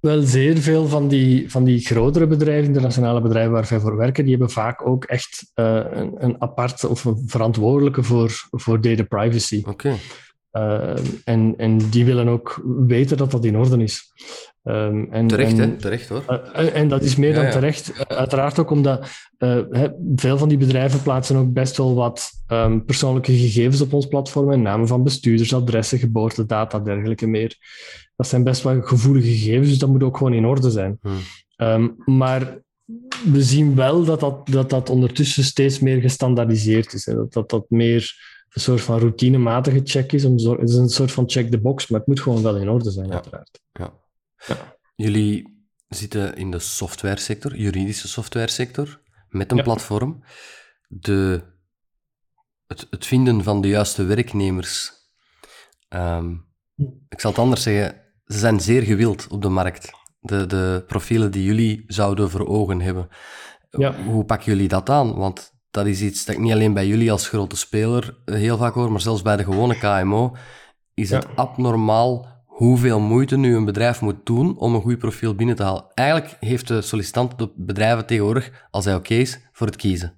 Wel, 0.00 0.22
zeer 0.22 0.58
veel 0.58 0.86
van 0.86 1.08
die, 1.08 1.50
van 1.50 1.64
die 1.64 1.80
grotere 1.80 2.26
bedrijven, 2.26 2.66
internationale 2.66 3.20
bedrijven 3.20 3.52
waar 3.52 3.66
wij 3.68 3.80
voor 3.80 3.96
werken, 3.96 4.22
die 4.22 4.32
hebben 4.32 4.50
vaak 4.50 4.86
ook 4.86 5.04
echt 5.04 5.52
uh, 5.54 5.80
een, 5.90 6.24
een 6.24 6.42
apart 6.42 6.84
of 6.84 7.04
een 7.04 7.22
verantwoordelijke 7.26 8.02
voor, 8.02 8.30
voor 8.50 8.80
data 8.80 9.02
privacy. 9.02 9.62
Oké. 9.66 9.70
Okay. 9.70 9.98
Uh, 10.52 11.04
en, 11.24 11.54
en 11.56 11.78
die 11.78 12.04
willen 12.04 12.28
ook 12.28 12.60
weten 12.86 13.16
dat 13.16 13.30
dat 13.30 13.44
in 13.44 13.56
orde 13.56 13.82
is. 13.82 14.12
Um, 14.64 15.08
en, 15.10 15.26
terecht, 15.26 15.58
en, 15.58 15.70
hè? 15.70 15.76
Terecht, 15.76 16.08
hoor. 16.08 16.24
Uh, 16.56 16.76
en, 16.76 16.88
dat 16.88 17.02
is 17.02 17.16
meer 17.16 17.34
dan 17.34 17.44
ja. 17.44 17.50
terecht. 17.50 17.90
Uh, 17.90 18.00
uiteraard 18.00 18.58
ook 18.58 18.70
omdat 18.70 19.08
uh, 19.38 19.58
veel 20.16 20.38
van 20.38 20.48
die 20.48 20.58
bedrijven 20.58 21.02
plaatsen 21.02 21.36
ook 21.36 21.52
best 21.52 21.76
wel 21.76 21.94
wat 21.94 22.30
um, 22.48 22.84
persoonlijke 22.84 23.32
gegevens 23.32 23.80
op 23.80 23.92
ons 23.92 24.06
platform. 24.06 24.62
Namen 24.62 24.88
van 24.88 25.02
bestuurders, 25.02 25.54
adressen, 25.54 25.98
geboortedata, 25.98 26.78
dergelijke 26.78 27.26
meer. 27.26 27.56
Dat 28.16 28.26
zijn 28.26 28.44
best 28.44 28.62
wel 28.62 28.82
gevoelige 28.82 29.28
gegevens, 29.28 29.68
dus 29.68 29.78
dat 29.78 29.88
moet 29.88 30.02
ook 30.02 30.16
gewoon 30.16 30.32
in 30.32 30.46
orde 30.46 30.70
zijn. 30.70 30.98
Hmm. 31.00 31.18
Um, 31.56 31.94
maar 32.04 32.60
we 33.32 33.42
zien 33.42 33.74
wel 33.74 34.04
dat 34.04 34.20
dat, 34.20 34.48
dat 34.48 34.70
dat 34.70 34.90
ondertussen 34.90 35.44
steeds 35.44 35.78
meer 35.78 36.00
gestandaardiseerd 36.00 36.92
is. 36.92 37.06
Hè? 37.06 37.14
Dat, 37.14 37.32
dat 37.32 37.50
dat 37.50 37.64
meer 37.68 38.14
een 38.48 38.60
soort 38.60 38.80
van 38.80 38.98
routinematige 38.98 39.80
check 39.84 40.12
is. 40.12 40.24
Om 40.24 40.32
het 40.32 40.68
is 40.68 40.74
een 40.74 40.88
soort 40.88 41.12
van 41.12 41.30
check 41.30 41.50
the 41.50 41.60
box, 41.60 41.88
maar 41.88 41.98
het 41.98 42.08
moet 42.08 42.20
gewoon 42.20 42.42
wel 42.42 42.56
in 42.56 42.68
orde 42.68 42.90
zijn, 42.90 43.06
ja. 43.06 43.12
uiteraard. 43.12 43.60
Ja. 43.72 44.00
Ja. 44.46 44.76
Jullie 44.94 45.66
zitten 45.88 46.36
in 46.36 46.50
de 46.50 46.58
softwaresector, 46.58 47.56
juridische 47.56 48.08
softwaresector, 48.08 49.00
met 49.28 49.50
een 49.50 49.56
ja. 49.56 49.62
platform. 49.62 50.24
De, 50.88 51.42
het, 52.66 52.86
het, 52.90 53.06
vinden 53.06 53.42
van 53.42 53.60
de 53.60 53.68
juiste 53.68 54.04
werknemers. 54.04 54.92
Um, 55.88 56.46
ik 57.08 57.20
zal 57.20 57.30
het 57.30 57.40
anders 57.40 57.62
zeggen, 57.62 58.00
ze 58.26 58.38
zijn 58.38 58.60
zeer 58.60 58.82
gewild 58.82 59.26
op 59.28 59.42
de 59.42 59.48
markt. 59.48 59.90
De, 60.20 60.46
de 60.46 60.84
profielen 60.86 61.30
die 61.30 61.44
jullie 61.44 61.84
zouden 61.86 62.30
voor 62.30 62.46
ogen 62.46 62.80
hebben. 62.80 63.08
Ja. 63.70 64.02
Hoe 64.02 64.24
pakken 64.24 64.52
jullie 64.52 64.68
dat 64.68 64.90
aan? 64.90 65.14
Want 65.14 65.52
dat 65.70 65.86
is 65.86 66.00
iets 66.00 66.24
dat 66.24 66.34
ik 66.34 66.40
niet 66.40 66.52
alleen 66.52 66.74
bij 66.74 66.86
jullie 66.86 67.12
als 67.12 67.28
grote 67.28 67.56
speler 67.56 68.18
heel 68.24 68.56
vaak 68.56 68.74
hoor, 68.74 68.90
maar 68.90 69.00
zelfs 69.00 69.22
bij 69.22 69.36
de 69.36 69.44
gewone 69.44 69.78
KMO, 69.78 70.36
is 70.94 71.10
het 71.10 71.26
abnormaal 71.36 72.41
hoeveel 72.52 73.00
moeite 73.00 73.36
nu 73.36 73.56
een 73.56 73.64
bedrijf 73.64 74.00
moet 74.00 74.26
doen 74.26 74.58
om 74.58 74.74
een 74.74 74.80
goed 74.80 74.98
profiel 74.98 75.34
binnen 75.34 75.56
te 75.56 75.62
halen. 75.62 75.84
Eigenlijk 75.94 76.36
heeft 76.40 76.68
de 76.68 76.82
sollicitant 76.82 77.38
de 77.38 77.52
bedrijven 77.56 78.06
tegenwoordig, 78.06 78.66
als 78.70 78.84
hij 78.84 78.94
oké 78.94 79.14
is, 79.14 79.40
voor 79.52 79.66
het 79.66 79.76
kiezen. 79.76 80.14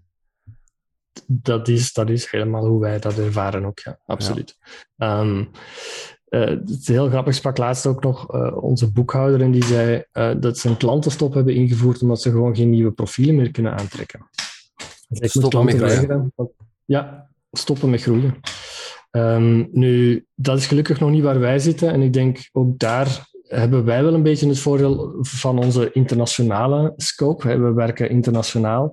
Dat 1.26 1.68
is, 1.68 1.92
dat 1.92 2.10
is 2.10 2.30
helemaal 2.30 2.66
hoe 2.66 2.80
wij 2.80 2.98
dat 2.98 3.18
ervaren 3.18 3.64
ook, 3.64 3.78
ja, 3.78 3.98
absoluut. 4.06 4.58
Ehm, 4.96 5.44
eh, 6.28 6.40
het 6.40 6.70
is 6.70 6.88
heel 6.88 7.08
grappig, 7.08 7.34
sprak 7.34 7.58
laatst 7.58 7.86
ook 7.86 8.02
nog 8.02 8.34
uh, 8.34 8.62
onze 8.62 8.92
boekhouder 8.92 9.40
en 9.40 9.50
die 9.50 9.64
zei 9.64 10.04
uh, 10.12 10.34
dat 10.38 10.58
ze 10.58 10.68
een 10.68 10.76
klantenstop 10.76 11.34
hebben 11.34 11.54
ingevoerd 11.54 12.02
omdat 12.02 12.22
ze 12.22 12.30
gewoon 12.30 12.56
geen 12.56 12.70
nieuwe 12.70 12.92
profielen 12.92 13.34
meer 13.34 13.50
kunnen 13.50 13.78
aantrekken. 13.78 14.28
Dus 15.08 15.30
stoppen 15.30 15.64
met 15.64 15.76
groeien. 15.76 16.32
Ja, 16.84 17.30
stoppen 17.52 17.90
met 17.90 18.02
groeien. 18.02 18.40
Um, 19.16 19.68
nu, 19.72 20.24
dat 20.34 20.58
is 20.58 20.66
gelukkig 20.66 21.00
nog 21.00 21.10
niet 21.10 21.22
waar 21.22 21.40
wij 21.40 21.58
zitten 21.58 21.92
en 21.92 22.02
ik 22.02 22.12
denk 22.12 22.48
ook 22.52 22.78
daar 22.78 23.32
hebben 23.48 23.84
wij 23.84 24.02
wel 24.02 24.14
een 24.14 24.22
beetje 24.22 24.48
het 24.48 24.58
voordeel 24.58 25.16
van 25.20 25.58
onze 25.58 25.92
internationale 25.92 26.92
scope. 26.96 27.58
We 27.58 27.72
werken 27.72 28.10
internationaal. 28.10 28.90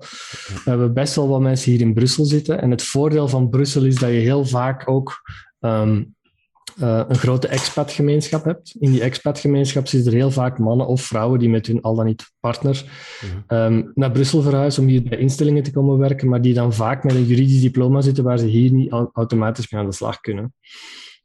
We 0.64 0.70
hebben 0.70 0.94
best 0.94 1.14
wel 1.14 1.28
wat 1.28 1.40
mensen 1.40 1.72
hier 1.72 1.80
in 1.80 1.94
Brussel 1.94 2.24
zitten. 2.24 2.60
En 2.60 2.70
het 2.70 2.82
voordeel 2.82 3.28
van 3.28 3.48
Brussel 3.48 3.84
is 3.84 3.94
dat 3.94 4.10
je 4.10 4.16
heel 4.16 4.44
vaak 4.44 4.88
ook 4.88 5.20
um, 5.60 6.14
uh, 6.80 7.02
een 7.08 7.16
grote 7.16 7.48
expatgemeenschap 7.48 8.44
hebt. 8.44 8.74
In 8.78 8.90
die 8.90 9.02
expatgemeenschap 9.02 9.86
zitten 9.86 10.12
er 10.12 10.18
heel 10.18 10.30
vaak 10.30 10.58
mannen 10.58 10.86
of 10.86 11.02
vrouwen 11.02 11.38
die 11.38 11.48
met 11.48 11.66
hun 11.66 11.80
al 11.80 11.94
dan 11.94 12.06
niet 12.06 12.32
partner 12.40 12.84
um, 13.48 13.90
naar 13.94 14.10
Brussel 14.10 14.42
verhuizen 14.42 14.82
om 14.82 14.88
hier 14.88 15.02
bij 15.02 15.18
instellingen 15.18 15.62
te 15.62 15.72
komen 15.72 15.98
werken, 15.98 16.28
maar 16.28 16.42
die 16.42 16.54
dan 16.54 16.72
vaak 16.72 17.04
met 17.04 17.14
een 17.14 17.26
juridisch 17.26 17.60
diploma 17.60 18.00
zitten 18.00 18.24
waar 18.24 18.38
ze 18.38 18.46
hier 18.46 18.72
niet 18.72 18.92
automatisch 19.12 19.70
mee 19.70 19.80
aan 19.80 19.88
de 19.88 19.94
slag 19.94 20.20
kunnen. 20.20 20.54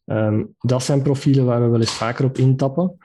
Um, 0.05 0.55
dat 0.59 0.83
zijn 0.83 1.01
profielen 1.01 1.45
waar 1.45 1.61
we 1.61 1.67
wel 1.67 1.79
eens 1.79 1.93
vaker 1.93 2.25
op 2.25 2.37
intappen. 2.37 2.97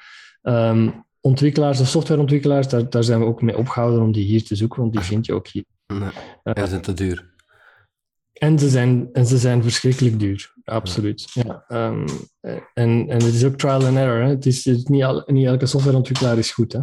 Um, 0.42 1.04
ontwikkelaars 1.20 1.80
of 1.80 1.88
softwareontwikkelaars, 1.88 2.68
daar, 2.68 2.90
daar 2.90 3.04
zijn 3.04 3.20
we 3.20 3.26
ook 3.26 3.42
mee 3.42 3.58
opgehouden 3.58 4.02
om 4.02 4.12
die 4.12 4.24
hier 4.24 4.44
te 4.44 4.56
zoeken, 4.56 4.80
want 4.80 4.92
die 4.92 5.02
vind 5.02 5.26
je 5.26 5.34
ook 5.34 5.48
hier. 5.48 5.64
Nee, 5.86 6.08
uh, 6.44 6.64
zijn 6.64 6.82
te 6.82 6.94
duur. 6.94 7.31
En 8.42 8.58
ze 8.58 8.68
zijn, 8.68 9.08
en 9.12 9.26
ze 9.26 9.38
zijn 9.38 9.62
verschrikkelijk 9.62 10.18
duur, 10.18 10.54
absoluut. 10.64 11.30
Ja. 11.32 11.64
Um, 11.68 12.04
en, 12.74 13.04
en 13.08 13.22
het 13.22 13.34
is 13.34 13.44
ook 13.44 13.56
trial 13.56 13.86
and 13.86 13.96
error. 13.96 14.22
Hè. 14.22 14.28
Het 14.28 14.46
is, 14.46 14.64
het 14.64 14.76
is 14.76 14.84
niet, 14.84 15.02
al, 15.02 15.22
niet 15.26 15.46
elke 15.46 15.66
softwareontwikkelaar 15.66 16.38
is 16.38 16.50
goed. 16.50 16.72
Hè. 16.72 16.78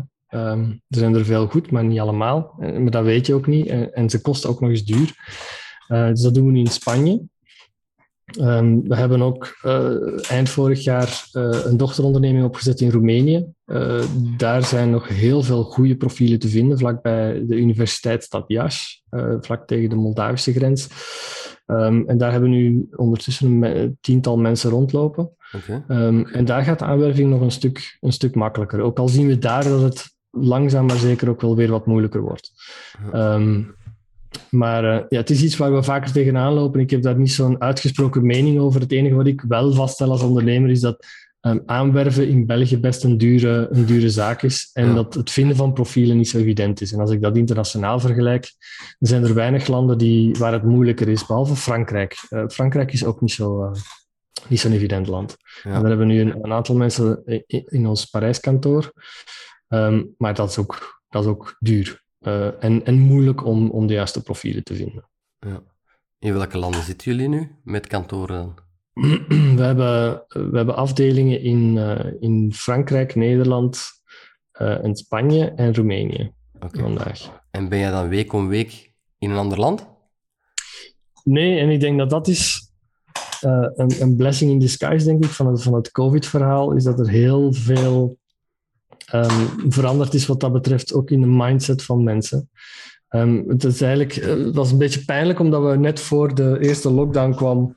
Um, 0.51 0.81
er 0.87 0.97
zijn 0.97 1.15
er 1.15 1.25
veel 1.25 1.47
goed, 1.47 1.71
maar 1.71 1.83
niet 1.83 1.99
allemaal. 1.99 2.55
Maar 2.57 2.91
dat 2.91 3.03
weet 3.03 3.25
je 3.25 3.33
ook 3.33 3.47
niet. 3.47 3.67
En, 3.67 3.93
en 3.93 4.09
ze 4.09 4.21
kosten 4.21 4.49
ook 4.49 4.61
nog 4.61 4.69
eens 4.69 4.85
duur. 4.85 5.13
Uh, 5.87 6.07
dus 6.07 6.21
dat 6.21 6.33
doen 6.33 6.45
we 6.45 6.51
nu 6.51 6.59
in 6.59 6.67
Spanje. 6.67 7.21
Um, 8.39 8.87
we 8.87 8.95
hebben 8.95 9.21
ook 9.21 9.57
uh, 9.65 10.31
eind 10.31 10.49
vorig 10.49 10.83
jaar 10.83 11.29
uh, 11.33 11.65
een 11.65 11.77
dochteronderneming 11.77 12.45
opgezet 12.45 12.81
in 12.81 12.91
Roemenië. 12.91 13.45
Daar 14.37 14.65
zijn 14.65 14.89
nog 14.89 15.07
heel 15.07 15.43
veel 15.43 15.63
goede 15.63 15.95
profielen 15.95 16.39
te 16.39 16.47
vinden, 16.47 16.77
vlakbij 16.77 17.45
de 17.47 17.55
universiteitsstad 17.55 18.49
Iași, 18.49 19.01
vlak 19.41 19.67
tegen 19.67 19.89
de 19.89 19.95
Moldavische 19.95 20.53
grens. 20.53 20.87
Um, 21.71 22.07
en 22.07 22.17
daar 22.17 22.31
hebben 22.31 22.49
we 22.49 22.55
nu 22.55 22.87
ondertussen 22.95 23.63
een 23.63 23.97
tiental 24.01 24.37
mensen 24.37 24.69
rondlopen. 24.69 25.29
Okay. 25.55 26.05
Um, 26.05 26.25
en 26.25 26.45
daar 26.45 26.63
gaat 26.63 26.79
de 26.79 26.85
aanwerving 26.85 27.29
nog 27.29 27.41
een 27.41 27.51
stuk, 27.51 27.97
een 28.01 28.13
stuk 28.13 28.35
makkelijker. 28.35 28.81
Ook 28.81 28.99
al 28.99 29.07
zien 29.07 29.27
we 29.27 29.37
daar 29.37 29.63
dat 29.63 29.81
het 29.81 30.17
langzaam 30.31 30.85
maar 30.85 30.97
zeker 30.97 31.29
ook 31.29 31.41
wel 31.41 31.55
weer 31.55 31.69
wat 31.69 31.85
moeilijker 31.85 32.21
wordt. 32.21 32.51
Um, 33.13 33.75
maar 34.49 34.83
uh, 34.83 35.01
ja, 35.09 35.17
het 35.17 35.29
is 35.29 35.43
iets 35.43 35.57
waar 35.57 35.73
we 35.73 35.83
vaker 35.83 36.11
tegenaan 36.11 36.53
lopen. 36.53 36.79
Ik 36.79 36.89
heb 36.89 37.01
daar 37.01 37.17
niet 37.17 37.31
zo'n 37.31 37.61
uitgesproken 37.61 38.25
mening 38.25 38.59
over. 38.59 38.81
Het 38.81 38.91
enige 38.91 39.15
wat 39.15 39.27
ik 39.27 39.41
wel 39.47 39.73
vaststel 39.73 40.11
als 40.11 40.23
ondernemer 40.23 40.69
is 40.69 40.79
dat 40.79 41.05
um, 41.41 41.63
aanwerven 41.65 42.27
in 42.27 42.45
België 42.45 42.79
best 42.79 43.03
een 43.03 43.17
dure, 43.17 43.67
een 43.71 43.85
dure 43.85 44.09
zaak 44.09 44.41
is. 44.41 44.69
En 44.73 44.87
ja. 44.87 44.93
dat 44.93 45.13
het 45.13 45.31
vinden 45.31 45.55
van 45.55 45.73
profielen 45.73 46.17
niet 46.17 46.29
zo 46.29 46.37
evident 46.37 46.81
is. 46.81 46.91
En 46.91 46.99
als 46.99 47.11
ik 47.11 47.21
dat 47.21 47.37
internationaal 47.37 47.99
vergelijk, 47.99 48.53
dan 48.99 49.09
zijn 49.09 49.23
er 49.23 49.33
weinig 49.33 49.67
landen 49.67 49.97
die, 49.97 50.35
waar 50.35 50.53
het 50.53 50.63
moeilijker 50.63 51.07
is, 51.07 51.25
behalve 51.25 51.55
Frankrijk. 51.55 52.27
Uh, 52.29 52.47
Frankrijk 52.47 52.93
is 52.93 53.05
ook 53.05 53.21
niet 53.21 53.31
zo, 53.31 53.63
uh, 53.63 53.71
niet 54.47 54.59
zo'n 54.59 54.71
evident 54.71 55.07
land. 55.07 55.37
Ja. 55.63 55.71
En 55.71 55.79
daar 55.79 55.89
hebben 55.89 56.07
we 56.07 56.13
nu 56.13 56.19
een, 56.21 56.43
een 56.43 56.53
aantal 56.53 56.75
mensen 56.75 57.21
in, 57.25 57.63
in 57.65 57.87
ons 57.87 58.05
Parijskantoor. 58.05 58.91
Um, 59.67 60.15
maar 60.17 60.33
dat 60.33 60.49
is 60.49 60.57
ook, 60.57 61.01
dat 61.09 61.23
is 61.23 61.29
ook 61.29 61.55
duur. 61.59 62.03
Uh, 62.21 62.63
en, 62.63 62.85
en 62.85 62.99
moeilijk 62.99 63.45
om, 63.45 63.69
om 63.69 63.87
de 63.87 63.93
juiste 63.93 64.21
profielen 64.21 64.63
te 64.63 64.75
vinden. 64.75 65.09
Ja. 65.39 65.63
In 66.19 66.33
welke 66.33 66.57
landen 66.57 66.83
zitten 66.83 67.11
jullie 67.11 67.27
nu 67.27 67.55
met 67.63 67.87
kantoren? 67.87 68.55
We 69.55 69.61
hebben, 69.61 70.23
we 70.27 70.57
hebben 70.57 70.75
afdelingen 70.75 71.41
in, 71.41 71.75
uh, 71.75 71.99
in 72.19 72.53
Frankrijk, 72.53 73.15
Nederland, 73.15 73.81
uh, 74.61 74.83
en 74.83 74.95
Spanje 74.95 75.45
en 75.45 75.75
Roemenië 75.75 76.31
okay. 76.55 76.81
vandaag. 76.81 77.41
En 77.51 77.69
ben 77.69 77.79
jij 77.79 77.91
dan 77.91 78.07
week 78.07 78.33
om 78.33 78.47
week 78.47 78.93
in 79.17 79.29
een 79.29 79.37
ander 79.37 79.59
land? 79.59 79.87
Nee, 81.23 81.59
en 81.59 81.69
ik 81.69 81.79
denk 81.79 81.97
dat 81.97 82.09
dat 82.09 82.27
is 82.27 82.71
een, 83.41 84.01
een 84.01 84.15
blessing 84.15 84.51
in 84.51 84.59
disguise, 84.59 85.05
denk 85.05 85.23
ik, 85.23 85.29
van 85.29 85.47
het, 85.47 85.61
van 85.61 85.73
het 85.73 85.91
COVID-verhaal, 85.91 86.71
is 86.71 86.83
dat 86.83 86.99
er 86.99 87.09
heel 87.09 87.53
veel 87.53 88.17
um, 89.13 89.71
veranderd 89.71 90.13
is 90.13 90.25
wat 90.25 90.39
dat 90.39 90.53
betreft, 90.53 90.93
ook 90.93 91.09
in 91.09 91.21
de 91.21 91.27
mindset 91.27 91.83
van 91.83 92.03
mensen. 92.03 92.49
Um, 93.09 93.43
het, 93.47 93.63
is 93.63 93.81
eigenlijk, 93.81 94.13
het 94.13 94.55
was 94.55 94.71
een 94.71 94.77
beetje 94.77 95.05
pijnlijk, 95.05 95.39
omdat 95.39 95.63
we 95.63 95.77
net 95.77 95.99
voor 95.99 96.35
de 96.35 96.57
eerste 96.59 96.91
lockdown 96.91 97.35
kwam, 97.35 97.75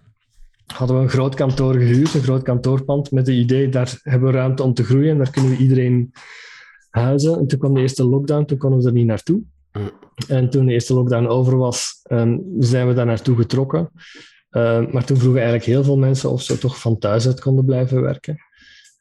hadden 0.66 0.96
we 0.96 1.03
een 1.03 1.09
groot 1.09 1.35
kantoor 1.35 1.75
gehuurd, 1.75 2.14
een 2.14 2.22
groot 2.22 2.42
kantoorpand, 2.42 3.11
met 3.11 3.27
het 3.27 3.37
idee, 3.37 3.68
daar 3.68 4.01
hebben 4.03 4.31
we 4.33 4.37
ruimte 4.37 4.62
om 4.62 4.75
te 4.75 4.85
groeien 4.85 5.11
en 5.11 5.18
daar 5.18 5.31
kunnen 5.31 5.51
we 5.51 5.57
iedereen 5.57 6.12
huizen. 6.90 7.38
En 7.38 7.46
toen 7.46 7.59
kwam 7.59 7.75
de 7.75 7.81
eerste 7.81 8.05
lockdown, 8.05 8.44
toen 8.44 8.59
konden 8.59 8.81
we 8.81 8.87
er 8.87 8.92
niet 8.92 9.07
naartoe. 9.07 9.42
Mm. 9.72 9.90
En 10.29 10.51
toen 10.51 10.66
de 10.66 10.72
eerste 10.72 10.94
lockdown 10.94 11.27
over 11.27 11.57
was, 11.57 12.01
um, 12.11 12.44
zijn 12.59 12.88
we 12.88 12.94
daar 12.94 13.07
naartoe 13.07 13.37
getrokken. 13.37 13.90
Uh, 14.51 14.92
maar 14.92 15.05
toen 15.05 15.16
vroegen 15.16 15.40
eigenlijk 15.40 15.70
heel 15.70 15.85
veel 15.85 15.98
mensen 15.98 16.31
of 16.31 16.42
ze 16.42 16.59
toch 16.59 16.81
van 16.81 16.98
thuis 16.98 17.27
uit 17.27 17.40
konden 17.40 17.64
blijven 17.64 18.03
werken. 18.03 18.38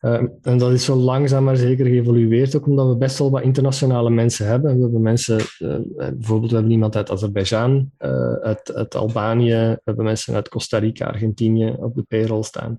Uh, 0.01 0.21
en 0.41 0.57
dat 0.57 0.71
is 0.71 0.85
zo 0.85 0.95
langzaam 0.95 1.43
maar 1.43 1.55
zeker 1.55 1.85
geëvolueerd, 1.85 2.55
ook 2.55 2.67
omdat 2.67 2.87
we 2.87 2.97
best 2.97 3.17
wel 3.17 3.31
wat 3.31 3.41
internationale 3.41 4.09
mensen 4.09 4.47
hebben. 4.47 4.75
We 4.75 4.81
hebben 4.81 5.01
mensen, 5.01 5.39
uh, 5.59 5.75
bijvoorbeeld, 5.97 6.49
we 6.49 6.55
hebben 6.55 6.73
iemand 6.73 6.95
uit 6.95 7.11
Azerbeidzjan, 7.11 7.91
uh, 7.99 8.33
uit, 8.33 8.73
uit, 8.73 8.95
Albanië, 8.95 9.53
we 9.53 9.81
hebben 9.83 10.05
mensen 10.05 10.35
uit 10.35 10.49
Costa 10.49 10.77
Rica, 10.77 11.05
Argentinië 11.05 11.75
op 11.79 11.95
de 11.95 12.03
payroll 12.07 12.43
staan. 12.43 12.77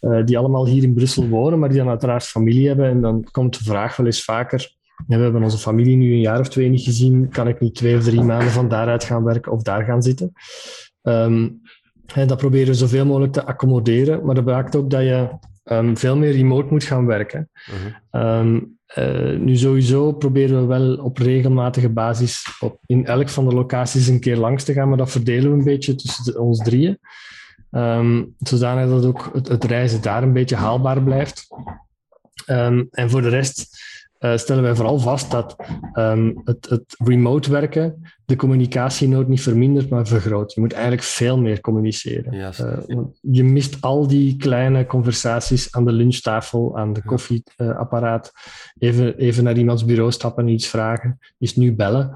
Ja. 0.00 0.22
die 0.22 0.38
allemaal 0.38 0.66
hier 0.66 0.82
in 0.82 0.94
Brussel 0.94 1.28
wonen, 1.28 1.58
maar 1.58 1.68
die 1.68 1.78
dan 1.78 1.88
uiteraard 1.88 2.24
familie 2.24 2.66
hebben. 2.66 2.88
En 2.88 3.00
dan 3.00 3.24
komt 3.30 3.58
de 3.58 3.64
vraag 3.64 3.96
wel 3.96 4.06
eens 4.06 4.24
vaker, 4.24 4.78
we 5.06 5.16
hebben 5.16 5.42
onze 5.42 5.58
familie 5.58 5.96
nu 5.96 6.12
een 6.12 6.20
jaar 6.20 6.40
of 6.40 6.48
twee 6.48 6.68
niet 6.68 6.82
gezien, 6.82 7.28
kan 7.28 7.48
ik 7.48 7.60
niet 7.60 7.74
twee 7.74 7.96
of 7.96 8.04
drie 8.04 8.22
maanden 8.22 8.50
van 8.50 8.68
daaruit 8.68 9.04
gaan 9.04 9.24
werken 9.24 9.52
of 9.52 9.62
daar 9.62 9.84
gaan 9.84 10.02
zitten? 10.02 10.32
Um, 11.02 11.60
en 12.14 12.26
dat 12.26 12.38
proberen 12.38 12.66
we 12.66 12.74
zoveel 12.74 13.06
mogelijk 13.06 13.32
te 13.32 13.44
accommoderen, 13.44 14.24
maar 14.24 14.34
dat 14.34 14.44
maakt 14.44 14.76
ook 14.76 14.90
dat 14.90 15.02
je 15.02 15.28
um, 15.72 15.96
veel 15.96 16.16
meer 16.16 16.32
remote 16.32 16.66
moet 16.70 16.84
gaan 16.84 17.06
werken. 17.06 17.50
Uh-huh. 18.10 18.38
Um, 18.38 18.78
uh, 18.98 19.38
nu 19.38 19.56
sowieso 19.56 20.12
proberen 20.12 20.60
we 20.60 20.66
wel 20.66 20.96
op 20.96 21.18
regelmatige 21.18 21.88
basis 21.88 22.56
op, 22.60 22.78
in 22.86 23.06
elk 23.06 23.28
van 23.28 23.48
de 23.48 23.54
locaties 23.54 24.06
een 24.06 24.20
keer 24.20 24.36
langs 24.36 24.64
te 24.64 24.72
gaan, 24.72 24.88
maar 24.88 24.98
dat 24.98 25.10
verdelen 25.10 25.50
we 25.50 25.58
een 25.58 25.64
beetje 25.64 25.94
tussen 25.94 26.40
ons 26.40 26.58
drieën. 26.58 26.98
Um, 27.70 28.34
zodanig 28.38 28.90
dat 28.90 29.04
ook 29.04 29.30
het, 29.32 29.48
het, 29.48 29.64
reizen 29.64 30.02
daar 30.02 30.22
een 30.22 30.32
beetje 30.32 30.56
haalbaar 30.56 31.02
blijft. 31.02 31.46
en 32.90 33.10
voor 33.10 33.22
de 33.22 33.28
rest 33.28 33.78
uh, 34.20 34.36
stellen 34.36 34.62
wij 34.62 34.74
vooral 34.74 34.98
vast 34.98 35.30
dat 35.30 35.56
um, 35.94 36.40
het, 36.44 36.68
het, 36.68 36.94
remote 36.98 37.50
werken 37.50 38.02
de 38.24 38.36
communicatienood 38.36 39.28
niet 39.28 39.42
vermindert, 39.42 39.88
maar 39.88 40.06
vergroot. 40.06 40.52
Je 40.52 40.60
moet 40.60 40.72
eigenlijk 40.72 41.02
veel 41.02 41.38
meer 41.38 41.60
communiceren. 41.60 42.34
Uh, 42.34 42.98
je 43.20 43.44
mist 43.44 43.80
al 43.80 44.06
die 44.06 44.36
kleine 44.36 44.86
conversaties 44.86 45.74
aan 45.74 45.84
de 45.84 45.92
lunchtafel, 45.92 46.78
aan 46.78 46.92
de 46.92 47.04
koffieapparaat. 47.04 48.32
even, 48.78 49.16
even 49.16 49.44
naar 49.44 49.56
iemands 49.56 49.84
bureau 49.84 50.12
stappen 50.12 50.46
en 50.46 50.52
iets 50.52 50.68
vragen. 50.68 51.18
Is 51.38 51.56
nu 51.56 51.74
bellen. 51.74 52.14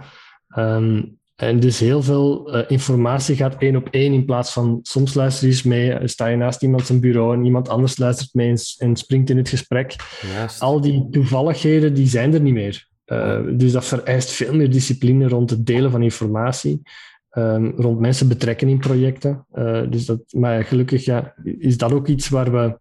Um, 0.58 1.18
en 1.34 1.60
dus 1.60 1.78
heel 1.78 2.02
veel 2.02 2.56
uh, 2.56 2.62
informatie 2.68 3.36
gaat 3.36 3.56
één 3.58 3.76
op 3.76 3.88
één 3.90 4.12
in 4.12 4.24
plaats 4.24 4.52
van 4.52 4.78
soms 4.82 5.14
luister 5.14 5.46
je 5.46 5.52
eens 5.52 5.62
mee, 5.62 6.08
sta 6.08 6.26
je 6.26 6.36
naast 6.36 6.62
iemand 6.62 6.86
zijn 6.86 7.00
bureau 7.00 7.34
en 7.34 7.44
iemand 7.44 7.68
anders 7.68 7.98
luistert 7.98 8.34
mee 8.34 8.48
en, 8.48 8.58
en 8.78 8.96
springt 8.96 9.30
in 9.30 9.36
het 9.36 9.48
gesprek. 9.48 9.96
Juist. 10.34 10.60
Al 10.60 10.80
die 10.80 11.08
toevalligheden 11.10 11.94
die 11.94 12.08
zijn 12.08 12.34
er 12.34 12.40
niet 12.40 12.54
meer. 12.54 12.88
Uh, 13.06 13.40
dus 13.52 13.72
dat 13.72 13.84
vereist 13.84 14.30
veel 14.30 14.54
meer 14.54 14.70
discipline 14.70 15.28
rond 15.28 15.50
het 15.50 15.66
delen 15.66 15.90
van 15.90 16.02
informatie, 16.02 16.82
um, 17.30 17.72
rond 17.76 18.00
mensen 18.00 18.28
betrekken 18.28 18.68
in 18.68 18.78
projecten. 18.78 19.46
Uh, 19.54 19.82
dus 19.90 20.06
dat, 20.06 20.20
maar 20.30 20.64
gelukkig 20.64 21.04
ja, 21.04 21.34
is 21.58 21.76
dat 21.76 21.92
ook 21.92 22.06
iets 22.06 22.28
waar 22.28 22.52
we 22.52 22.78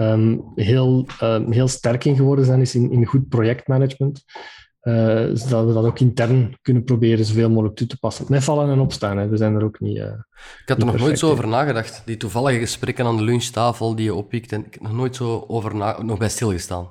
um, 0.00 0.42
heel, 0.54 1.06
um, 1.22 1.52
heel 1.52 1.68
sterk 1.68 2.04
in 2.04 2.16
geworden 2.16 2.44
zijn, 2.44 2.60
is 2.60 2.74
in, 2.74 2.90
in 2.90 3.06
goed 3.06 3.28
projectmanagement. 3.28 4.24
Uh, 4.82 5.30
zodat 5.34 5.66
we 5.66 5.72
dat 5.72 5.84
ook 5.84 5.98
intern 5.98 6.58
kunnen 6.62 6.84
proberen 6.84 7.24
zoveel 7.24 7.50
mogelijk 7.50 7.76
toe 7.76 7.86
te 7.86 7.98
passen. 7.98 8.24
Met 8.28 8.44
vallen 8.44 8.70
en 8.70 8.78
opstaan, 8.78 9.18
hè. 9.18 9.28
we 9.28 9.36
zijn 9.36 9.54
er 9.54 9.64
ook 9.64 9.80
niet. 9.80 9.96
Uh, 9.96 10.04
ik 10.62 10.62
had 10.68 10.78
er 10.78 10.86
nog 10.86 10.98
nooit 10.98 11.18
zo 11.18 11.30
over 11.30 11.48
nagedacht. 11.48 12.02
Die 12.04 12.16
toevallige 12.16 12.58
gesprekken 12.58 13.06
aan 13.06 13.16
de 13.16 13.22
lunchtafel 13.22 13.94
die 13.94 14.04
je 14.04 14.14
oppikt, 14.14 14.52
en 14.52 14.64
ik 14.66 14.72
heb 14.72 14.82
nog 14.82 14.92
nooit 14.92 15.16
zo 15.16 15.44
over 15.48 15.74
na, 15.74 16.02
nog 16.02 16.18
bij 16.18 16.28
stilgestaan. 16.28 16.88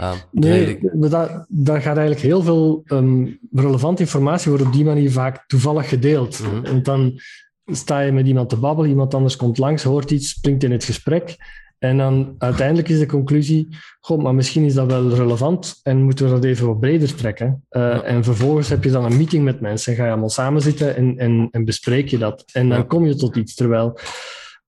Uh, 0.00 0.12
nee, 0.30 0.78
dat, 0.92 1.44
dat 1.48 1.82
gaat 1.82 1.96
eigenlijk 1.96 2.20
heel 2.20 2.42
veel 2.42 2.82
um, 2.86 3.38
relevante 3.52 4.02
informatie 4.02 4.50
wordt 4.50 4.66
op 4.66 4.72
die 4.72 4.84
manier 4.84 5.12
vaak 5.12 5.44
toevallig 5.46 5.88
gedeeld. 5.88 6.40
Mm 6.40 6.64
En 6.64 6.82
dan 6.82 7.20
sta 7.66 8.00
je 8.00 8.12
met 8.12 8.26
iemand 8.26 8.48
te 8.48 8.56
babbelen, 8.56 8.90
iemand 8.90 9.14
anders 9.14 9.36
komt 9.36 9.58
langs, 9.58 9.82
hoort 9.82 10.10
iets, 10.10 10.28
springt 10.28 10.62
in 10.62 10.72
het 10.72 10.84
gesprek. 10.84 11.36
En 11.80 11.96
dan 11.96 12.34
uiteindelijk 12.38 12.88
is 12.88 12.98
de 12.98 13.06
conclusie, 13.06 13.68
god, 14.00 14.22
maar 14.22 14.34
misschien 14.34 14.64
is 14.64 14.74
dat 14.74 14.86
wel 14.86 15.14
relevant 15.14 15.80
en 15.82 16.02
moeten 16.02 16.24
we 16.24 16.32
dat 16.32 16.44
even 16.44 16.66
wat 16.66 16.80
breder 16.80 17.14
trekken. 17.14 17.64
Uh, 17.70 18.08
En 18.08 18.24
vervolgens 18.24 18.68
heb 18.68 18.84
je 18.84 18.90
dan 18.90 19.04
een 19.04 19.16
meeting 19.16 19.44
met 19.44 19.60
mensen 19.60 19.92
en 19.92 19.98
ga 19.98 20.04
je 20.04 20.10
allemaal 20.10 20.28
samen 20.28 20.62
zitten 20.62 20.96
en, 20.96 21.18
en, 21.18 21.48
en 21.50 21.64
bespreek 21.64 22.08
je 22.08 22.18
dat. 22.18 22.44
En 22.52 22.68
dan 22.68 22.86
kom 22.86 23.06
je 23.06 23.14
tot 23.14 23.36
iets. 23.36 23.54
Terwijl 23.54 23.98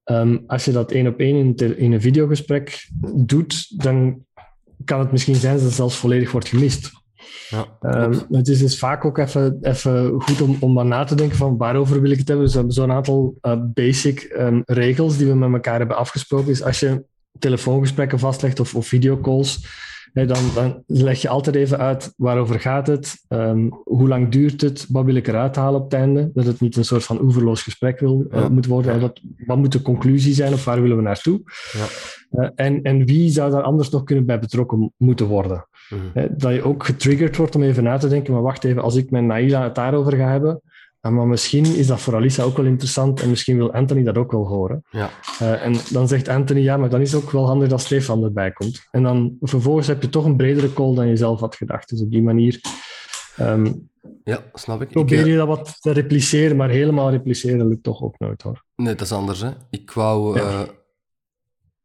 um, 0.04 0.44
als 0.46 0.64
je 0.64 0.72
dat 0.72 0.92
één 0.92 1.06
op 1.06 1.18
één 1.18 1.36
in, 1.36 1.78
in, 1.78 1.92
een 1.92 2.00
videogesprek 2.00 2.88
doet, 3.14 3.82
dan 3.82 4.24
kan 4.84 5.00
het 5.00 5.12
misschien 5.12 5.34
zijn 5.34 5.54
dat 5.54 5.64
het 5.64 5.72
zelfs 5.72 5.96
volledig 5.96 6.32
wordt 6.32 6.48
gemist. 6.48 6.90
Ja, 7.48 7.66
um, 7.80 8.22
het 8.30 8.48
is 8.48 8.58
dus 8.58 8.78
vaak 8.78 9.04
ook 9.04 9.18
even, 9.18 9.58
even 9.62 10.20
goed 10.22 10.40
om, 10.40 10.56
om 10.60 10.72
maar 10.72 10.86
na 10.86 11.04
te 11.04 11.14
denken 11.14 11.36
van 11.36 11.56
waarover 11.56 12.00
wil 12.00 12.10
ik 12.10 12.18
het 12.18 12.28
hebben. 12.28 12.44
Dus 12.44 12.54
we 12.54 12.60
hebben 12.60 12.76
zo'n 12.76 12.92
aantal 12.92 13.34
uh, 13.42 13.52
basic 13.60 14.34
um, 14.38 14.62
regels 14.64 15.16
die 15.16 15.26
we 15.26 15.34
met 15.34 15.52
elkaar 15.52 15.78
hebben 15.78 15.96
afgesproken. 15.96 16.50
Is 16.50 16.62
als 16.62 16.80
je 16.80 17.04
telefoongesprekken 17.38 18.18
vastlegt 18.18 18.60
of, 18.60 18.74
of 18.74 18.86
videocalls, 18.86 19.66
dan, 20.12 20.36
dan, 20.54 20.82
leg 20.86 21.22
je 21.22 21.28
altijd 21.28 21.56
even 21.56 21.78
uit 21.78 22.14
waarover 22.16 22.60
gaat 22.60 22.86
het, 22.86 23.24
um, 23.28 23.80
hoe 23.84 24.08
lang 24.08 24.28
duurt 24.28 24.60
het, 24.60 24.86
wat 24.88 25.04
wil 25.04 25.14
ik 25.14 25.28
eruit 25.28 25.56
halen 25.56 25.80
op 25.80 25.84
het 25.84 26.00
einde. 26.00 26.30
Dat 26.34 26.44
het 26.44 26.60
niet 26.60 26.76
een 26.76 26.84
soort 26.84 27.04
van 27.04 27.22
oeverloos 27.22 27.62
gesprek 27.62 28.00
wil, 28.00 28.26
uh, 28.30 28.48
moet 28.48 28.66
worden. 28.66 29.00
Wat, 29.00 29.20
wat 29.46 29.56
moet 29.56 29.72
de 29.72 29.82
conclusie 29.82 30.34
zijn 30.34 30.52
of 30.52 30.64
waar 30.64 30.82
willen 30.82 30.96
we 30.96 31.02
naartoe? 31.02 31.40
Ja. 31.72 31.86
Uh, 32.42 32.48
en, 32.54 32.82
en 32.82 33.04
wie 33.04 33.30
zou 33.30 33.50
daar 33.50 33.62
anders 33.62 33.90
nog 33.90 34.04
kunnen 34.04 34.26
bij 34.26 34.38
betrokken 34.38 34.92
moeten 34.96 35.26
worden? 35.26 35.66
Mm. 35.90 36.28
dat 36.36 36.54
je 36.54 36.62
ook 36.62 36.84
getriggerd 36.84 37.36
wordt 37.36 37.54
om 37.54 37.62
even 37.62 37.82
na 37.82 37.98
te 37.98 38.08
denken, 38.08 38.32
maar 38.32 38.42
wacht 38.42 38.64
even, 38.64 38.82
als 38.82 38.96
ik 38.96 39.10
met 39.10 39.22
Naila 39.22 39.62
het 39.62 39.74
daarover 39.74 40.16
ga 40.16 40.28
hebben, 40.28 40.60
maar 41.10 41.26
misschien 41.26 41.64
is 41.64 41.86
dat 41.86 42.00
voor 42.00 42.14
Alisa 42.14 42.42
ook 42.42 42.56
wel 42.56 42.66
interessant 42.66 43.20
en 43.20 43.28
misschien 43.28 43.56
wil 43.56 43.72
Anthony 43.72 44.02
dat 44.02 44.18
ook 44.18 44.32
wel 44.32 44.46
horen. 44.46 44.84
Ja. 44.90 45.10
Uh, 45.42 45.64
en 45.64 45.74
dan 45.90 46.08
zegt 46.08 46.28
Anthony, 46.28 46.60
ja, 46.60 46.76
maar 46.76 46.90
dan 46.90 47.00
is 47.00 47.12
het 47.12 47.22
ook 47.22 47.30
wel 47.30 47.46
handig 47.46 47.68
dat 47.68 47.80
Stefan 47.80 48.24
erbij 48.24 48.52
komt. 48.52 48.86
En 48.90 49.02
dan 49.02 49.36
vervolgens 49.40 49.86
heb 49.86 50.02
je 50.02 50.08
toch 50.08 50.24
een 50.24 50.36
bredere 50.36 50.72
call 50.72 50.94
dan 50.94 51.08
je 51.08 51.16
zelf 51.16 51.40
had 51.40 51.56
gedacht. 51.56 51.88
Dus 51.88 52.00
op 52.00 52.10
die 52.10 52.22
manier 52.22 52.60
um, 53.40 53.90
ja, 54.24 54.44
snap 54.54 54.82
ik. 54.82 54.88
probeer 54.88 55.20
ik, 55.20 55.26
je 55.26 55.36
dat 55.36 55.46
wat 55.46 55.76
te 55.80 55.90
repliceren, 55.90 56.56
maar 56.56 56.68
helemaal 56.68 57.10
repliceren 57.10 57.68
lukt 57.68 57.82
toch 57.82 58.02
ook 58.02 58.18
nooit 58.18 58.42
hoor. 58.42 58.64
Nee, 58.76 58.94
dat 58.94 59.06
is 59.06 59.12
anders. 59.12 59.40
Hè? 59.40 59.50
Ik 59.70 59.90
wou 59.90 60.38
ja. 60.38 60.50
uh, 60.50 60.60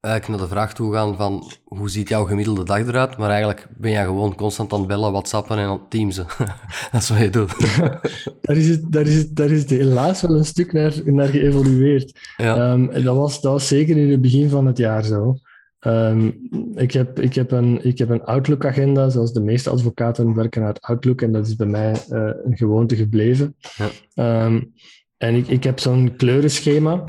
eigenlijk 0.07 0.39
naar 0.39 0.49
de 0.49 0.55
vraag 0.55 0.73
toe 0.73 0.93
gaan 0.93 1.15
van 1.15 1.51
hoe 1.63 1.89
ziet 1.89 2.09
jouw 2.09 2.25
gemiddelde 2.25 2.63
dag 2.63 2.79
eruit? 2.79 3.17
Maar 3.17 3.29
eigenlijk 3.29 3.67
ben 3.77 3.91
jij 3.91 4.03
gewoon 4.03 4.35
constant 4.35 4.73
aan 4.73 4.79
het 4.79 4.87
bellen, 4.87 5.11
whatsappen 5.11 5.57
en 5.57 5.63
aan 5.63 5.71
het 5.71 5.89
teamsen. 5.89 6.25
dat 6.91 7.01
is 7.01 7.09
wat 7.09 7.17
je 7.17 7.29
doet. 7.29 7.77
daar, 8.41 8.57
is 8.57 8.67
het, 8.67 8.91
daar, 8.91 9.05
is 9.05 9.17
het, 9.17 9.35
daar 9.35 9.49
is 9.49 9.61
het 9.61 9.69
helaas 9.69 10.21
wel 10.21 10.35
een 10.35 10.45
stuk 10.45 10.73
naar, 10.73 10.93
naar 11.05 11.27
geëvolueerd. 11.27 12.19
Ja. 12.37 12.71
Um, 12.71 13.03
dat, 13.03 13.15
was, 13.15 13.41
dat 13.41 13.51
was 13.51 13.67
zeker 13.67 13.97
in 13.97 14.11
het 14.11 14.21
begin 14.21 14.49
van 14.49 14.65
het 14.65 14.77
jaar 14.77 15.03
zo. 15.03 15.37
Um, 15.79 16.49
ik, 16.75 16.91
heb, 16.91 17.19
ik, 17.19 17.33
heb 17.35 17.51
een, 17.51 17.85
ik 17.85 17.97
heb 17.97 18.09
een 18.09 18.23
Outlook-agenda, 18.23 19.09
zoals 19.09 19.33
de 19.33 19.41
meeste 19.41 19.69
advocaten 19.69 20.33
werken 20.33 20.63
uit 20.63 20.81
Outlook, 20.81 21.21
en 21.21 21.31
dat 21.31 21.47
is 21.47 21.55
bij 21.55 21.67
mij 21.67 21.91
uh, 22.09 22.29
een 22.43 22.57
gewoonte 22.57 22.95
gebleven. 22.95 23.55
Ja. 23.75 24.45
Um, 24.45 24.73
en 25.17 25.35
ik, 25.35 25.47
ik 25.47 25.63
heb 25.63 25.79
zo'n 25.79 26.15
kleurenschema 26.15 27.03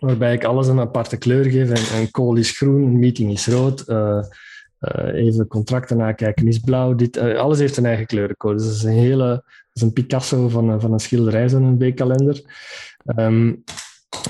waarbij 0.00 0.34
ik 0.34 0.44
alles 0.44 0.66
een 0.66 0.80
aparte 0.80 1.16
kleur 1.16 1.44
geef. 1.44 1.70
En, 1.70 2.00
een 2.00 2.10
call 2.10 2.38
is 2.38 2.50
groen, 2.50 2.82
een 2.82 2.98
meeting 2.98 3.32
is 3.32 3.46
rood. 3.46 3.84
Uh, 3.88 4.22
uh, 4.80 5.14
even 5.14 5.46
contracten 5.46 5.96
nakijken 5.96 6.48
is 6.48 6.58
blauw. 6.58 6.94
Dit, 6.94 7.16
uh, 7.16 7.38
alles 7.38 7.58
heeft 7.58 7.76
een 7.76 7.86
eigen 7.86 8.06
kleurencode. 8.06 8.56
Dus 8.56 8.66
dat 8.66 8.74
is 8.74 8.82
een 8.82 8.92
hele, 8.92 9.26
dat 9.26 9.72
is 9.72 9.82
een 9.82 9.92
Picasso 9.92 10.48
van, 10.48 10.80
van 10.80 10.92
een 10.92 10.98
schilderij, 10.98 11.48
zo'n 11.48 11.78
weekkalender. 11.78 12.42
Um, 13.16 13.64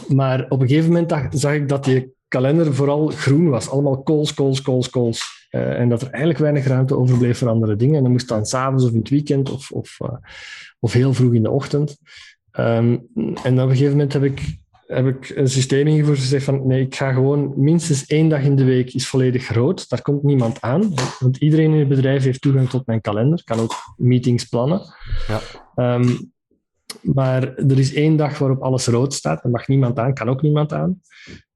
maar 0.08 0.46
op 0.48 0.60
een 0.60 0.68
gegeven 0.68 0.92
moment 0.92 1.12
zag 1.30 1.54
ik 1.54 1.68
dat 1.68 1.84
die 1.84 2.14
kalender 2.28 2.74
vooral 2.74 3.08
groen 3.08 3.48
was. 3.48 3.68
Allemaal 3.68 4.02
calls, 4.02 4.34
calls, 4.34 4.62
calls, 4.62 4.90
calls. 4.90 5.48
En 5.50 5.88
dat 5.88 6.00
er 6.00 6.08
eigenlijk 6.08 6.38
weinig 6.38 6.66
ruimte 6.66 6.96
overbleef 6.96 7.38
voor 7.38 7.48
andere 7.48 7.76
dingen. 7.76 7.96
En 7.96 8.02
dat 8.02 8.12
moest 8.12 8.28
dan 8.28 8.46
s'avonds 8.46 8.84
of 8.84 8.90
in 8.90 8.98
het 8.98 9.08
weekend 9.08 9.50
of, 9.50 9.70
of, 9.70 9.98
of 10.80 10.92
heel 10.92 11.14
vroeg 11.14 11.34
in 11.34 11.42
de 11.42 11.50
ochtend. 11.50 11.98
Um, 12.58 13.06
en 13.16 13.32
op 13.34 13.46
een 13.46 13.70
gegeven 13.70 13.90
moment 13.90 14.12
heb 14.12 14.24
ik 14.24 14.58
heb 14.86 15.06
ik 15.06 15.28
een 15.28 15.48
systeem 15.48 15.86
ingevoerd 15.86 16.18
gezegd 16.18 16.44
van 16.44 16.66
nee, 16.66 16.80
ik 16.80 16.94
ga 16.94 17.12
gewoon 17.12 17.52
minstens 17.56 18.06
één 18.06 18.28
dag 18.28 18.42
in 18.42 18.56
de 18.56 18.64
week 18.64 18.94
is 18.94 19.08
volledig 19.08 19.52
rood. 19.52 19.88
Daar 19.88 20.02
komt 20.02 20.22
niemand 20.22 20.60
aan, 20.60 20.94
want 21.18 21.36
iedereen 21.36 21.72
in 21.72 21.78
het 21.78 21.88
bedrijf 21.88 22.24
heeft 22.24 22.40
toegang 22.40 22.68
tot 22.68 22.86
mijn 22.86 23.00
kalender, 23.00 23.44
kan 23.44 23.58
ook 23.58 23.74
meetings 23.96 24.44
plannen. 24.44 24.80
Ja. 25.28 25.94
Um, 25.94 26.32
maar 27.02 27.54
er 27.54 27.78
is 27.78 27.94
één 27.94 28.16
dag 28.16 28.38
waarop 28.38 28.62
alles 28.62 28.86
rood 28.86 29.14
staat, 29.14 29.42
daar 29.42 29.52
mag 29.52 29.68
niemand 29.68 29.98
aan, 29.98 30.14
kan 30.14 30.28
ook 30.28 30.42
niemand 30.42 30.72
aan. 30.72 31.00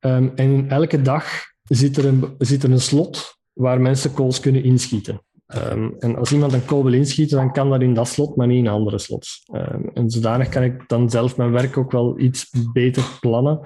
Um, 0.01 0.33
en 0.35 0.53
in 0.53 0.71
elke 0.71 1.03
dag 1.03 1.25
zit 1.63 1.97
er, 1.97 2.07
een, 2.07 2.25
zit 2.39 2.63
er 2.63 2.71
een 2.71 2.81
slot 2.81 3.39
waar 3.53 3.81
mensen 3.81 4.15
calls 4.15 4.41
kunnen 4.41 4.65
inschieten. 4.65 5.21
Um, 5.57 5.95
en 5.99 6.17
als 6.17 6.33
iemand 6.33 6.53
een 6.53 6.65
call 6.65 6.83
wil 6.83 6.93
inschieten, 6.93 7.37
dan 7.37 7.53
kan 7.53 7.71
dat 7.71 7.81
in 7.81 7.95
dat 7.95 8.09
slot, 8.09 8.37
maar 8.37 8.47
niet 8.47 8.65
in 8.65 8.69
andere 8.69 8.99
slots. 8.99 9.43
Um, 9.53 9.91
en 9.95 10.11
zodanig 10.11 10.49
kan 10.49 10.63
ik 10.63 10.89
dan 10.89 11.11
zelf 11.11 11.37
mijn 11.37 11.51
werk 11.51 11.77
ook 11.77 11.93
wel 11.93 12.19
iets 12.19 12.51
beter 12.73 13.05
plannen. 13.21 13.61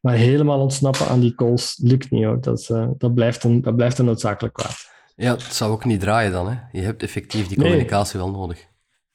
Maar 0.00 0.14
helemaal 0.14 0.60
ontsnappen 0.60 1.08
aan 1.08 1.20
die 1.20 1.34
calls 1.34 1.80
lukt 1.82 2.10
niet 2.10 2.24
hoor. 2.24 2.40
Dat, 2.40 2.68
uh, 2.72 2.88
dat, 2.98 3.14
blijft, 3.14 3.44
een, 3.44 3.62
dat 3.62 3.76
blijft 3.76 3.98
een 3.98 4.04
noodzakelijk 4.04 4.54
kwaad. 4.54 4.76
Ja, 5.16 5.32
het 5.32 5.42
zou 5.42 5.72
ook 5.72 5.84
niet 5.84 6.00
draaien 6.00 6.32
dan. 6.32 6.48
Hè? 6.48 6.56
Je 6.72 6.80
hebt 6.80 7.02
effectief 7.02 7.46
die 7.46 7.58
communicatie 7.58 8.18
nee. 8.18 8.30
wel 8.30 8.40
nodig. 8.40 8.66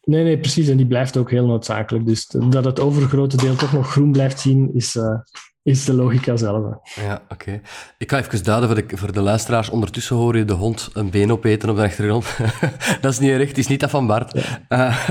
Nee, 0.01 0.23
nee, 0.23 0.39
precies. 0.39 0.67
En 0.67 0.77
die 0.77 0.87
blijft 0.87 1.17
ook 1.17 1.31
heel 1.31 1.45
noodzakelijk. 1.45 2.05
Dus 2.05 2.27
dat 2.27 2.65
het 2.65 2.79
overgrote 2.79 3.37
deel 3.37 3.55
toch 3.55 3.73
nog 3.73 3.91
groen 3.91 4.11
blijft 4.11 4.39
zien, 4.39 4.73
is, 4.73 4.95
uh, 4.95 5.19
is 5.63 5.85
de 5.85 5.93
logica 5.93 6.37
zelf. 6.37 6.95
Ja, 6.95 7.21
oké. 7.29 7.61
Ik 7.97 8.11
ga 8.11 8.17
even 8.17 8.43
duiden 8.43 8.69
voor 8.69 8.87
de, 8.87 8.97
voor 8.97 9.11
de 9.11 9.21
luisteraars. 9.21 9.69
Ondertussen 9.69 10.15
hoor 10.15 10.37
je 10.37 10.45
de 10.45 10.53
hond 10.53 10.89
een 10.93 11.09
been 11.09 11.31
opeten 11.31 11.69
op 11.69 11.75
de 11.75 11.81
achtergrond. 11.81 12.25
dat 13.01 13.11
is 13.11 13.19
niet 13.19 13.47
het 13.47 13.57
is 13.57 13.67
niet 13.67 13.79
dat 13.79 13.89
van 13.89 14.07
Bart. 14.07 14.35
Uh, 14.35 15.07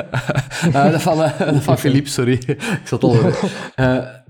uh, 0.66 0.90
dat 0.92 1.02
van, 1.02 1.18
uh, 1.18 1.60
van 1.60 1.78
Philippe, 1.78 2.08
sorry. 2.08 2.32
ik 2.46 2.80
zat 2.84 3.02
al 3.02 3.16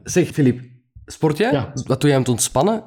zeg, 0.04 0.28
Philippe, 0.28 0.62
sport 1.06 1.36
jij? 1.36 1.52
Ja. 1.52 1.72
Wat 1.86 2.00
doe 2.00 2.10
jij 2.10 2.18
om 2.18 2.24
te 2.24 2.30
ontspannen? 2.30 2.84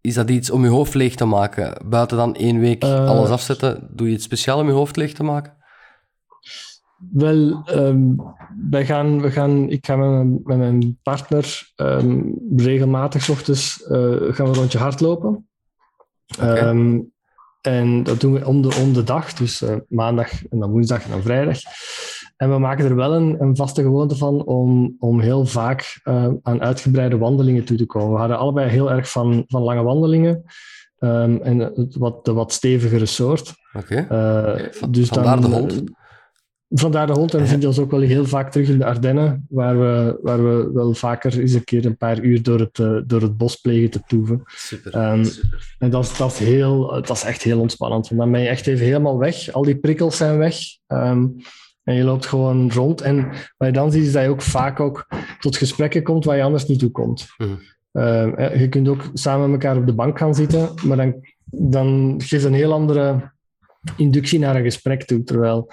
is 0.00 0.14
dat 0.14 0.30
iets 0.30 0.50
om 0.50 0.64
je 0.64 0.70
hoofd 0.70 0.94
leeg 0.94 1.14
te 1.14 1.24
maken? 1.24 1.88
Buiten 1.88 2.16
dan 2.16 2.34
één 2.34 2.60
week 2.60 2.84
alles 2.84 3.28
afzetten, 3.28 3.88
doe 3.90 4.06
je 4.06 4.12
het 4.12 4.22
speciaal 4.22 4.58
om 4.58 4.66
je 4.66 4.72
hoofd 4.72 4.96
leeg 4.96 5.12
te 5.12 5.22
maken? 5.22 5.58
Wel, 7.12 7.62
um, 7.74 8.16
wij 8.70 8.86
gaan, 8.86 9.20
we 9.20 9.30
gaan, 9.30 9.70
ik 9.70 9.86
ga 9.86 9.96
met 9.96 10.10
mijn, 10.10 10.40
met 10.44 10.58
mijn 10.58 10.98
partner 11.02 11.72
um, 11.76 12.38
regelmatig 12.56 13.30
ochtends 13.30 13.84
uh, 13.88 13.88
gaan 14.18 14.46
we 14.46 14.52
een 14.52 14.54
rondje 14.54 14.78
hardlopen. 14.78 15.48
Okay. 16.38 16.68
Um, 16.68 17.12
en 17.60 18.02
dat 18.02 18.20
doen 18.20 18.32
we 18.32 18.46
om 18.46 18.62
de, 18.62 18.74
om 18.82 18.92
de 18.92 19.04
dag, 19.04 19.32
dus 19.32 19.62
uh, 19.62 19.76
maandag 19.88 20.46
en 20.46 20.58
dan 20.58 20.70
woensdag 20.70 21.04
en 21.04 21.10
dan 21.10 21.22
vrijdag. 21.22 21.58
En 22.36 22.50
we 22.50 22.58
maken 22.58 22.84
er 22.84 22.96
wel 22.96 23.14
een, 23.14 23.36
een 23.40 23.56
vaste 23.56 23.82
gewoonte 23.82 24.16
van 24.16 24.44
om, 24.44 24.96
om 24.98 25.20
heel 25.20 25.46
vaak 25.46 26.00
uh, 26.04 26.28
aan 26.42 26.60
uitgebreide 26.62 27.18
wandelingen 27.18 27.64
toe 27.64 27.76
te 27.76 27.86
komen. 27.86 28.12
We 28.12 28.18
hadden 28.18 28.38
allebei 28.38 28.70
heel 28.70 28.90
erg 28.90 29.10
van, 29.10 29.44
van 29.46 29.62
lange 29.62 29.82
wandelingen. 29.82 30.44
Um, 30.98 31.42
en 31.42 31.58
het 31.58 31.96
wat, 31.96 32.24
de 32.24 32.32
wat 32.32 32.52
stevigere 32.52 33.06
soort. 33.06 33.54
Oké. 33.72 34.04
Okay. 34.06 34.54
Uh, 34.54 34.68
dus 34.88 35.08
Vandaar 35.08 35.40
dan, 35.40 35.50
de 35.50 35.56
hond. 35.56 35.82
Vandaar 36.72 37.06
de 37.06 37.12
hond. 37.12 37.34
En 37.34 37.40
we 37.40 37.46
vinden 37.46 37.68
ons 37.68 37.78
ook 37.78 37.90
wel 37.90 38.00
heel 38.00 38.24
vaak 38.24 38.50
terug 38.50 38.68
in 38.68 38.78
de 38.78 38.84
Ardennen, 38.84 39.46
waar 39.48 39.78
we, 39.78 40.18
waar 40.22 40.44
we 40.44 40.70
wel 40.72 40.94
vaker 40.94 41.38
eens 41.38 41.52
een 41.52 41.64
keer 41.64 41.86
een 41.86 41.96
paar 41.96 42.20
uur 42.20 42.42
door 42.42 42.58
het, 42.58 42.78
uh, 42.78 43.00
door 43.06 43.20
het 43.20 43.36
bos 43.36 43.56
plegen 43.56 43.90
te 43.90 44.02
toeven. 44.06 44.42
Super. 44.46 45.12
Um, 45.12 45.24
super. 45.24 45.74
En 45.78 45.90
dat, 45.90 46.14
dat, 46.18 46.32
is 46.32 46.38
heel, 46.38 46.86
dat 46.88 47.10
is 47.10 47.24
echt 47.24 47.42
heel 47.42 47.60
ontspannend. 47.60 48.08
Want 48.08 48.20
dan 48.20 48.30
ben 48.30 48.40
je 48.40 48.48
echt 48.48 48.66
even 48.66 48.84
helemaal 48.84 49.18
weg. 49.18 49.52
Al 49.52 49.62
die 49.62 49.78
prikkels 49.78 50.16
zijn 50.16 50.38
weg. 50.38 50.56
Um, 50.88 51.36
en 51.84 51.94
je 51.94 52.04
loopt 52.04 52.26
gewoon 52.26 52.72
rond. 52.72 53.00
En 53.00 53.28
wat 53.56 53.68
je 53.68 53.72
dan 53.72 53.92
ziet, 53.92 54.04
is 54.04 54.12
dat 54.12 54.22
je 54.22 54.28
ook 54.28 54.42
vaak 54.42 54.80
ook 54.80 55.06
tot 55.40 55.56
gesprekken 55.56 56.02
komt 56.02 56.24
waar 56.24 56.36
je 56.36 56.42
anders 56.42 56.66
niet 56.66 56.78
toe 56.78 56.90
komt. 56.90 57.26
Mm. 57.38 57.58
Uh, 57.92 58.60
je 58.60 58.68
kunt 58.68 58.88
ook 58.88 59.10
samen 59.12 59.50
met 59.50 59.62
elkaar 59.62 59.80
op 59.80 59.86
de 59.86 59.94
bank 59.94 60.18
gaan 60.18 60.34
zitten, 60.34 60.68
maar 60.84 60.96
dan, 60.96 61.14
dan 61.44 62.14
geeft 62.24 62.44
een 62.44 62.54
heel 62.54 62.72
andere 62.72 63.32
inductie 63.96 64.38
naar 64.38 64.56
een 64.56 64.62
gesprek 64.62 65.04
toe. 65.04 65.22
Terwijl 65.22 65.70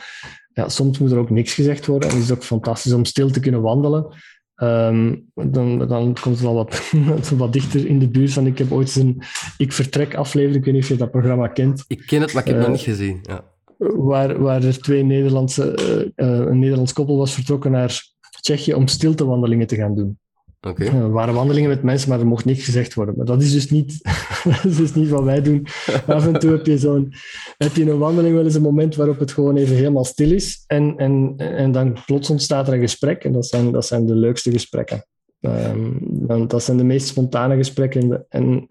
ja, 0.58 0.70
soms 0.70 1.00
moet 1.00 1.12
er 1.12 1.18
ook 1.18 1.30
niks 1.30 1.54
gezegd 1.54 1.86
worden. 1.86 2.10
En 2.10 2.16
het 2.16 2.24
is 2.24 2.32
ook 2.32 2.44
fantastisch 2.44 2.94
om 2.94 3.06
stil 3.06 3.30
te 3.30 3.40
kunnen 3.40 3.62
wandelen. 3.62 4.08
Um, 4.56 5.30
dan, 5.34 5.88
dan 5.88 6.16
komt 6.22 6.38
het 6.38 6.48
al 6.48 6.54
wat, 6.54 6.92
wat 7.38 7.54
dichter 7.54 7.86
in 7.86 8.00
de 8.00 8.10
buurt. 8.10 8.34
Van, 8.34 8.48
ik 8.48 8.58
heb 8.58 8.72
ooit 8.72 8.96
een 8.96 9.22
Ik 9.58 9.72
Vertrek 9.72 10.16
aflevering, 10.16 10.58
ik 10.58 10.66
weet 10.66 10.74
niet 10.74 10.84
of 10.84 10.90
je 10.90 10.96
dat 10.96 11.12
programma 11.12 11.48
kent. 11.48 11.84
Ik 11.88 12.04
ken 12.06 12.22
het, 12.22 12.34
maar 12.34 12.42
ik 12.42 12.48
heb 12.48 12.58
het 12.58 12.66
uh, 12.66 12.72
nog 12.72 12.86
niet 12.86 12.96
gezien. 12.96 13.20
Ja. 13.22 13.44
waar, 13.78 14.42
waar 14.42 14.64
er 14.64 14.82
twee 14.82 15.04
Nederlandse, 15.04 15.78
uh, 16.16 16.28
een 16.28 16.60
Nederlands 16.60 16.94
koppel 16.94 17.18
was 17.18 17.34
vertrokken 17.34 17.72
naar 17.72 18.02
Tsjechië 18.42 18.74
om 18.74 18.88
stiltewandelingen 18.88 19.68
te 19.68 19.76
gaan 19.76 19.96
doen. 19.96 20.20
Er 20.60 21.12
waren 21.12 21.34
wandelingen 21.34 21.70
met 21.70 21.84
mensen, 21.84 22.10
maar 22.10 22.20
er 22.20 22.28
mocht 22.28 22.46
niks 22.46 22.66
gezegd 22.66 22.94
worden. 22.94 23.16
Maar 23.18 23.26
dat 23.26 23.42
is 23.42 23.52
dus 23.52 23.70
niet, 23.70 24.00
dat 24.44 24.66
is 24.66 24.78
dus 24.78 24.94
niet 24.94 25.10
wat 25.10 25.24
wij 25.24 25.42
doen. 25.42 25.68
Af 26.08 26.28
en 26.28 26.40
toe 26.40 26.52
heb 26.52 26.66
je, 26.66 26.78
zo'n, 26.78 27.14
heb 27.58 27.76
je 27.76 27.92
een 27.92 27.98
wandeling 27.98 28.36
wel 28.36 28.44
eens 28.44 28.56
een 28.56 28.62
moment 28.62 28.96
waarop 28.96 29.20
het 29.20 29.32
gewoon 29.32 29.58
even 29.58 29.76
helemaal 29.76 30.06
stil 30.06 30.32
is. 30.32 30.64
En, 30.68 30.98
en, 30.98 31.34
en 31.38 31.72
dan 31.72 31.98
plots 32.06 32.30
ontstaat 32.30 32.68
er 32.68 32.74
een 32.74 32.80
gesprek. 32.80 33.24
En 33.24 33.32
dat 33.32 33.46
zijn, 33.46 33.72
dat 33.72 33.86
zijn 33.86 34.06
de 34.06 34.16
leukste 34.16 34.52
gesprekken. 34.52 35.06
Um, 35.42 36.48
dat 36.48 36.64
zijn 36.64 36.78
de 36.78 36.84
meest 36.84 37.08
spontane 37.08 37.56
gesprekken. 37.56 38.26
En 38.30 38.68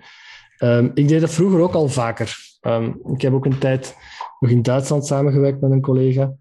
um, 0.58 0.90
ik 0.94 1.08
deed 1.08 1.20
dat 1.20 1.34
vroeger 1.34 1.60
ook 1.60 1.74
al 1.74 1.88
vaker. 1.88 2.36
Um, 2.60 3.00
ik 3.12 3.20
heb 3.20 3.32
ook 3.32 3.44
een 3.44 3.58
tijd 3.58 3.96
nog 4.40 4.50
in 4.50 4.62
Duitsland 4.62 5.06
samengewerkt 5.06 5.60
met 5.60 5.70
een 5.70 5.80
collega. 5.80 6.32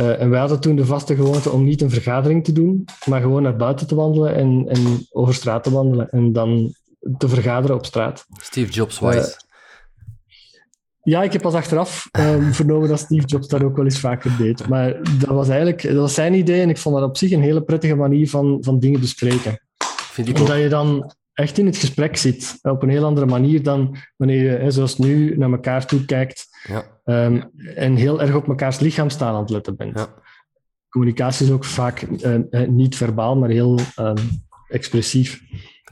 Uh, 0.00 0.20
en 0.20 0.30
wij 0.30 0.40
hadden 0.40 0.60
toen 0.60 0.76
de 0.76 0.86
vaste 0.86 1.14
gewoonte 1.14 1.50
om 1.50 1.64
niet 1.64 1.82
een 1.82 1.90
vergadering 1.90 2.44
te 2.44 2.52
doen, 2.52 2.84
maar 3.06 3.20
gewoon 3.20 3.42
naar 3.42 3.56
buiten 3.56 3.86
te 3.86 3.94
wandelen 3.94 4.34
en, 4.34 4.64
en 4.68 5.06
over 5.10 5.34
straat 5.34 5.64
te 5.64 5.70
wandelen. 5.70 6.10
En 6.10 6.32
dan 6.32 6.74
te 7.18 7.28
vergaderen 7.28 7.76
op 7.76 7.86
straat. 7.86 8.26
Steve 8.40 8.72
Jobs 8.72 8.98
wise. 8.98 9.18
Uh, 9.18 9.24
ja, 11.02 11.22
ik 11.22 11.32
heb 11.32 11.42
pas 11.42 11.54
achteraf 11.54 12.08
um, 12.18 12.52
vernomen 12.54 12.88
dat 12.88 12.98
Steve 12.98 13.26
Jobs 13.26 13.48
dat 13.48 13.62
ook 13.62 13.76
wel 13.76 13.84
eens 13.84 14.00
vaker 14.00 14.36
deed. 14.38 14.68
Maar 14.68 15.00
dat 15.18 15.28
was 15.28 15.48
eigenlijk 15.48 15.82
dat 15.82 15.96
was 15.96 16.14
zijn 16.14 16.34
idee 16.34 16.60
en 16.60 16.70
ik 16.70 16.78
vond 16.78 16.94
dat 16.94 17.08
op 17.08 17.16
zich 17.16 17.30
een 17.30 17.42
hele 17.42 17.62
prettige 17.62 17.94
manier 17.94 18.28
van, 18.28 18.58
van 18.60 18.78
dingen 18.78 19.00
bespreken. 19.00 19.60
Vind 20.12 20.28
ik 20.28 20.38
Omdat 20.38 20.58
je 20.58 20.68
dan 20.68 21.12
echt 21.32 21.58
in 21.58 21.66
het 21.66 21.76
gesprek 21.76 22.16
zit. 22.16 22.58
Op 22.62 22.82
een 22.82 22.88
heel 22.88 23.04
andere 23.04 23.26
manier 23.26 23.62
dan 23.62 23.96
wanneer 24.16 24.62
je, 24.64 24.70
zoals 24.70 24.98
nu, 24.98 25.36
naar 25.36 25.50
elkaar 25.50 25.86
toe 25.86 26.04
kijkt 26.04 26.50
ja. 26.62 26.84
um, 27.04 27.50
en 27.74 27.94
heel 27.94 28.20
erg 28.20 28.34
op 28.34 28.46
mekaars 28.46 28.78
lichaamstaal 28.78 29.34
aan 29.34 29.40
het 29.40 29.50
letten 29.50 29.76
bent. 29.76 29.98
Ja. 29.98 30.14
Communicatie 30.88 31.46
is 31.46 31.52
ook 31.52 31.64
vaak 31.64 32.02
uh, 32.02 32.68
niet 32.68 32.96
verbaal, 32.96 33.36
maar 33.36 33.48
heel 33.48 33.78
um, 33.98 34.16
expressief. 34.68 35.42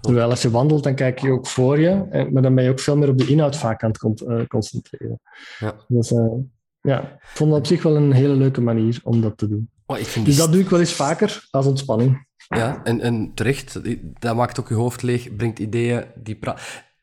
Terwijl 0.00 0.30
als 0.30 0.42
je 0.42 0.50
wandelt, 0.50 0.84
dan 0.84 0.94
kijk 0.94 1.18
je 1.18 1.30
ook 1.30 1.46
voor 1.46 1.78
je, 1.78 2.26
maar 2.32 2.42
dan 2.42 2.54
ben 2.54 2.64
je 2.64 2.70
ook 2.70 2.80
veel 2.80 2.96
meer 2.96 3.08
op 3.08 3.18
de 3.18 3.26
inhoud 3.26 3.56
vaak 3.56 3.82
aan 3.82 3.90
het 3.90 4.48
concentreren. 4.48 5.20
Ja. 5.58 5.74
Dus 5.88 6.10
uh, 6.10 6.32
ja, 6.80 7.02
ik 7.02 7.18
vond 7.20 7.50
dat 7.50 7.58
op 7.58 7.66
zich 7.66 7.82
wel 7.82 7.96
een 7.96 8.12
hele 8.12 8.34
leuke 8.34 8.60
manier 8.60 9.00
om 9.02 9.20
dat 9.20 9.38
te 9.38 9.48
doen. 9.48 9.70
Oh, 9.86 9.98
ik 9.98 10.06
vind 10.06 10.26
dus 10.26 10.36
dat 10.36 10.52
doe 10.52 10.60
ik 10.60 10.68
wel 10.68 10.80
eens 10.80 10.92
vaker 10.92 11.46
als 11.50 11.66
ontspanning. 11.66 12.28
Ja, 12.48 12.80
en, 12.84 13.00
en 13.00 13.34
terecht, 13.34 13.80
dat 14.18 14.36
maakt 14.36 14.60
ook 14.60 14.68
je 14.68 14.74
hoofd 14.74 15.02
leeg, 15.02 15.36
brengt 15.36 15.58
ideeën. 15.58 16.04
Die, 16.14 16.38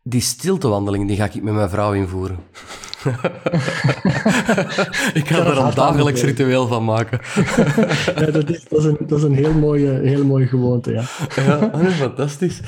die 0.10 0.22
stiltewandeling, 0.22 1.08
die 1.08 1.18
ga 1.18 1.26
ik 1.26 1.43
met 1.43 1.53
mijn 1.53 1.70
vrouw 1.70 1.93
invoeren. 1.93 2.38
ik 5.14 5.28
ga 5.28 5.45
er 5.45 5.58
een 5.58 5.74
dagelijks 5.74 6.22
ritueel 6.22 6.68
van 6.68 6.86
maken. 6.86 7.20
ja, 8.22 8.32
dat 8.32 8.49
is, 8.49 8.64
dat 8.70 8.80
is, 8.80 8.86
een, 8.86 8.97
dat 9.08 9.18
is 9.18 9.24
een 9.24 9.36
heel 9.36 9.53
mooie, 9.53 9.89
heel 9.89 10.26
mooie 10.26 10.47
gewoonte, 10.47 10.91
ja. 10.91 11.03
ja, 11.36 11.91
fantastisch. 11.91 12.62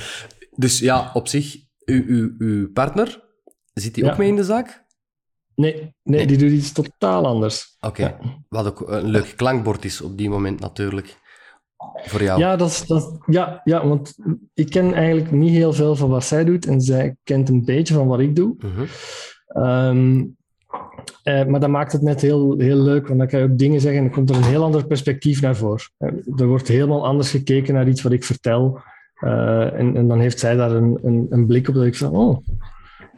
Dus 0.55 0.79
ja, 0.79 1.09
op 1.13 1.27
zich, 1.27 1.55
uw, 1.85 2.03
uw, 2.07 2.35
uw 2.37 2.71
partner, 2.71 3.23
zit 3.73 3.93
die 3.93 4.03
Ja. 4.03 4.11
ook 4.11 4.17
mee 4.17 4.27
in 4.27 4.35
de 4.35 4.43
zaak? 4.43 4.87
Nee, 5.55 5.95
nee, 6.03 6.27
die 6.27 6.37
doet 6.37 6.51
iets 6.51 6.71
totaal 6.71 7.25
anders. 7.25 7.77
Oké, 7.79 8.01
Ja. 8.01 8.19
wat 8.49 8.65
ook 8.65 8.89
een 8.89 9.09
leuk 9.09 9.33
klankbord 9.35 9.85
is 9.85 10.01
op 10.01 10.17
die 10.17 10.29
moment 10.29 10.59
natuurlijk. 10.59 11.17
Voor 12.03 12.23
jou. 12.23 12.39
Ja, 12.39 12.55
dat 12.55 12.67
is, 12.69 12.85
dat 12.87 13.01
is- 13.01 13.33
ja, 13.35 13.61
ja, 13.63 13.87
want 13.87 14.15
ik 14.53 14.69
ken 14.69 14.93
eigenlijk 14.93 15.31
niet 15.31 15.51
heel 15.51 15.73
veel 15.73 15.95
van 15.95 16.09
wat 16.09 16.23
zij 16.23 16.43
doet 16.43 16.65
en 16.65 16.81
zij 16.81 17.15
kent 17.23 17.49
een 17.49 17.65
beetje 17.65 17.93
van 17.93 18.07
wat 18.07 18.19
ik 18.19 18.35
doe. 18.35 18.55
Mhm. 18.57 18.83
Ehm, 19.47 20.25
eh, 21.23 21.45
maar 21.45 21.59
dat 21.59 21.69
maakt 21.69 21.91
het 21.91 22.01
net 22.01 22.21
heel, 22.21 22.55
heel 22.57 22.77
leuk, 22.77 23.07
want 23.07 23.19
dan 23.19 23.27
kan 23.27 23.39
je 23.39 23.45
ook 23.45 23.57
dingen 23.57 23.81
zeggen 23.81 23.99
en 23.99 24.05
dan 24.05 24.15
komt 24.15 24.29
er 24.29 24.35
een 24.35 24.43
heel 24.43 24.63
ander 24.63 24.85
perspectief 24.87 25.41
naar 25.41 25.55
voren. 25.55 25.91
Eh, 25.97 26.09
er 26.35 26.47
wordt 26.47 26.67
helemaal 26.67 27.05
anders 27.05 27.31
gekeken 27.31 27.73
naar 27.73 27.87
iets 27.87 28.01
wat 28.01 28.11
ik 28.11 28.23
vertel. 28.23 28.79
Eh, 29.13 29.73
en, 29.79 29.95
en 29.95 30.07
dan 30.07 30.19
heeft 30.19 30.39
zij 30.39 30.55
daar 30.55 30.71
een, 30.71 30.99
een, 31.03 31.27
een 31.29 31.45
blik 31.47 31.67
op 31.67 31.75
dat 31.75 31.85
ik 31.85 31.95
van, 31.95 32.15
oh, 32.15 32.37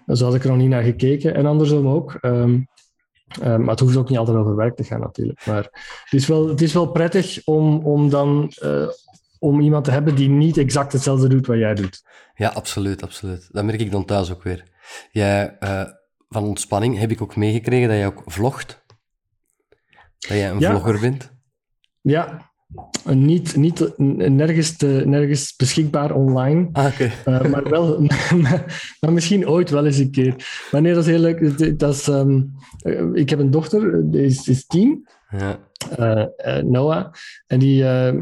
zo 0.08 0.26
had 0.26 0.36
ik 0.36 0.44
er 0.44 0.50
nog 0.50 0.58
niet 0.58 0.70
naar 0.70 0.84
gekeken. 0.84 1.36
En 1.36 1.46
andersom 1.46 1.88
ook. 1.88 2.14
Ehm, 2.22 2.60
eh, 3.42 3.58
maar 3.58 3.70
het 3.70 3.80
hoeft 3.80 3.98
ook 3.98 4.10
niet 4.10 4.18
altijd 4.18 4.38
over 4.38 4.56
werk 4.56 4.76
te 4.76 4.84
gaan 4.84 5.00
natuurlijk. 5.00 5.46
Maar 5.46 5.64
het 6.04 6.14
is 6.14 6.28
wel, 6.28 6.48
het 6.48 6.62
is 6.62 6.74
wel 6.74 6.92
prettig 6.92 7.42
om, 7.46 7.86
om 7.86 8.10
dan 8.10 8.52
eh, 8.62 8.88
om 9.40 9.60
iemand 9.60 9.86
te 9.86 9.92
hebben 9.92 10.16
die 10.16 10.30
niet 10.30 10.58
exact 10.58 10.94
hetzelfde 10.94 11.28
doet 11.28 11.48
wat 11.48 11.58
jij 11.58 11.76
doet. 11.76 12.04
Ja, 12.36 12.50
absoluut, 12.50 13.04
absoluut. 13.04 13.50
Dat 13.52 13.64
merk 13.64 13.80
ik 13.80 13.92
dan 13.92 14.06
thuis 14.06 14.32
ook 14.32 14.44
weer. 14.44 14.64
Jij, 15.12 15.58
eh, 15.60 15.84
van 16.30 16.44
ontspanning 16.44 16.98
heb 16.98 17.12
ik 17.12 17.22
ook 17.22 17.36
meegekregen 17.36 17.88
dat 17.88 17.98
jij 17.98 18.06
ook 18.06 18.22
vlogt. 18.26 18.84
Dat 20.18 20.38
jij 20.38 20.50
een 20.50 20.60
Ja. 20.60 20.70
vlogger 20.70 21.00
bent. 21.00 21.32
Ja, 22.02 22.51
niet, 23.14 23.56
niet 23.56 23.94
nergens, 24.30 24.78
te, 24.78 25.04
nergens 25.06 25.56
beschikbaar 25.56 26.16
online. 26.16 26.70
Ah, 26.72 26.86
oké. 26.86 27.12
Uh, 27.26 27.42
maar, 27.52 27.70
wel, 27.70 28.02
maar, 28.42 28.96
maar 29.00 29.14
misschien 29.14 29.48
ooit 29.48 29.70
wel 29.70 29.86
eens 29.86 29.98
een 29.98 30.12
keer. 30.12 30.36
Maar 30.72 30.82
nee, 30.82 30.94
dat 30.94 31.04
is 31.06 31.10
heel 31.10 31.20
leuk. 31.20 31.80
Dat- 31.80 31.94
is, 31.94 32.08
ehm, 32.08 32.42
eh, 32.78 33.04
ik 33.14 33.30
heb 33.30 33.40
een 33.40 33.52
dochter, 33.52 34.12
die 34.12 34.24
is, 34.24 34.48
is 34.48 34.66
tien, 34.66 35.08
Ja. 35.38 35.60
eh, 35.98 36.26
eh, 36.58 36.64
Noah. 36.64 37.14
En 37.48 37.60
die, 37.60 37.84
ehm, 37.88 38.20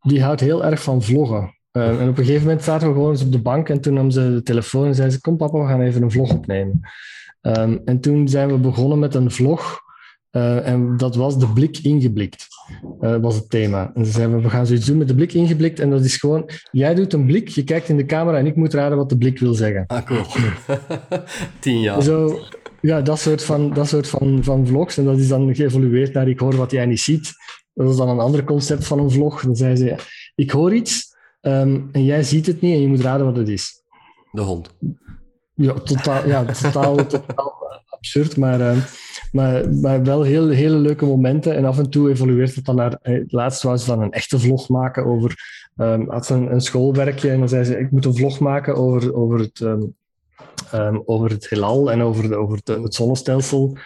die 0.00 0.22
houdt 0.22 0.40
heel 0.40 0.64
erg 0.64 0.82
van 0.82 1.02
vloggen. 1.02 1.54
Eh, 1.70 2.00
en 2.00 2.08
op 2.08 2.18
een 2.18 2.24
gegeven 2.24 2.46
moment 2.46 2.64
zaten 2.64 2.88
we 2.88 2.94
gewoon 2.94 3.10
eens 3.10 3.22
op 3.24 3.32
de 3.32 3.42
bank 3.42 3.68
en 3.68 3.80
toen 3.80 3.94
nam 3.94 4.10
ze 4.10 4.32
de 4.32 4.42
telefoon 4.42 4.86
en 4.86 4.94
zei 4.94 5.10
ze, 5.10 5.20
kom 5.20 5.36
papa, 5.36 5.58
we 5.58 5.66
gaan 5.66 5.80
even 5.80 6.02
een 6.02 6.10
vlog 6.10 6.32
opnemen. 6.32 6.80
Ehm, 7.40 7.78
en 7.84 8.00
toen 8.00 8.28
zijn 8.28 8.48
we 8.48 8.58
begonnen 8.58 8.98
met 8.98 9.14
een 9.14 9.30
vlog 9.30 9.82
eh, 10.30 10.66
en 10.68 10.96
dat 10.96 11.16
was 11.16 11.38
de 11.38 11.46
blik 11.48 11.78
ingeblikt, 11.78 12.46
eh, 13.00 13.16
was 13.16 13.34
het 13.34 13.50
thema. 13.50 13.90
En 13.94 14.06
ze 14.06 14.12
zeiden, 14.12 14.42
we 14.42 14.50
gaan 14.50 14.66
zoiets 14.66 14.86
doen 14.86 14.98
met 14.98 15.08
de 15.08 15.14
blik 15.14 15.32
ingeblikt 15.32 15.80
en 15.80 15.90
dat 15.90 16.04
is 16.04 16.16
gewoon, 16.16 16.50
jij 16.70 16.94
doet 16.94 17.12
een 17.12 17.26
blik, 17.26 17.48
je 17.48 17.64
kijkt 17.64 17.88
in 17.88 17.96
de 17.96 18.06
camera 18.06 18.38
en 18.38 18.46
ik 18.46 18.56
moet 18.56 18.74
raden 18.74 18.98
wat 18.98 19.08
de 19.08 19.18
blik 19.18 19.38
wil 19.38 19.54
zeggen. 19.54 19.84
Ah, 19.86 20.04
cool. 20.06 20.24
Tien 21.60 21.80
jaar. 21.80 22.02
Zo, 22.02 22.38
ja, 22.80 23.00
dat 23.00 23.18
soort, 23.18 23.44
van, 23.44 23.72
dat 23.72 23.88
soort 23.88 24.08
van, 24.08 24.38
van 24.42 24.66
vlogs. 24.66 24.98
En 24.98 25.04
dat 25.04 25.18
is 25.18 25.28
dan 25.28 25.54
geëvolueerd 25.54 26.12
naar 26.12 26.28
ik 26.28 26.38
hoor 26.38 26.56
wat 26.56 26.70
jij 26.70 26.86
niet 26.86 27.00
ziet. 27.00 27.32
Dat 27.74 27.90
is 27.90 27.96
dan 27.96 28.08
een 28.08 28.18
ander 28.18 28.44
concept 28.44 28.86
van 28.86 28.98
een 28.98 29.10
vlog. 29.10 29.42
Dan 29.42 29.56
zei 29.56 29.76
ze, 29.76 29.96
ik 30.34 30.50
hoor 30.50 30.74
iets 30.74 31.16
ehm, 31.40 31.80
en 31.92 32.04
jij 32.04 32.22
ziet 32.22 32.46
het 32.46 32.60
niet 32.60 32.74
en 32.74 32.80
je 32.80 32.88
moet 32.88 33.00
raden 33.00 33.26
wat 33.26 33.36
het 33.36 33.48
is. 33.48 33.82
De 34.30 34.40
hond. 34.40 34.74
Ja, 35.54 35.72
totaal, 35.72 36.28
ja, 36.28 36.44
totaal, 36.44 37.06
totaal 37.06 37.64
absurd, 37.88 38.36
maar, 38.36 38.60
ehm, 38.60 38.78
maar, 39.34 40.02
wel 40.02 40.22
heel, 40.22 40.48
hele 40.48 40.76
leuke 40.76 41.04
momenten. 41.04 41.56
En 41.56 41.64
af 41.64 41.78
en 41.78 41.90
toe 41.90 42.10
evolueert 42.10 42.54
het 42.54 42.64
dan 42.64 42.76
naar... 42.76 42.98
eh, 43.02 43.14
Het 43.14 43.32
laatst 43.32 43.62
wou 43.62 43.76
ze 43.76 43.86
dan 43.86 44.02
een 44.02 44.12
echte 44.12 44.38
vlog 44.38 44.68
maken 44.68 45.04
over... 45.04 45.34
ehm 45.76 46.08
had 46.08 46.26
ze 46.26 46.34
een, 46.34 46.52
een 46.52 46.60
schoolwerkje 46.60 47.30
en 47.30 47.38
dan 47.38 47.48
zei 47.48 47.64
ze, 47.64 47.78
ik 47.78 47.90
moet 47.90 48.04
een 48.04 48.16
vlog 48.16 48.38
maken 48.38 48.74
over, 48.74 49.14
over, 49.14 49.38
het, 49.38 49.60
ehm, 49.60 49.82
ehm, 50.70 50.98
over 51.04 51.30
het 51.30 51.48
heelal 51.48 51.90
en 51.90 52.02
over, 52.02 52.28
de, 52.28 52.36
over 52.36 52.56
het, 52.64 52.82
het 52.82 52.94
zonnestelsel. 52.94 53.76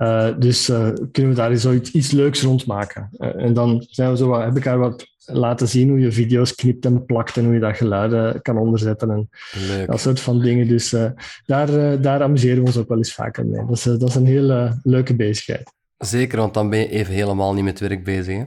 Eh, 0.00 0.28
dus 0.38 0.68
eh, 0.68 0.88
kunnen 1.12 1.32
we 1.32 1.36
daar 1.36 1.52
iets 1.92 2.10
leuks 2.10 2.42
rond 2.42 2.66
maken. 2.66 3.08
Eh, 3.12 3.44
en 3.44 3.54
dan 3.54 3.86
zijn 3.88 4.10
we 4.10 4.16
zo, 4.16 4.40
heb 4.40 4.56
ik 4.56 4.64
haar 4.64 4.78
wat 4.78 5.06
laten 5.32 5.68
zien 5.68 5.88
hoe 5.88 6.00
je 6.00 6.12
video's 6.12 6.54
knipt 6.54 6.84
en 6.84 7.04
plakt 7.04 7.36
en 7.36 7.44
hoe 7.44 7.54
je 7.54 7.60
dat 7.60 7.76
geluiden 7.76 8.42
kan 8.42 8.58
onderzetten. 8.58 9.10
En, 9.10 9.30
Leuk. 9.68 9.86
dat 9.86 10.00
soort 10.00 10.20
van 10.20 10.40
dingen. 10.40 10.68
Dus 10.68 10.92
eh, 10.92 11.10
daar, 11.46 11.68
eh, 11.68 12.02
daar 12.02 12.22
amuseren 12.22 12.58
we 12.58 12.66
ons 12.66 12.76
ook 12.76 12.88
wel 12.88 12.96
eens 12.96 13.14
vaker 13.14 13.46
mee. 13.46 13.66
Dat 13.66 13.76
is, 13.76 13.86
eh, 13.86 13.98
dat 13.98 14.08
is 14.08 14.14
een 14.14 14.26
hele 14.26 14.80
leuke 14.82 15.16
bezigheid. 15.16 15.72
Zeker, 15.98 16.38
want 16.38 16.54
dan 16.54 16.70
ben 16.70 16.78
je 16.78 16.88
even 16.88 17.14
helemaal 17.14 17.54
niet 17.54 17.64
met 17.64 17.80
werk 17.80 18.04
bezig. 18.04 18.36
Hè? 18.36 18.44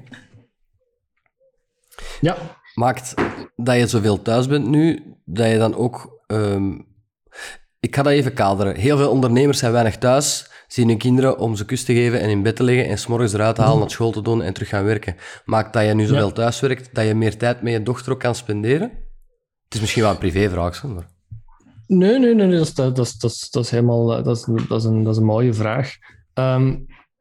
Ja, 2.21 2.37
Maakt 2.73 3.13
dat 3.55 3.77
je 3.77 3.87
zoveel 3.87 4.21
thuis 4.21 4.47
bent 4.47 4.67
nu, 4.67 5.03
dat 5.25 5.49
je 5.49 5.57
dan 5.57 5.75
ook... 5.75 6.23
ehm, 6.27 6.71
Ik 7.83 7.95
ga 7.95 8.01
dat 8.03 8.13
even 8.13 8.33
kaderen. 8.33 8.75
Heel 8.75 8.97
veel 8.97 9.09
ondernemers 9.09 9.57
zijn 9.59 9.71
weinig 9.71 9.97
thuis, 9.97 10.49
zien 10.67 10.87
hun 10.87 10.97
kinderen 10.97 11.37
om 11.37 11.55
ze 11.55 11.65
kus 11.65 11.83
te 11.83 11.93
geven 11.93 12.19
en 12.19 12.29
in 12.29 12.41
bed 12.43 12.55
te 12.55 12.63
leggen 12.63 12.87
en 12.87 12.97
s'morgens 12.97 13.33
eruit 13.33 13.55
te 13.55 13.61
halen, 13.61 13.79
naar 13.79 13.89
school 13.89 14.11
te 14.11 14.21
doen 14.21 14.41
en 14.41 14.53
terug 14.53 14.69
gaan 14.69 14.83
werken. 14.83 15.15
Maakt 15.45 15.73
dat 15.73 15.85
je 15.85 15.93
nu 15.93 16.05
zoveel 16.05 16.27
Ja. 16.27 16.33
thuis 16.33 16.59
werkt, 16.59 16.95
dat 16.95 17.05
je 17.05 17.13
meer 17.15 17.37
tijd 17.37 17.61
met 17.61 17.73
je 17.73 17.83
dochter 17.83 18.11
ook 18.11 18.19
kan 18.19 18.35
spenderen? 18.35 18.91
Het 19.63 19.73
is 19.73 19.79
misschien 19.79 20.01
wel 20.01 20.11
een 20.11 20.17
privévraag, 20.17 20.83
maar... 20.83 21.07
nee, 21.87 22.19
nee, 22.19 22.35
nee, 22.35 22.47
nee, 22.47 22.57
dat, 22.57 22.67
is, 22.67 22.73
dat, 22.73 22.99
is, 22.99 23.17
dat, 23.17 23.31
is, 23.31 23.49
dat 23.49 23.63
is 23.63 23.69
helemaal 23.69 24.17
eh, 24.17 24.23
dat 24.23 24.37
is, 24.37 24.47
dat 24.67 24.79
is, 24.79 24.85
een, 24.85 25.03
dat 25.03 25.13
is 25.13 25.19
een 25.19 25.25
mooie 25.25 25.53
vraag. 25.53 25.95
Ehm, 26.33 26.75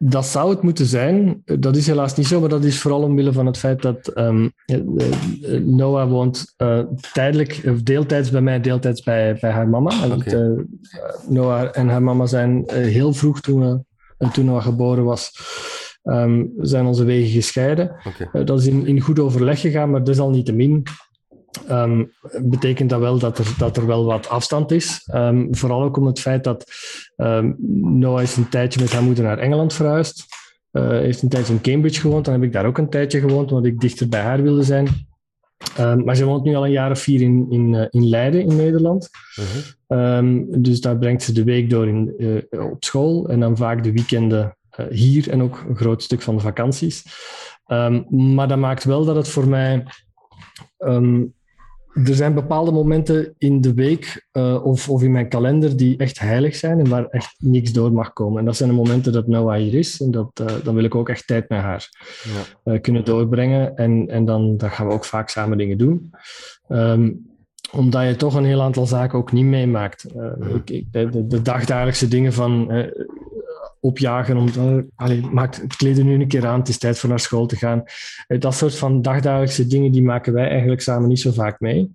dat 0.05 0.27
zou 0.27 0.51
het 0.51 0.63
moeten 0.63 0.87
zijn. 0.87 1.43
Dat 1.45 1.77
is 1.77 1.87
helaas 1.87 2.17
niet 2.17 2.27
zo, 2.27 2.41
maar 2.41 2.49
dat 2.49 2.65
is 2.65 2.81
vooral 2.81 3.03
omwille 3.03 3.33
van 3.33 3.47
het 3.47 3.59
feit 3.59 3.83
dat 3.83 4.09
ehm, 4.09 4.49
eh, 4.65 4.77
eh, 4.77 5.63
Noah 5.65 6.11
woont 6.11 6.55
eh, 6.57 6.81
tijdelijk, 7.13 7.63
of 7.69 7.83
deeltijds 7.83 8.31
bij 8.31 8.41
mij, 8.41 8.61
deeltijds 8.61 9.03
bij, 9.03 9.39
bij 9.41 9.51
haar 9.51 9.69
mama. 9.69 9.93
Noah 11.29 11.69
en 11.73 11.89
haar 11.89 12.03
mama 12.03 12.27
zijn 12.27 12.65
heel 12.71 13.13
vroeg 13.13 13.41
toen, 13.41 13.85
toen 14.33 14.45
Noah 14.45 14.63
geboren 14.63 15.05
was, 15.05 15.33
ehm, 16.03 16.45
zijn 16.59 16.87
onze 16.87 17.05
wegen 17.05 17.31
gescheiden. 17.31 17.97
Dat 18.45 18.61
is 18.61 18.67
in, 18.67 18.87
in 18.87 19.01
goed 19.01 19.19
overleg 19.19 19.61
gegaan, 19.61 19.91
maar 19.91 20.05
desalniettemin 20.05 20.83
ehm 21.67 22.05
betekent 22.43 22.91
dat 22.91 23.01
wel 23.01 23.19
dat 23.19 23.39
er, 23.39 23.55
dat 23.59 23.77
er 23.77 23.87
wel 23.87 24.05
wat 24.05 24.29
afstand 24.29 24.71
is. 24.71 25.09
Ehm, 25.13 25.47
vooral 25.51 25.83
ook 25.83 25.97
om 25.97 26.07
het 26.07 26.21
feit 26.21 26.45
dat 26.45 26.73
ehm, 27.17 27.53
Noah 27.99 28.23
is 28.23 28.37
een 28.37 28.49
tijdje 28.49 28.81
met 28.81 28.93
haar 28.93 29.03
moeder 29.03 29.25
naar 29.25 29.39
Engeland 29.39 29.73
verhuisd. 29.73 30.25
uh, 30.73 30.89
heeft 30.89 31.23
een 31.23 31.29
tijdje 31.29 31.53
in 31.53 31.61
Cambridge 31.61 32.01
gewoond. 32.01 32.25
Dan 32.25 32.35
heb 32.35 32.43
ik 32.43 32.53
daar 32.53 32.67
ook 32.67 32.79
een 32.79 32.89
tijdje 32.89 33.21
gewoond, 33.21 33.51
omdat 33.53 33.67
ik 33.67 33.81
dichter 33.81 34.09
bij 34.09 34.21
haar 34.21 34.43
wilde 34.43 34.63
zijn. 34.63 34.89
Um, 35.81 36.05
maar 36.05 36.17
ze 36.17 36.25
woont 36.25 36.45
nu 36.45 36.55
al 36.55 36.65
een 36.65 36.71
jaar 36.71 36.91
of 36.91 37.01
vier 37.01 37.21
in, 37.21 37.47
in, 37.51 37.73
uh, 37.73 37.85
in 37.91 38.09
Leiden 38.09 38.41
in 38.41 38.57
Nederland. 38.57 39.11
Um, 39.89 40.63
dus 40.63 40.81
daar 40.81 40.99
brengt 40.99 41.23
ze 41.23 41.33
de 41.33 41.45
week 41.45 41.71
door 41.71 41.89
in, 41.89 42.15
uh, 42.19 42.71
op 42.71 42.85
school 42.85 43.29
en 43.29 43.41
dan 43.41 43.57
vaak 43.57 43.83
de 43.83 43.93
weekenden 43.93 44.57
hier 44.91 45.31
en 45.31 45.43
ook 45.43 45.65
een 45.69 45.77
groot 45.77 46.03
stuk 46.03 46.23
van 46.23 46.35
de 46.35 46.43
vakanties. 46.43 47.05
Um, 47.67 48.07
maar 48.35 48.49
dat 48.49 48.59
maakt 48.59 48.85
wel 48.85 49.05
dat 49.05 49.17
het 49.17 49.29
voor 49.29 49.49
mij 49.49 49.85
er 51.95 52.15
zijn 52.15 52.35
bepaalde 52.35 52.73
momenten 52.73 53.35
in 53.39 53.61
de 53.61 53.75
week 53.75 54.27
uh, 54.33 54.65
of, 54.65 54.89
of 54.89 55.03
in 55.03 55.13
mijn 55.13 55.29
kalender 55.29 55.77
die 55.77 55.97
echt 55.97 56.19
heilig 56.19 56.57
zijn 56.57 56.79
en 56.79 56.89
waar 56.89 57.07
echt 57.07 57.35
niks 57.39 57.73
door 57.73 57.93
mag 57.93 58.13
komen. 58.13 58.39
En 58.39 58.45
dat 58.45 58.57
zijn 58.57 58.69
de 58.69 58.75
momenten 58.75 59.13
dat 59.13 59.27
Noah 59.27 59.57
hier 59.57 59.75
is. 59.75 60.01
En 60.01 60.11
dat, 60.11 60.41
uh, 60.41 60.47
dan 60.65 60.75
wil 60.75 60.85
ik 60.85 60.95
ook 60.95 61.09
echt 61.09 61.27
tijd 61.27 61.49
met 61.49 61.61
haar 61.61 61.89
ja. 62.65 62.73
uh, 62.73 62.81
kunnen 62.81 63.05
doorbrengen. 63.05 63.77
En, 63.77 64.09
en 64.09 64.25
dan, 64.25 64.57
dan 64.57 64.71
gaan 64.71 64.87
we 64.87 64.93
ook 64.93 65.05
vaak 65.05 65.29
samen 65.29 65.59
dingen 65.59 65.79
doen. 65.79 66.11
Um, 66.69 67.31
omdat 67.73 68.07
je 68.07 68.17
toch 68.17 68.35
een 68.35 68.45
heel 68.45 68.63
aantal 68.63 68.87
zaken 68.87 69.19
ook 69.19 69.33
niet 69.33 69.45
meemaakt. 69.45 70.07
Ik, 70.55 70.71
ik, 70.71 70.93
de, 70.93 71.27
de, 71.27 71.43
dagdagelijkse 71.43 72.09
dingen 72.09 72.33
van 72.33 72.71
opjagen. 73.83 74.37
Om, 74.37 74.49
allee, 74.97 75.21
maak 75.21 75.57
het 75.57 75.77
kleden 75.77 76.07
nu 76.07 76.21
een 76.21 76.29
keer 76.29 76.47
aan, 76.47 76.59
het 76.59 76.69
is 76.69 76.79
tijd 76.79 76.99
voor 76.99 77.09
naar 77.09 77.21
school 77.21 77.47
te 77.47 77.57
gaan. 77.57 77.83
Uh, 78.29 78.41
dat 78.41 78.55
soort 78.55 78.77
van 78.77 79.03
dagdagelijkse 79.03 79.67
dingen, 79.67 79.93
die 79.93 80.03
maken 80.03 80.33
wij 80.33 80.49
eigenlijk 80.49 80.81
samen 80.81 81.09
niet 81.09 81.21
zo 81.21 81.31
vaak 81.33 81.61
mee. 81.61 81.95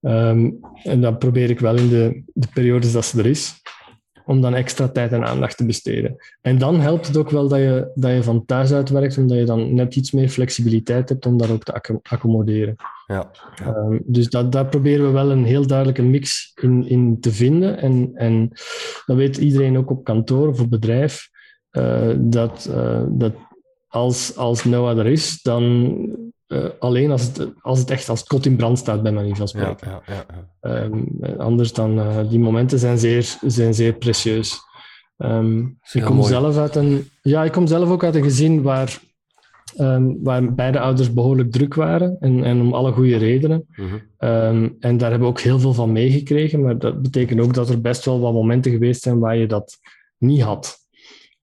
Um, 0.00 0.58
en 0.82 1.00
dan 1.00 1.18
probeer 1.18 1.50
ik 1.50 1.60
wel 1.60 1.76
in 1.76 1.88
de, 1.88 2.22
de 2.34 2.48
periodes 2.54 2.92
dat 2.92 3.04
ze 3.04 3.18
er 3.18 3.26
is, 3.26 3.60
om 4.28 4.40
dan 4.40 4.54
extra 4.54 4.88
tijd 4.88 5.12
en 5.12 5.24
aandacht 5.24 5.56
te 5.56 5.66
besteden. 5.66 6.16
En 6.40 6.58
dan 6.58 6.80
helpt 6.80 7.06
het 7.06 7.16
ook 7.16 7.30
wel 7.30 7.48
dat 7.48 7.58
je, 7.58 7.90
dat 7.94 8.12
je 8.12 8.22
van 8.22 8.44
thuis 8.44 8.72
uit 8.72 8.88
werkt, 8.88 9.18
omdat 9.18 9.38
je 9.38 9.44
dan 9.44 9.74
net 9.74 9.96
iets 9.96 10.10
meer 10.10 10.28
flexibiliteit 10.28 11.08
hebt 11.08 11.26
om 11.26 11.38
daar 11.38 11.50
ook 11.50 11.62
te 11.62 12.00
accommoderen. 12.02 12.76
Ja, 13.06 13.30
ja. 13.54 13.76
Um, 13.76 14.02
dus 14.04 14.28
dat, 14.28 14.52
daar 14.52 14.66
proberen 14.66 15.06
we 15.06 15.12
wel 15.12 15.30
een 15.30 15.44
heel 15.44 15.66
duidelijke 15.66 16.02
mix 16.02 16.52
in, 16.54 16.88
in 16.88 17.20
te 17.20 17.32
vinden. 17.32 17.78
En, 17.78 18.10
en 18.14 18.50
dat 19.06 19.16
weet 19.16 19.36
iedereen 19.36 19.78
ook 19.78 19.90
op 19.90 20.04
kantoor 20.04 20.48
of 20.48 20.60
op 20.60 20.70
bedrijf, 20.70 21.28
uh, 21.72 22.14
dat, 22.16 22.70
uh, 22.70 23.02
dat 23.08 23.32
als, 23.88 24.36
als 24.36 24.64
Noah 24.64 24.98
er 24.98 25.06
is, 25.06 25.42
dan 25.42 25.92
uh, 26.48 26.64
alleen 26.78 27.10
als 27.10 27.22
het, 27.22 27.48
als 27.60 27.78
het 27.78 27.90
echt 27.90 28.08
als 28.08 28.18
het 28.18 28.28
kot 28.28 28.46
in 28.46 28.56
brand 28.56 28.78
staat, 28.78 29.02
bij 29.02 29.12
manier 29.12 29.36
van 29.36 29.48
spreken. 29.48 29.88
Ja, 29.90 30.02
ja, 30.06 30.24
ja, 30.62 30.82
um, 30.82 31.18
anders 31.38 31.72
dan, 31.72 32.00
die 32.28 32.38
momenten 32.38 32.78
zijn 32.78 32.98
zeer, 32.98 33.38
zijn 33.46 33.74
zeer 33.74 33.92
precieus. 33.92 34.58
Um, 35.16 35.78
ik 35.92 36.02
kom 36.02 36.22
zelf 36.22 36.56
uit 36.56 36.76
een, 36.76 37.10
ja, 37.22 37.44
ik 37.44 37.52
kom 37.52 37.66
zelf 37.66 37.88
ook 37.88 38.04
uit 38.04 38.14
een 38.14 38.22
gezin 38.22 38.62
waar 38.62 39.06
Um, 39.80 40.18
waar 40.22 40.54
beide 40.54 40.80
ouders 40.80 41.12
behoorlijk 41.12 41.52
druk 41.52 41.74
waren 41.74 42.16
en, 42.20 42.44
en 42.44 42.60
om 42.60 42.74
alle 42.74 42.92
goede 42.92 43.16
redenen. 43.16 43.66
Mm 43.68 43.86
-hmm. 43.86 44.28
um, 44.28 44.76
en 44.80 44.96
daar 44.96 45.10
hebben 45.10 45.28
we 45.28 45.34
ook 45.34 45.40
heel 45.40 45.60
veel 45.60 45.74
van 45.74 45.92
meegekregen, 45.92 46.62
maar 46.62 46.78
dat 46.78 47.02
betekent 47.02 47.40
ook 47.40 47.54
dat 47.54 47.68
er 47.68 47.80
best 47.80 48.04
wel 48.04 48.20
wat 48.20 48.32
momenten 48.32 48.72
geweest 48.72 49.02
zijn 49.02 49.18
waar 49.18 49.36
je 49.36 49.46
dat 49.46 49.78
niet 50.18 50.42
had. 50.42 50.76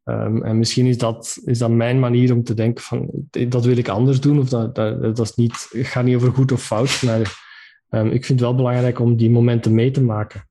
Um, 0.10 0.44
en 0.44 0.58
misschien 0.58 0.86
is 0.86 0.98
dat, 0.98 1.38
is 1.46 1.58
dat 1.58 1.70
mijn 1.70 2.00
manier 2.00 2.34
om 2.34 2.44
te 2.44 2.54
denken 2.54 2.84
van 2.84 3.10
dat 3.50 3.66
wil 3.66 3.78
ik 3.78 3.88
anders 3.88 4.20
doen, 4.20 4.40
of 4.40 4.50
dat, 4.50 4.76
dat, 4.76 5.02
dat 5.02 5.20
is 5.20 5.36
niet, 5.36 5.68
het 5.70 5.86
gaat 5.86 6.04
niet 6.04 6.16
over 6.16 6.32
goed 6.32 6.52
of 6.52 6.64
fout, 6.64 7.02
maar 7.02 7.20
ik 7.90 8.26
vind 8.26 8.28
het 8.28 8.40
wel 8.40 8.56
belangrijk 8.56 9.00
om 9.00 9.16
die 9.16 9.30
momenten 9.30 9.74
mee 9.74 9.92
te 9.92 10.02
maken. 10.02 10.50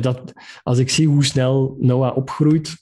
dat, 0.00 0.32
als 0.62 0.78
ik 0.78 0.90
zie 0.90 1.08
hoe 1.08 1.24
snel 1.24 1.76
Noah 1.80 2.16
opgroeit, 2.16 2.76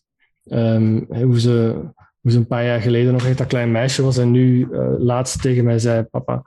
hoe 1.09 1.41
ze 1.41 1.85
hoe 2.27 2.35
ze 2.35 2.41
een 2.41 2.47
paar 2.47 2.65
jaar 2.65 2.81
geleden 2.81 3.13
nog 3.13 3.27
echt 3.27 3.39
dat 3.39 3.47
klein 3.47 3.71
meisje 3.71 4.03
was 4.03 4.19
en 4.19 4.31
nu 4.31 4.69
laatst 4.99 5.43
tegen 5.43 5.65
mij 5.65 5.79
zei, 5.79 6.03
papa, 6.03 6.43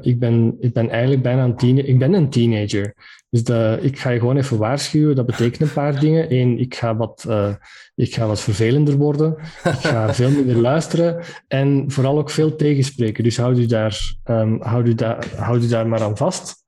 ik, 0.00 0.18
ben, 0.18 0.56
ik 0.60 0.72
ben 0.72 0.90
eigenlijk 0.90 1.22
bijna 1.22 1.44
een 1.44 1.56
tiener, 1.56 1.84
ik 1.84 1.98
ben 1.98 2.12
een 2.12 2.30
teenager. 2.30 2.94
Dus 3.30 3.44
de, 3.44 3.78
ik 3.80 3.98
ga 3.98 4.10
je 4.10 4.18
gewoon 4.18 4.36
even 4.36 4.58
waarschuwen, 4.58 5.16
dat 5.16 5.26
betekent 5.26 5.60
een 5.60 5.72
paar 5.72 6.00
dingen. 6.00 6.32
Eén, 6.34 6.58
ik 6.58 6.74
ga 6.74 6.96
wat, 6.96 7.24
uh, 7.28 7.54
ik 7.94 8.14
ga 8.14 8.26
wat 8.26 8.40
vervelender 8.40 8.96
worden, 8.96 9.36
ik 9.64 9.72
ga 9.72 10.14
veel 10.14 10.30
minder 10.30 10.60
luisteren 10.60 11.24
en 11.48 11.84
vooral 11.86 12.18
ook 12.18 12.30
veel 12.30 12.56
tegenspreken. 12.56 13.24
Dus 13.24 13.36
houd 13.36 13.58
u 13.58 13.66
daar, 13.66 14.16
um, 14.24 14.62
houd 14.62 14.86
u 14.86 14.94
daar, 14.94 15.26
houd 15.36 15.62
u 15.62 15.68
daar 15.68 15.88
maar 15.88 16.02
aan 16.02 16.16
vast 16.16 16.64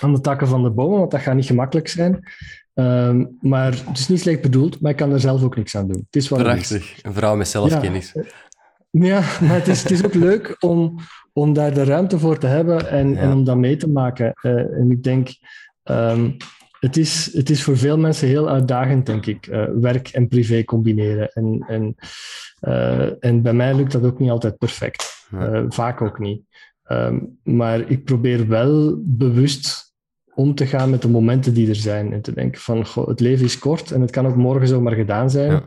aan 0.00 0.14
de 0.14 0.20
takken 0.20 0.48
van 0.48 0.62
de 0.62 0.70
bomen, 0.70 0.98
want 0.98 1.10
dat 1.10 1.20
gaat 1.20 1.34
niet 1.34 1.46
gemakkelijk 1.46 1.88
zijn. 1.88 2.28
Um, 2.74 3.36
maar 3.40 3.72
het 3.72 3.98
is 3.98 4.08
niet 4.08 4.20
slecht 4.20 4.40
bedoeld, 4.40 4.80
maar 4.80 4.90
ik 4.90 4.96
kan 4.96 5.12
er 5.12 5.20
zelf 5.20 5.42
ook 5.42 5.56
niks 5.56 5.76
aan 5.76 5.88
doen. 5.88 6.02
Het 6.06 6.16
is 6.16 6.28
wat 6.28 6.38
Prachtig, 6.38 6.98
een 7.02 7.12
vrouw 7.12 7.36
met 7.36 7.48
zelfkennis. 7.48 8.12
Ja, 8.14 8.22
ja 8.90 9.20
maar 9.40 9.54
het 9.54 9.68
is, 9.68 9.82
het 9.82 9.90
is 9.90 10.04
ook 10.04 10.14
leuk 10.14 10.56
om, 10.58 10.98
om 11.32 11.52
daar 11.52 11.74
de 11.74 11.84
ruimte 11.84 12.18
voor 12.18 12.38
te 12.38 12.46
hebben 12.46 12.90
en, 12.90 13.12
ja. 13.12 13.18
en 13.18 13.32
om 13.32 13.44
dat 13.44 13.56
mee 13.56 13.76
te 13.76 13.88
maken. 13.88 14.32
Uh, 14.42 14.52
en 14.52 14.90
ik 14.90 15.02
denk, 15.02 15.28
um, 15.90 16.36
het, 16.80 16.96
is, 16.96 17.32
het 17.32 17.50
is 17.50 17.62
voor 17.62 17.76
veel 17.76 17.98
mensen 17.98 18.28
heel 18.28 18.48
uitdagend, 18.48 19.06
denk 19.06 19.26
ik, 19.26 19.46
uh, 19.46 19.64
werk 19.80 20.08
en 20.08 20.28
privé 20.28 20.64
combineren. 20.64 21.32
En, 21.32 21.64
en, 21.68 21.94
uh, 22.60 23.24
en 23.24 23.42
bij 23.42 23.52
mij 23.52 23.74
lukt 23.74 23.92
dat 23.92 24.04
ook 24.04 24.18
niet 24.18 24.30
altijd 24.30 24.58
perfect. 24.58 25.14
vaak 25.68 26.02
ook 26.02 26.18
niet. 26.18 26.42
Um, 26.88 27.38
maar 27.42 27.90
ik 27.90 28.04
probeer 28.04 28.48
wel 28.48 29.02
bewust 29.04 29.94
om 30.34 30.54
te 30.54 30.66
gaan 30.66 30.90
met 30.90 31.02
de 31.02 31.08
momenten 31.08 31.54
die 31.54 31.68
er 31.68 31.76
zijn. 31.76 32.12
En 32.12 32.22
te 32.22 32.32
denken 32.32 32.60
van, 32.60 32.86
goh, 32.86 33.08
het 33.08 33.20
leven 33.20 33.44
is 33.44 33.58
kort 33.58 33.90
en 33.90 34.00
het 34.00 34.10
kan 34.10 34.26
ook 34.26 34.36
morgen 34.36 34.68
zomaar 34.68 34.94
gedaan 34.94 35.30
zijn. 35.30 35.62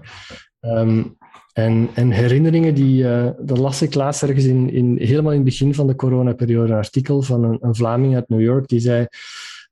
Ja. 0.59 0.80
Um, 0.80 1.17
en, 1.53 1.89
en, 1.93 2.11
herinneringen, 2.11 2.76
die, 2.76 3.03
uh, 3.03 3.30
dat 3.39 3.57
las 3.57 3.82
ik 3.82 3.93
laatst 3.93 4.24
ergens 4.24 4.45
in, 4.45 4.70
in, 4.70 4.97
helemaal 4.97 5.32
in 5.32 5.38
het 5.38 5.47
begin 5.47 5.74
van 5.74 5.88
de 5.88 5.95
coronaperiode, 5.95 6.72
een 6.72 6.78
artikel 6.78 7.22
van 7.22 7.43
een, 7.43 7.57
een 7.61 7.76
Vlaming 7.76 8.15
uit 8.15 8.30
New 8.30 8.41
York, 8.41 8.67
die 8.67 8.80
zei, 8.80 9.07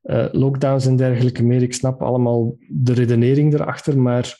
uh, 0.02 0.26
lockdowns 0.32 0.86
en 0.86 0.96
dergelijke 0.96 1.44
meer, 1.44 1.62
ik 1.62 1.74
snap 1.74 2.02
allemaal 2.02 2.56
de 2.68 2.92
redenering 2.92 3.54
erachter, 3.54 3.98
maar 3.98 4.38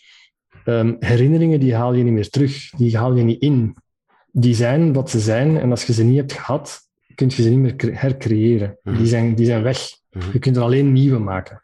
um, 0.64 0.96
herinneringen 0.98 1.60
die 1.60 1.74
haal 1.74 1.94
je 1.94 2.04
niet 2.04 2.12
meer 2.12 2.28
terug, 2.28 2.70
die 2.70 2.96
haal 2.96 3.16
je 3.16 3.22
niet 3.22 3.42
in. 3.42 3.76
Die 4.30 4.54
zijn 4.54 4.92
wat 4.92 5.10
ze 5.10 5.20
zijn 5.20 5.58
en 5.58 5.70
als 5.70 5.84
je 5.84 5.92
ze 5.92 6.04
niet 6.04 6.16
hebt 6.16 6.32
gehad, 6.32 6.80
kun 7.14 7.28
je 7.28 7.42
ze 7.42 7.50
niet 7.50 7.58
meer 7.58 7.98
hercreëren. 8.00 8.78
Mm. 8.82 8.96
Die, 8.96 9.06
zijn, 9.06 9.34
die 9.34 9.46
zijn 9.46 9.62
weg. 9.62 9.78
Mhm. 10.10 10.32
Je 10.32 10.38
kunt 10.38 10.56
er 10.56 10.62
alleen 10.62 10.92
nieuwe 10.92 11.18
maken. 11.18 11.62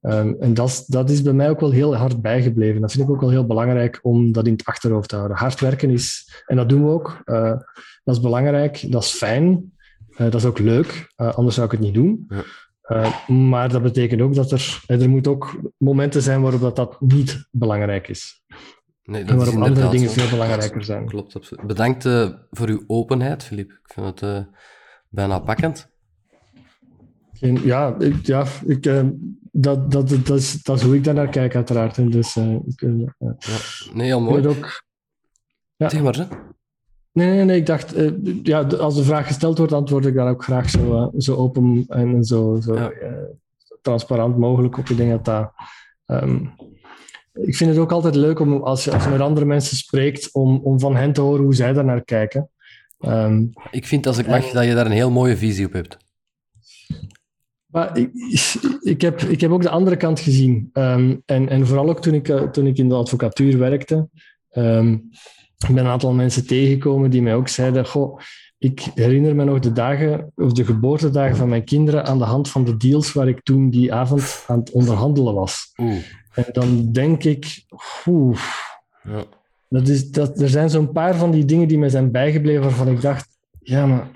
Um, 0.00 0.36
en 0.40 0.54
dat, 0.54 0.84
dat 0.86 1.10
is 1.10 1.22
bij 1.22 1.32
mij 1.32 1.50
ook 1.50 1.60
wel 1.60 1.70
heel 1.70 1.96
hard 1.96 2.22
bijgebleven. 2.22 2.80
Dat 2.80 2.92
vind 2.92 3.04
ik 3.04 3.10
ook 3.10 3.20
wel 3.20 3.30
heel 3.30 3.46
belangrijk 3.46 3.98
om 4.02 4.32
dat 4.32 4.46
in 4.46 4.52
het 4.52 4.64
achterhoofd 4.64 5.08
te 5.08 5.16
houden. 5.16 5.36
Hard 5.36 5.60
werken 5.60 5.90
is, 5.90 6.28
en 6.46 6.56
dat 6.56 6.68
doen 6.68 6.84
we 6.84 6.90
ook, 6.90 7.22
uh, 7.24 7.56
dat 8.04 8.14
is 8.14 8.20
belangrijk, 8.20 8.92
dat 8.92 9.02
is 9.02 9.10
fijn, 9.10 9.72
uh, 10.10 10.18
dat 10.18 10.34
is 10.34 10.44
ook 10.44 10.58
leuk, 10.58 11.12
uh, 11.16 11.34
anders 11.34 11.54
zou 11.54 11.66
ik 11.66 11.72
het 11.72 11.80
niet 11.80 11.94
doen. 11.94 12.24
Ja. 12.28 12.42
Maar 13.26 13.68
dat 13.68 13.82
betekent 13.82 14.20
ook 14.20 14.34
dat 14.34 14.50
er, 14.50 14.82
er 14.86 15.08
moet 15.08 15.26
ook 15.26 15.60
momenten 15.76 16.22
zijn 16.22 16.42
waarop 16.42 16.60
dat, 16.60 16.76
dat 16.76 17.00
niet 17.00 17.48
belangrijk 17.50 18.08
is. 18.08 18.42
Nee, 19.02 19.22
dat 19.24 19.30
en 19.30 19.36
waarop 19.36 19.62
andere 19.62 19.88
dingen 19.88 20.10
veel 20.10 20.30
belangrijker 20.30 20.84
zijn. 20.84 21.06
Klopt, 21.06 21.36
absoluut. 21.36 21.66
Bedankt 21.66 22.02
voor 22.50 22.68
uw 22.68 22.84
openheid, 22.86 23.44
Filip. 23.44 23.70
Ik 23.70 23.92
vind 23.92 24.20
het 24.20 24.48
bijna 25.08 25.38
pakkend. 25.38 25.94
Geen, 27.32 27.60
ja, 27.64 27.96
ik, 27.98 28.26
ja 28.26 28.44
ik, 28.66 28.82
dat, 29.52 29.90
dat, 29.90 30.08
dat, 30.08 30.30
is, 30.30 30.62
dat 30.62 30.76
is 30.76 30.82
hoe 30.82 30.94
ik 30.96 31.04
daar 31.04 31.14
naar 31.14 31.28
kijk, 31.28 31.54
uiteraard. 31.54 31.98
En 31.98 32.10
dus, 32.10 32.36
ik, 32.66 32.80
ja. 32.80 33.36
Nee, 33.92 34.06
heel 34.06 34.20
mooi. 34.20 34.46
Ook, 34.46 34.84
ja. 35.76 35.88
Zeg 35.88 36.02
maar, 36.02 36.16
hè? 36.16 36.24
Nee, 37.16 37.28
nee, 37.28 37.44
nee, 37.44 37.56
ik 37.56 37.66
dacht, 37.66 37.94
ja, 38.42 38.62
als 38.62 38.94
de 38.96 39.04
vraag 39.04 39.26
gesteld 39.26 39.58
wordt, 39.58 39.72
antwoord 39.72 40.06
ik 40.06 40.14
daar 40.14 40.30
ook 40.30 40.44
graag 40.44 40.70
zo, 40.70 41.12
zo 41.18 41.34
open 41.34 41.84
en 41.88 42.24
zo, 42.24 42.58
zo 42.60 42.74
ja. 42.74 42.92
transparant 43.82 44.38
mogelijk 44.38 44.78
op. 44.78 44.88
Ik 44.88 44.96
denk 44.96 45.10
dat 45.10 45.24
dat... 45.24 45.52
Um, 46.06 46.54
ik 47.32 47.56
vind 47.56 47.70
het 47.70 47.78
ook 47.78 47.92
altijd 47.92 48.14
leuk 48.14 48.40
om, 48.40 48.62
als 48.62 48.84
je, 48.84 48.92
als 48.92 49.04
je 49.04 49.10
met 49.10 49.20
andere 49.20 49.46
mensen 49.46 49.76
spreekt, 49.76 50.32
om, 50.32 50.60
om 50.62 50.80
van 50.80 50.96
hen 50.96 51.12
te 51.12 51.20
horen 51.20 51.44
hoe 51.44 51.54
zij 51.54 51.72
daar 51.72 51.84
naar 51.84 52.04
kijken. 52.04 52.50
Um, 53.00 53.52
ik 53.70 53.86
vind, 53.86 54.06
als 54.06 54.18
ik 54.18 54.26
mag, 54.26 54.48
en, 54.48 54.54
dat 54.54 54.64
je 54.64 54.74
daar 54.74 54.86
een 54.86 54.92
heel 54.92 55.10
mooie 55.10 55.36
visie 55.36 55.66
op 55.66 55.72
hebt. 55.72 55.96
Maar 57.66 57.98
ik, 57.98 58.10
ik, 58.80 59.00
heb, 59.00 59.20
ik 59.20 59.40
heb 59.40 59.50
ook 59.50 59.62
de 59.62 59.70
andere 59.70 59.96
kant 59.96 60.20
gezien. 60.20 60.70
Um, 60.72 61.22
en, 61.24 61.48
en 61.48 61.66
vooral 61.66 61.88
ook 61.88 62.00
toen 62.00 62.14
ik, 62.14 62.26
toen 62.52 62.66
ik 62.66 62.78
in 62.78 62.88
de 62.88 62.94
advocatuur 62.94 63.58
werkte. 63.58 64.08
Um, 64.52 65.10
ik 65.68 65.74
ben 65.74 65.84
een 65.84 65.90
aantal 65.90 66.12
mensen 66.12 66.46
tegengekomen 66.46 67.10
die 67.10 67.22
mij 67.22 67.34
ook 67.34 67.48
zeiden: 67.48 67.86
Goh, 67.86 68.20
ik 68.58 68.80
herinner 68.94 69.34
me 69.34 69.44
nog 69.44 69.58
de 69.58 69.72
dagen, 69.72 70.32
of 70.36 70.52
de 70.52 70.64
geboortedagen 70.64 71.36
van 71.36 71.48
mijn 71.48 71.64
kinderen 71.64 72.04
aan 72.04 72.18
de 72.18 72.24
hand 72.24 72.50
van 72.50 72.64
de 72.64 72.76
deals 72.76 73.12
waar 73.12 73.28
ik 73.28 73.42
toen 73.42 73.70
die 73.70 73.94
avond 73.94 74.44
aan 74.46 74.58
het 74.58 74.70
onderhandelen 74.70 75.34
was. 75.34 75.72
Oeh. 75.76 76.02
En 76.34 76.44
dan 76.52 76.92
denk 76.92 77.24
ik, 77.24 77.64
oeh, 78.06 78.38
ja. 79.02 79.24
dat 79.68 79.88
is, 79.88 80.10
dat, 80.10 80.40
er 80.40 80.48
zijn 80.48 80.70
zo'n 80.70 80.92
paar 80.92 81.14
van 81.14 81.30
die 81.30 81.44
dingen 81.44 81.68
die 81.68 81.78
mij 81.78 81.88
zijn 81.88 82.10
bijgebleven 82.10 82.62
waarvan 82.62 82.88
ik 82.88 83.00
dacht, 83.00 83.28
ja, 83.60 83.86
maar 83.86 84.10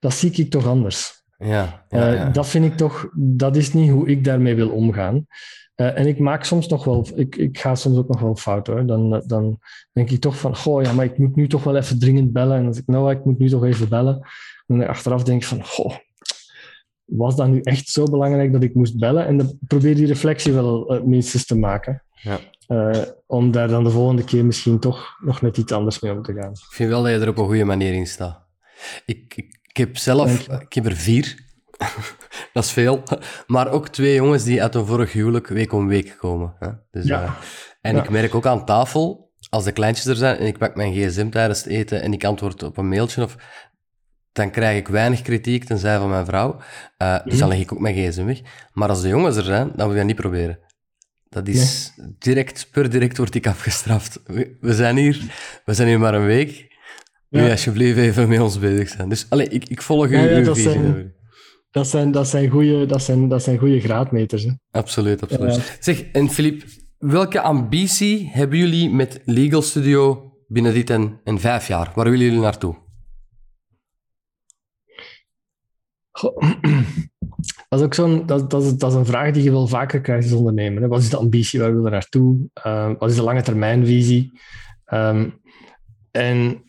dat 0.00 0.12
zie 0.12 0.32
ik 0.32 0.50
toch 0.50 0.66
anders. 0.66 1.22
Ja, 1.38 1.84
ja, 1.88 2.26
uh, 2.26 2.32
dat 2.32 2.46
vind 2.46 2.64
ik 2.64 2.76
toch, 2.76 3.08
dat 3.14 3.56
is 3.56 3.72
niet 3.72 3.90
hoe 3.90 4.08
ik 4.08 4.24
daarmee 4.24 4.54
wil 4.54 4.68
omgaan. 4.68 5.26
En 5.84 6.06
ik 6.06 6.18
maak 6.18 6.44
soms 6.44 6.68
nog 6.68 6.84
wel, 6.84 7.06
ik, 7.14 7.36
ik 7.36 7.58
ga 7.58 7.74
soms 7.74 7.98
ook 7.98 8.08
nog 8.08 8.20
wel 8.20 8.36
fout 8.36 8.66
hoor. 8.66 8.86
Dan, 8.86 9.22
dan 9.26 9.58
denk 9.92 10.10
ik 10.10 10.20
toch 10.20 10.38
van, 10.38 10.56
goh, 10.56 10.82
ja, 10.82 10.92
maar 10.92 11.04
ik 11.04 11.18
moet 11.18 11.36
nu 11.36 11.48
toch 11.48 11.64
wel 11.64 11.76
even 11.76 11.98
dringend 11.98 12.32
bellen. 12.32 12.56
En 12.56 12.66
als 12.66 12.78
ik 12.78 12.86
nou, 12.86 13.10
ik 13.10 13.24
moet 13.24 13.38
nu 13.38 13.48
toch 13.48 13.64
even 13.64 13.88
bellen. 13.88 14.28
En 14.66 14.86
achteraf 14.86 15.22
denk 15.22 15.42
ik 15.42 15.48
van, 15.48 15.64
goh, 15.64 15.94
was 17.04 17.36
dat 17.36 17.48
nu 17.48 17.60
echt 17.60 17.88
zo 17.88 18.04
belangrijk 18.04 18.52
dat 18.52 18.62
ik 18.62 18.74
moest 18.74 18.98
bellen? 18.98 19.26
En 19.26 19.36
dan 19.36 19.58
probeer 19.66 19.94
die 19.94 20.06
reflectie 20.06 20.52
wel 20.52 20.94
uh, 20.94 21.02
minstens 21.02 21.46
te 21.46 21.58
maken. 21.58 22.02
Ja. 22.12 22.38
Uh, 22.68 23.02
om 23.26 23.50
daar 23.50 23.68
dan 23.68 23.84
de 23.84 23.90
volgende 23.90 24.24
keer 24.24 24.44
misschien 24.44 24.78
toch 24.78 25.16
nog 25.24 25.42
net 25.42 25.56
iets 25.56 25.72
anders 25.72 26.00
mee 26.00 26.12
om 26.12 26.22
te 26.22 26.32
gaan. 26.32 26.50
Ik 26.50 26.72
vind 26.74 26.90
wel 26.90 27.02
dat 27.02 27.12
je 27.12 27.18
er 27.18 27.28
op 27.28 27.38
een 27.38 27.44
goede 27.44 27.64
manier 27.64 27.92
in 27.92 28.06
staat. 28.06 28.46
Ik, 29.06 29.32
ik, 29.36 29.58
ik 29.62 29.76
heb 29.76 29.96
zelf, 29.96 30.48
ik 30.48 30.72
heb 30.72 30.86
er 30.86 30.96
vier. 30.96 31.46
dat 32.52 32.64
is 32.64 32.70
veel. 32.70 33.02
Maar 33.46 33.70
ook 33.70 33.88
twee 33.88 34.14
jongens 34.14 34.44
die 34.44 34.62
uit 34.62 34.74
een 34.74 34.86
vorig 34.86 35.12
huwelijk 35.12 35.46
week 35.46 35.72
om 35.72 35.88
week 35.88 36.16
komen. 36.18 36.54
Hè? 36.58 36.68
Dus, 36.90 37.04
ja. 37.04 37.22
Uh, 37.22 37.30
en 37.80 37.94
ja. 37.94 38.02
ik 38.02 38.10
merk 38.10 38.34
ook 38.34 38.46
aan 38.46 38.64
tafel, 38.64 39.32
als 39.50 39.64
de 39.64 39.72
kleintjes 39.72 40.06
er 40.06 40.16
zijn 40.16 40.36
en 40.36 40.46
ik 40.46 40.58
pak 40.58 40.74
mijn 40.74 40.92
gsm 40.92 41.28
tijdens 41.28 41.58
het 41.58 41.68
eten 41.68 42.02
en 42.02 42.12
ik 42.12 42.24
antwoord 42.24 42.62
op 42.62 42.76
een 42.76 42.88
mailtje 42.88 43.22
of 43.22 43.36
dan 44.32 44.50
krijg 44.50 44.78
ik 44.78 44.88
weinig 44.88 45.22
kritiek, 45.22 45.64
tenzij 45.64 45.98
van 45.98 46.08
mijn 46.08 46.24
vrouw. 46.24 46.56
Uh, 47.02 47.18
dus 47.24 47.38
dan 47.38 47.48
leg 47.48 47.58
ik 47.58 47.72
ook 47.72 47.78
mijn 47.78 47.94
gsm 47.94 48.24
weg. 48.24 48.40
Maar 48.72 48.88
als 48.88 49.02
de 49.02 49.08
jongens 49.08 49.36
er 49.36 49.44
zijn, 49.44 49.70
dan 49.74 49.86
moet 49.86 49.90
je 49.90 49.96
dat 49.96 50.06
niet 50.06 50.16
proberen. 50.16 50.58
Dat 51.28 51.48
is 51.48 51.92
direct, 52.18 52.68
per 52.72 52.90
direct 52.90 53.16
wordt 53.16 53.34
ik 53.34 53.46
afgestraft. 53.46 54.20
We, 54.60 54.74
zijn 54.74 54.96
hier, 54.96 55.22
we 55.64 55.74
zijn 55.74 55.88
hier 55.88 55.98
maar 55.98 56.14
een 56.14 56.26
week. 56.26 56.76
Wil 57.28 57.44
je 57.44 57.50
alsjeblieft 57.50 57.98
even 57.98 58.28
met 58.28 58.40
ons 58.40 58.58
bezig 58.58 58.88
zijn? 58.88 59.08
Dus 59.08 59.26
allez, 59.28 59.48
ik, 59.48 59.68
ik 59.68 59.82
volg 59.82 60.10
ja, 60.10 60.22
uw 60.22 60.54
Zijn, 60.54 61.14
dat 61.70 61.86
zijn, 61.86 62.10
dat 62.10 62.28
zijn 62.28 62.48
goede 62.48 62.86
dat 62.86 63.02
zijn, 63.02 63.28
dat 63.28 63.42
zijn 63.42 63.58
goede 63.58 63.80
graadmeters. 63.80 64.44
Hè? 64.44 64.50
Absoluut, 64.70 65.22
absoluut. 65.22 65.78
Zeg, 65.80 66.02
en 66.02 66.28
Filip, 66.28 66.64
welke 66.98 67.40
ambitie 67.40 68.28
hebben 68.32 68.58
jullie 68.58 68.90
met 68.90 69.22
Legal 69.24 69.62
Studio 69.62 70.32
binnen 70.46 70.74
dit 70.74 70.90
en, 70.90 71.20
en 71.24 71.40
vijf 71.40 71.68
jaar? 71.68 71.92
Waar 71.94 72.10
willen 72.10 72.26
jullie 72.26 72.40
naartoe? 72.40 72.76
Dat 77.68 77.78
is 77.78 77.84
ook 77.84 77.94
zo'n, 77.94 78.26
dat, 78.26 78.50
dat, 78.50 78.62
is, 78.62 78.76
dat 78.76 78.90
is 78.90 78.96
een 78.96 79.06
vraag 79.06 79.32
die 79.32 79.42
je 79.42 79.50
wel 79.50 79.66
vaker 79.66 80.00
krijgt 80.00 80.24
als 80.24 80.38
ondernemer. 80.38 80.82
Hè? 80.82 80.88
Wat 80.88 81.00
is 81.00 81.10
de 81.10 81.16
ambitie? 81.16 81.60
Waar 81.60 81.72
wil 81.74 81.84
je 81.84 81.90
naartoe? 81.90 82.38
Uh, 82.66 82.90
wat 82.98 83.10
is 83.10 83.16
de 83.16 83.22
lange 83.22 83.42
termijnvisie? 83.42 84.40
Um, 84.92 85.40
en 86.10 86.62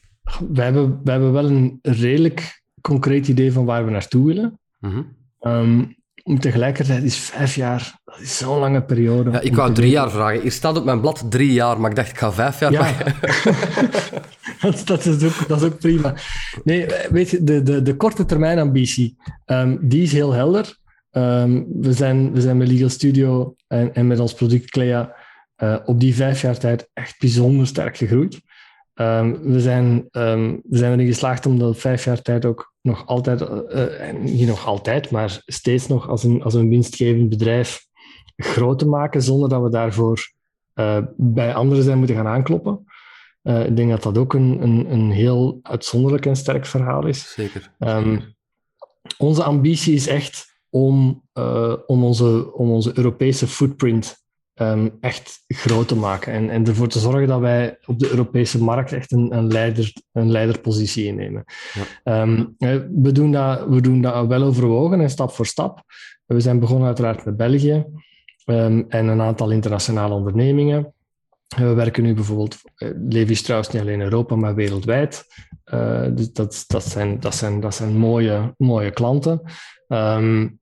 wij 0.50 0.66
hebben, 0.66 1.02
wij 1.04 1.14
hebben 1.14 1.32
wel 1.32 1.46
een 1.46 1.80
redelijk 1.82 2.64
concreet 2.82 3.28
idee 3.28 3.52
van 3.52 3.66
waar 3.66 3.86
we 3.86 3.92
naartoe 3.92 4.26
willen. 4.26 4.60
Mm 4.80 4.92
-hmm. 4.92 5.16
um, 5.52 5.98
tegelijkertijd 6.40 7.04
is 7.04 7.18
vijf 7.18 7.56
jaar, 7.56 8.00
dat 8.06 8.20
is 8.20 8.38
zo'n 8.38 8.60
lange 8.60 8.84
periode. 8.84 9.32
Ja, 9.32 9.40
ik 9.40 9.56
wou 9.56 9.74
drie 9.74 9.90
jaar 9.90 10.12
vragen. 10.12 10.42
Hier 10.42 10.52
staat 10.52 10.78
op 10.78 10.86
mijn 10.86 11.02
blad 11.02 11.26
drie 11.30 11.54
jaar, 11.54 11.80
maar 11.80 11.90
ik 11.90 11.96
dacht, 11.96 12.10
ik 12.10 12.18
ga 12.18 12.32
vijf 12.32 12.60
jaar 12.60 12.72
ja. 12.72 12.94
dat, 14.62 14.82
dat, 14.86 15.06
is 15.06 15.24
ook, 15.24 15.48
dat 15.48 15.62
is 15.62 15.68
ook 15.68 15.80
prima. 15.80 16.14
Nee, 16.64 16.86
weet 17.10 17.30
je, 17.30 17.44
de, 17.44 17.64
de, 17.64 17.82
de 17.82 17.96
korte 17.96 18.26
termijn 18.26 18.60
ambitie, 18.60 19.18
um, 19.46 19.78
die 19.82 20.04
is 20.04 20.12
heel 20.12 20.32
helder. 20.32 20.78
Um, 21.12 21.66
we, 21.82 21.94
zijn, 21.94 22.32
we 22.32 22.42
zijn 22.42 22.58
met 22.58 22.68
Legal 22.68 22.90
Studio 22.90 23.56
en, 23.68 23.94
en 23.94 24.08
met 24.08 24.20
ons 24.20 24.34
product 24.34 24.70
Clea 24.70 25.16
uh, 25.64 25.78
op 25.86 26.00
die 26.00 26.16
vijf 26.16 26.42
jaar 26.42 26.58
tijd 26.58 26.90
echt 26.94 27.20
bijzonder 27.20 27.68
sterk 27.68 27.98
gegroeid. 27.98 28.40
Um, 29.02 29.42
we, 29.42 29.60
zijn, 29.60 30.08
we 30.12 30.62
zijn 30.70 30.94
erin 30.94 31.06
geslaagd 31.06 31.46
om 31.46 31.60
dat 31.60 31.78
vijf 31.78 32.06
jaar 32.06 32.22
tijd 32.22 32.46
ook 32.46 32.74
nog 32.82 33.06
altijd, 33.06 33.42
uh, 33.42 34.22
niet 34.22 34.48
nog 34.48 34.66
altijd, 34.66 35.12
maar 35.12 35.42
steeds 35.46 35.88
nog 35.88 36.10
als 36.10 36.24
een, 36.24 36.44
als 36.44 36.54
een 36.54 36.70
winstgevend 36.70 37.30
bedrijf 37.30 37.88
groot 38.36 38.80
te 38.80 38.88
maken, 38.88 39.22
zonder 39.22 39.50
dat 39.50 39.62
we 39.62 39.70
daarvoor 39.70 40.32
uh, 40.76 40.98
bij 41.18 41.54
anderen 41.54 41.84
zijn 41.84 41.98
moeten 41.98 42.16
gaan 42.16 42.28
aankloppen. 42.28 42.86
Uh, 43.44 43.66
ik 43.66 43.76
denk 43.76 43.90
dat 43.90 44.04
dat 44.04 44.18
ook 44.18 44.34
een, 44.34 44.62
een, 44.62 44.92
een 44.92 45.12
heel 45.12 45.60
uitzonderlijk 45.62 46.26
en 46.26 46.36
sterk 46.36 46.66
verhaal 46.66 47.06
is. 47.08 47.34
Zeker. 47.34 47.72
Um, 47.80 48.36
onze 49.18 49.44
ambitie 49.44 49.94
is 49.94 50.08
echt 50.08 50.60
om, 50.70 51.24
om, 51.86 52.04
onze, 52.04 52.54
om 52.54 52.72
onze 52.72 52.92
Europese 52.98 53.48
footprint 53.48 54.28
um, 54.62 54.98
echt 55.00 55.44
groot 55.48 55.88
te 55.88 55.96
maken 55.96 56.34
en, 56.34 56.50
en 56.50 56.68
ervoor 56.68 56.88
te 56.88 57.00
zorgen 57.00 57.28
dat 57.28 57.40
wij 57.40 57.78
op 57.86 58.00
de 58.00 58.10
Europese 58.10 58.64
markt 58.64 58.92
echt 58.92 59.12
een, 59.12 59.38
een, 59.38 59.48
leider, 59.48 59.94
een 60.12 60.32
leiderpositie 60.32 61.06
innemen. 61.06 61.44
Ja. 62.04 62.22
Um, 62.22 62.56
we, 63.02 63.12
doen 63.12 63.32
dat, 63.32 63.66
we 63.68 63.82
doen 63.82 64.02
dat 64.02 64.28
wel 64.28 64.44
overwogen 64.44 65.02
en 65.02 65.10
stap 65.10 65.32
voor 65.32 65.46
stap. 65.46 65.84
We 66.26 66.40
zijn 66.40 66.60
begonnen 66.60 66.88
uiteraard 66.88 67.26
met 67.26 67.38
België 67.38 67.86
um, 68.46 68.86
en 68.90 69.08
een 69.08 69.22
aantal 69.22 69.52
internationale 69.52 70.14
ondernemingen. 70.14 70.94
We 71.56 71.74
werken 71.74 72.04
nu 72.04 72.14
bijvoorbeeld, 72.14 72.58
uh, 72.78 72.90
Levi 73.10 73.36
Strauss 73.36 73.70
niet 73.70 73.82
alleen 73.82 73.94
in 73.94 74.02
Europa, 74.02 74.36
maar 74.36 74.56
wereldwijd. 74.56 75.26
Uh, 75.74 76.08
dus 76.12 76.32
dat, 76.32 76.64
dat, 76.68 76.84
zijn, 76.84 77.20
dat, 77.20 77.36
zijn, 77.36 77.60
dat 77.60 77.76
zijn 77.76 77.98
mooie, 77.98 78.54
mooie 78.58 78.92
klanten. 78.92 79.42
Um, 79.88 80.59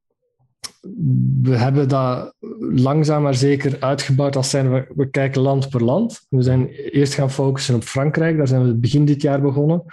we 1.42 1.56
hebben 1.56 1.88
dat 1.88 2.34
langzaam 2.60 3.22
maar 3.22 3.36
zeker 3.36 3.78
uitgebouwd 3.80 4.36
als 4.36 4.50
zijn 4.50 4.74
we, 4.74 4.88
we 4.96 5.10
kijken 5.10 5.42
land 5.42 5.70
per 5.70 5.84
land. 5.84 6.26
We 6.30 6.42
zijn 6.42 6.68
eerst 6.70 7.14
gaan 7.14 7.32
focussen 7.32 7.76
op 7.76 7.84
Frankrijk, 7.84 8.38
daar 8.38 8.48
zijn 8.48 8.66
we 8.66 8.76
begin 8.76 9.06
dit 9.06 9.22
jaar 9.22 9.42
begonnen. 9.42 9.84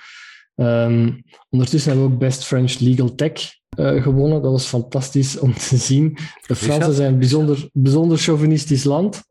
Um, 0.57 1.23
ondertussen 1.51 1.91
hebben 1.91 2.09
we 2.09 2.15
ook 2.15 2.21
Best 2.21 2.45
French 2.45 2.79
Legal 2.79 3.15
Tech 3.15 3.33
uh, 3.79 4.03
gewonnen. 4.03 4.43
Dat 4.43 4.51
was 4.51 4.67
fantastisch 4.67 5.39
om 5.39 5.55
te 5.55 5.77
zien. 5.77 6.17
De 6.47 6.55
Fransen 6.55 6.95
zijn 6.95 7.13
een 7.13 7.19
bijzonder, 7.19 7.69
bijzonder 7.73 8.19
chauvinistisch 8.19 8.85
land. 8.85 9.23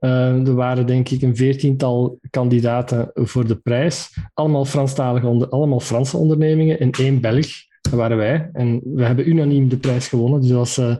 Uh, 0.00 0.46
er 0.46 0.54
waren 0.54 0.86
denk 0.86 1.08
ik 1.08 1.22
een 1.22 1.36
veertiental 1.36 2.18
kandidaten 2.30 3.10
voor 3.14 3.46
de 3.46 3.56
prijs. 3.56 4.16
Allemaal, 4.34 4.64
Franstalige 4.64 5.26
onder, 5.26 5.48
allemaal 5.48 5.80
Franse 5.80 6.16
ondernemingen 6.16 6.80
en 6.80 6.90
één 6.90 7.20
Belg. 7.20 7.46
Dat 7.80 7.92
waren 7.92 8.16
wij. 8.16 8.50
En 8.52 8.80
we 8.84 9.04
hebben 9.04 9.28
unaniem 9.28 9.68
de 9.68 9.76
prijs 9.76 10.08
gewonnen. 10.08 10.40
Dus 10.40 10.48
dat 10.48 10.58
was, 10.58 10.78
uh, 10.78 10.96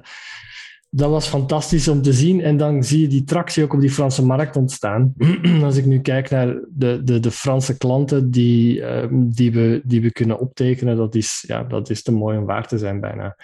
dat 0.91 1.11
was 1.11 1.27
fantastisch 1.27 1.89
om 1.89 2.03
te 2.03 2.13
zien. 2.13 2.41
En 2.41 2.57
dan 2.57 2.85
zie 2.85 3.01
je 3.01 3.07
die 3.07 3.25
tractie 3.25 3.65
ook 3.65 3.73
op 3.73 3.81
die 3.81 3.91
Franse 3.91 4.25
markt 4.25 4.57
ontstaan. 4.57 5.15
Als 5.63 5.77
ik 5.77 5.87
nu 5.87 6.01
kijk 6.01 6.31
naar 6.31 6.61
de, 6.69 7.01
de, 7.05 7.21
de 7.21 7.31
Franse 7.31 7.77
klanten 7.77 8.31
die, 8.31 8.79
uh, 8.79 9.05
die, 9.13 9.53
we, 9.53 9.81
die 9.85 10.01
we 10.01 10.13
kunnen 10.13 10.39
optekenen, 10.39 10.97
dat 10.97 11.15
is, 11.15 11.45
ja, 11.47 11.65
dat 11.65 11.91
is 11.91 12.03
te 12.03 12.13
mooi 12.13 12.39
om 12.39 12.45
waar 12.45 12.67
te 12.67 12.79
zijn 12.79 13.01
bijna. 13.01 13.37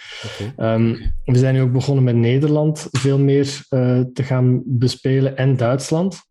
Okay. 0.55 0.75
Um, 0.75 1.13
we 1.25 1.39
zijn 1.39 1.55
nu 1.55 1.61
ook 1.61 1.73
begonnen 1.73 2.05
met 2.05 2.17
Nederland 2.17 2.89
veel 2.91 3.19
meer 3.19 3.61
uh, 3.71 4.01
te 4.13 4.23
gaan 4.23 4.63
bespelen 4.65 5.37
en 5.37 5.57
Duitsland. 5.57 6.25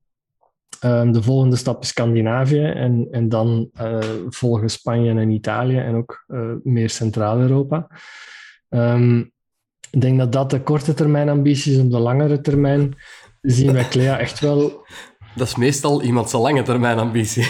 Um, 0.86 1.12
de 1.12 1.24
volgende 1.24 1.56
stap 1.56 1.82
is 1.82 1.88
Scandinavië 1.88 2.64
en, 2.64 3.08
en 3.12 3.30
dan 3.30 3.70
uh, 3.82 4.00
volgen 4.30 4.70
Spanje 4.70 5.20
en 5.20 5.30
Italië 5.30 5.78
en 5.78 5.96
ook 5.96 6.24
uh, 6.28 6.52
meer 6.64 6.90
Centraal-Europa. 6.90 7.88
Um, 8.70 9.34
ik 9.92 10.02
denk 10.02 10.18
dat 10.18 10.32
dat 10.32 10.50
de 10.50 10.62
korte 10.62 10.94
termijn 10.94 11.30
ambitie 11.30 11.74
is. 11.74 11.80
Op 11.80 11.92
de 11.92 12.00
langere 12.00 12.42
termijn 12.42 12.96
zien 13.42 13.74
wij 13.74 13.88
Clea 13.88 14.18
echt 14.18 14.40
wel... 14.40 14.72
Dat 15.36 15.48
is 15.48 15.56
meestal 15.56 16.02
iemand 16.02 16.30
zijn 16.30 16.42
lange 16.42 16.62
termijn 16.62 16.98
ambitie. 16.98 17.48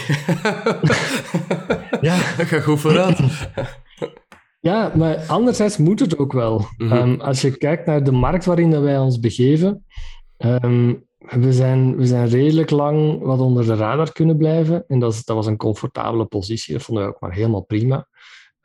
ja. 2.00 2.16
Dat 2.36 2.46
gaat 2.46 2.62
goed 2.62 2.80
vooruit. 2.80 3.18
ja, 4.60 4.92
maar 4.94 5.16
anderzijds 5.16 5.76
moet 5.76 6.00
het 6.00 6.18
ook 6.18 6.32
wel. 6.32 6.66
Mm 6.76 6.88
-hmm. 6.88 6.98
um, 6.98 7.20
als 7.20 7.40
je 7.40 7.56
kijkt 7.56 7.86
naar 7.86 8.04
de 8.04 8.12
markt 8.12 8.44
waarin 8.44 8.80
wij 8.80 8.98
ons 8.98 9.20
begeven, 9.20 9.84
we 11.30 11.52
zijn, 11.52 11.96
we 11.96 12.06
zijn 12.06 12.28
redelijk 12.28 12.70
lang 12.70 13.22
wat 13.22 13.40
onder 13.40 13.66
de 13.66 13.74
radar 13.74 14.12
kunnen 14.12 14.36
blijven. 14.36 14.84
En 14.86 14.98
dat, 14.98 15.22
dat 15.24 15.36
was 15.36 15.46
een 15.46 15.56
comfortabele 15.56 16.24
positie. 16.24 16.72
Dat 16.72 16.82
vonden 16.82 17.04
we 17.04 17.10
ook 17.10 17.20
maar 17.20 17.32
helemaal 17.32 17.64
prima. 17.64 18.08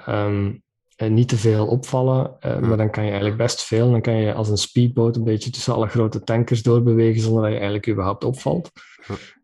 Um, 0.10 0.64
en 1.02 1.14
niet 1.14 1.28
te 1.28 1.38
veel 1.38 1.68
opvallen, 1.68 2.38
uh, 2.46 2.60
maar 2.60 2.78
dan 2.78 2.90
kan 2.90 3.04
je 3.04 3.10
eigenlijk 3.10 3.40
best 3.40 3.64
veel. 3.64 3.92
Dan 3.92 4.02
kan 4.02 4.14
je 4.14 4.34
als 4.34 4.50
een 4.50 4.58
speedboot 4.58 5.16
een 5.16 5.24
beetje 5.24 5.50
tussen 5.50 5.74
alle 5.74 5.88
grote 5.88 6.24
tankers 6.24 6.64
doorbewegen 6.64 7.22
zonder 7.22 7.42
dat 7.42 7.52
je 7.52 7.58
eigenlijk 7.58 7.88
überhaupt 7.88 8.24
opvalt. 8.24 8.72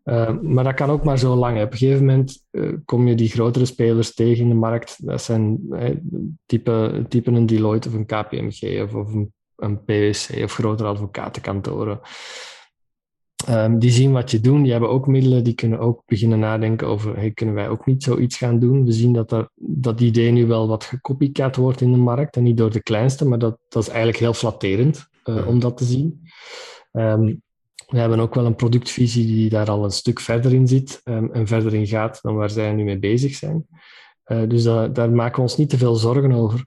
Uh, 0.04 0.30
maar 0.40 0.64
dat 0.64 0.74
kan 0.74 0.90
ook 0.90 1.04
maar 1.04 1.18
zo 1.18 1.34
lang. 1.34 1.62
Op 1.62 1.72
een 1.72 1.78
gegeven 1.78 2.04
moment 2.04 2.46
uh, 2.50 2.72
kom 2.84 3.08
je 3.08 3.14
die 3.14 3.28
grotere 3.28 3.64
spelers 3.64 4.14
tegen 4.14 4.42
in 4.42 4.48
de 4.48 4.54
markt. 4.54 5.06
Dat 5.06 5.22
zijn 5.22 5.58
type, 6.46 7.04
type 7.08 7.30
een 7.30 7.46
Deloitte 7.46 7.88
of 7.88 7.94
een 7.94 8.06
KPMG 8.06 8.82
of, 8.82 8.94
of 8.94 9.12
een, 9.12 9.32
een 9.56 9.84
PwC 9.84 10.42
of 10.42 10.52
grotere 10.52 10.88
advocatenkantoren. 10.88 12.00
Um, 13.48 13.78
die 13.78 13.90
zien 13.90 14.12
wat 14.12 14.30
je 14.30 14.40
doet, 14.40 14.62
die 14.62 14.70
hebben 14.70 14.90
ook 14.90 15.06
middelen, 15.06 15.44
die 15.44 15.54
kunnen 15.54 15.78
ook 15.78 16.02
beginnen 16.06 16.38
nadenken 16.38 16.86
over, 16.86 17.16
hey, 17.16 17.30
kunnen 17.30 17.54
wij 17.54 17.68
ook 17.68 17.86
niet 17.86 18.02
zoiets 18.02 18.36
gaan 18.36 18.58
doen? 18.58 18.84
We 18.84 18.92
zien 18.92 19.12
dat 19.12 19.32
er, 19.32 19.48
dat 19.54 20.00
idee 20.00 20.30
nu 20.30 20.46
wel 20.46 20.68
wat 20.68 20.84
gecopycat 20.84 21.56
wordt 21.56 21.80
in 21.80 21.92
de 21.92 21.98
markt, 21.98 22.36
en 22.36 22.42
niet 22.42 22.56
door 22.56 22.70
de 22.70 22.82
kleinste, 22.82 23.28
maar 23.28 23.38
dat, 23.38 23.58
dat 23.68 23.82
is 23.82 23.88
eigenlijk 23.88 24.18
heel 24.18 24.34
flatterend 24.34 25.08
uh, 25.24 25.46
om 25.46 25.58
dat 25.58 25.76
te 25.76 25.84
zien. 25.84 26.20
Um, 26.92 27.42
we 27.86 27.98
hebben 27.98 28.20
ook 28.20 28.34
wel 28.34 28.46
een 28.46 28.54
productvisie 28.54 29.26
die 29.26 29.48
daar 29.48 29.70
al 29.70 29.84
een 29.84 29.90
stuk 29.90 30.20
verder 30.20 30.52
in 30.52 30.68
zit 30.68 31.00
um, 31.04 31.32
en 31.32 31.46
verder 31.46 31.74
in 31.74 31.86
gaat 31.86 32.18
dan 32.22 32.34
waar 32.34 32.50
zij 32.50 32.72
nu 32.72 32.84
mee 32.84 32.98
bezig 32.98 33.34
zijn. 33.34 33.66
Uh, 34.26 34.48
dus 34.48 34.62
daar 34.62 35.10
maken 35.10 35.36
we 35.36 35.40
ons 35.40 35.56
niet 35.56 35.70
te 35.70 35.78
veel 35.78 35.94
zorgen 35.94 36.32
over. 36.32 36.66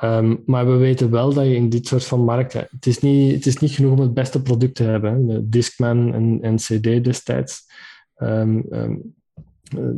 Ehm, 0.00 0.36
maar 0.46 0.66
we 0.66 0.76
weten 0.76 1.10
wel 1.10 1.34
dat 1.34 1.44
je 1.44 1.54
in 1.54 1.68
dit 1.68 1.86
soort 1.86 2.04
van 2.04 2.24
markten... 2.24 2.68
Het 2.70 2.86
is 2.86 2.98
niet, 2.98 3.34
het 3.34 3.46
is 3.46 3.58
niet 3.58 3.70
genoeg 3.70 3.92
om 3.92 4.00
het 4.00 4.14
beste 4.14 4.42
product 4.42 4.74
te 4.74 4.82
hebben. 4.82 5.28
Hè. 5.28 5.48
Discman 5.48 6.14
en, 6.14 6.38
en 6.42 6.56
CD 6.56 7.04
destijds. 7.04 7.66
Ehm, 8.14 8.60
ehm, 8.70 8.96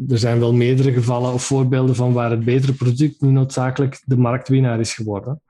er 0.09 0.19
zijn 0.19 0.39
wel 0.39 0.55
meerdere 0.55 0.93
gevallen 0.93 1.33
of 1.33 1.45
voorbeelden 1.45 1.95
van 1.95 2.13
waar 2.13 2.31
het 2.31 2.45
betere 2.45 2.73
product 2.73 3.21
nu 3.21 3.31
noodzakelijk 3.31 4.03
de 4.05 4.17
marktwinnaar 4.17 4.81
is 4.81 4.95
geworden. 4.95 5.41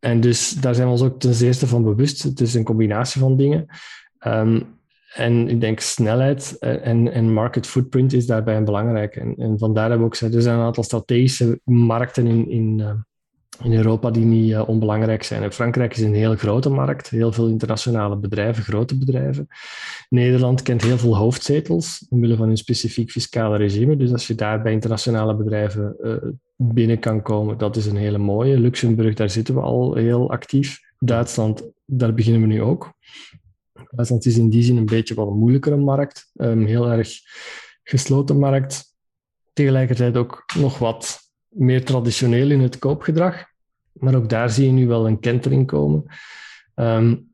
en 0.00 0.20
dus 0.20 0.50
daar 0.50 0.74
zijn 0.74 0.86
we 0.86 0.92
ons 0.92 1.02
ook 1.02 1.20
ten 1.20 1.34
zeerste 1.34 1.66
van 1.66 1.82
bewust. 1.82 2.22
Het 2.22 2.40
is 2.40 2.54
een 2.54 2.64
combinatie 2.64 3.20
van 3.20 3.36
dingen. 3.36 3.66
En 5.14 5.48
ik 5.48 5.60
denk 5.60 5.80
snelheid 5.80 6.58
en, 6.58 7.12
en 7.12 7.32
market 7.32 7.66
footprint 7.66 8.12
is 8.12 8.26
daarbij 8.26 8.56
een 8.56 8.64
belangrijke. 8.64 9.20
En, 9.20 9.34
en 9.36 9.58
vandaar 9.58 9.82
hebben 9.82 10.00
we 10.00 10.04
ook 10.04 10.16
gezegd, 10.16 10.34
er 10.34 10.42
zijn 10.42 10.58
een 10.58 10.64
aantal 10.64 10.84
strategische 10.84 11.60
markten 11.64 12.26
in, 12.26 12.50
in, 12.50 12.80
eh, 12.80 12.94
in 13.62 13.72
Europa 13.72 14.10
die 14.10 14.24
niet 14.24 14.50
uh, 14.50 14.68
onbelangrijk 14.68 15.22
zijn. 15.22 15.52
Frankrijk 15.52 15.96
is 15.96 16.02
een 16.02 16.14
heel 16.14 16.36
grote 16.36 16.68
markt, 16.68 17.08
heel 17.08 17.32
veel 17.32 17.48
internationale 17.48 18.16
bedrijven, 18.16 18.62
grote 18.62 18.98
bedrijven. 18.98 19.46
Nederland 20.08 20.62
kent 20.62 20.82
heel 20.82 20.98
veel 20.98 21.16
hoofdzetels, 21.16 22.06
omwille 22.08 22.36
van 22.36 22.48
een 22.48 22.56
specifiek 22.56 23.10
fiscale 23.10 23.56
regime. 23.56 23.96
Dus 23.96 24.12
als 24.12 24.26
je 24.26 24.34
daar 24.34 24.62
bij 24.62 24.72
internationale 24.72 25.36
bedrijven 25.36 25.96
uh, 26.00 26.16
binnen 26.56 26.98
kan 26.98 27.22
komen, 27.22 27.58
dat 27.58 27.76
is 27.76 27.86
een 27.86 27.96
hele 27.96 28.18
mooie. 28.18 28.58
Luxemburg, 28.58 29.14
daar 29.14 29.30
zitten 29.30 29.54
we 29.54 29.60
al 29.60 29.94
heel 29.94 30.30
actief. 30.30 30.80
Duitsland, 30.98 31.62
daar 31.84 32.14
beginnen 32.14 32.40
we 32.40 32.46
nu 32.46 32.62
ook. 32.62 32.92
Duitsland 33.90 34.26
is 34.26 34.36
in 34.36 34.48
die 34.48 34.62
zin 34.62 34.76
een 34.76 34.86
beetje 34.86 35.14
wel 35.14 35.28
een 35.28 35.38
moeilijkere 35.38 35.76
markt, 35.76 36.30
um, 36.36 36.64
heel 36.66 36.90
erg 36.90 37.10
gesloten 37.82 38.38
markt. 38.38 38.84
Tegelijkertijd 39.52 40.16
ook 40.16 40.44
nog 40.58 40.78
wat 40.78 41.20
meer 41.48 41.84
traditioneel 41.84 42.50
in 42.50 42.60
het 42.60 42.78
koopgedrag. 42.78 43.50
Maar 43.92 44.14
ook 44.14 44.28
daar 44.28 44.50
zie 44.50 44.66
je 44.66 44.72
nu 44.72 44.86
wel 44.86 45.06
een 45.06 45.20
kentering 45.20 45.66
komen. 45.66 46.04
Um, 46.74 47.30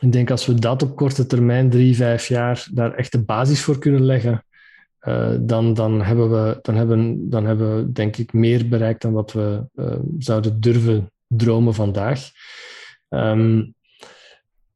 ik 0.00 0.12
denk 0.12 0.30
als 0.30 0.46
we 0.46 0.54
dat 0.54 0.82
op 0.82 0.96
korte 0.96 1.26
termijn, 1.26 1.70
drie, 1.70 1.96
vijf 1.96 2.26
jaar, 2.26 2.68
daar 2.72 2.94
echt 2.94 3.12
de 3.12 3.22
basis 3.22 3.62
voor 3.62 3.78
kunnen 3.78 4.04
leggen, 4.04 4.44
uh, 5.02 5.34
dan, 5.40 5.74
dan, 5.74 6.02
hebben 6.02 6.30
we, 6.30 6.58
dan, 6.62 6.74
hebben, 6.74 7.30
dan 7.30 7.46
hebben 7.46 7.76
we 7.76 7.92
denk 7.92 8.16
ik 8.16 8.32
meer 8.32 8.68
bereikt 8.68 9.02
dan 9.02 9.12
wat 9.12 9.32
we 9.32 9.66
uh, 9.74 9.94
zouden 10.18 10.60
durven 10.60 11.10
dromen 11.26 11.74
vandaag. 11.74 12.30
Um, 13.08 13.74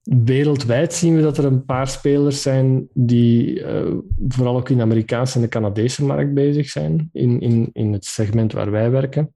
wereldwijd 0.03 0.93
zien 0.93 1.17
we 1.17 1.23
dat 1.23 1.39
er 1.39 1.45
een 1.45 1.65
paar 1.65 1.89
spelers 1.89 2.43
zijn 2.43 2.89
die 2.95 3.61
uh, 3.61 3.95
vooral 4.29 4.57
ook 4.57 4.69
in 4.69 4.77
de 4.77 4.83
Amerikaanse 4.83 5.35
en 5.35 5.41
de 5.41 5.49
Canadese 5.49 6.05
markt 6.05 6.35
bezig 6.35 6.69
zijn, 6.69 7.09
in, 7.13 7.41
in, 7.41 7.71
in 7.73 7.93
het 7.93 8.05
segment 8.05 8.53
waar 8.53 8.71
wij 8.71 8.91
werken. 8.91 9.35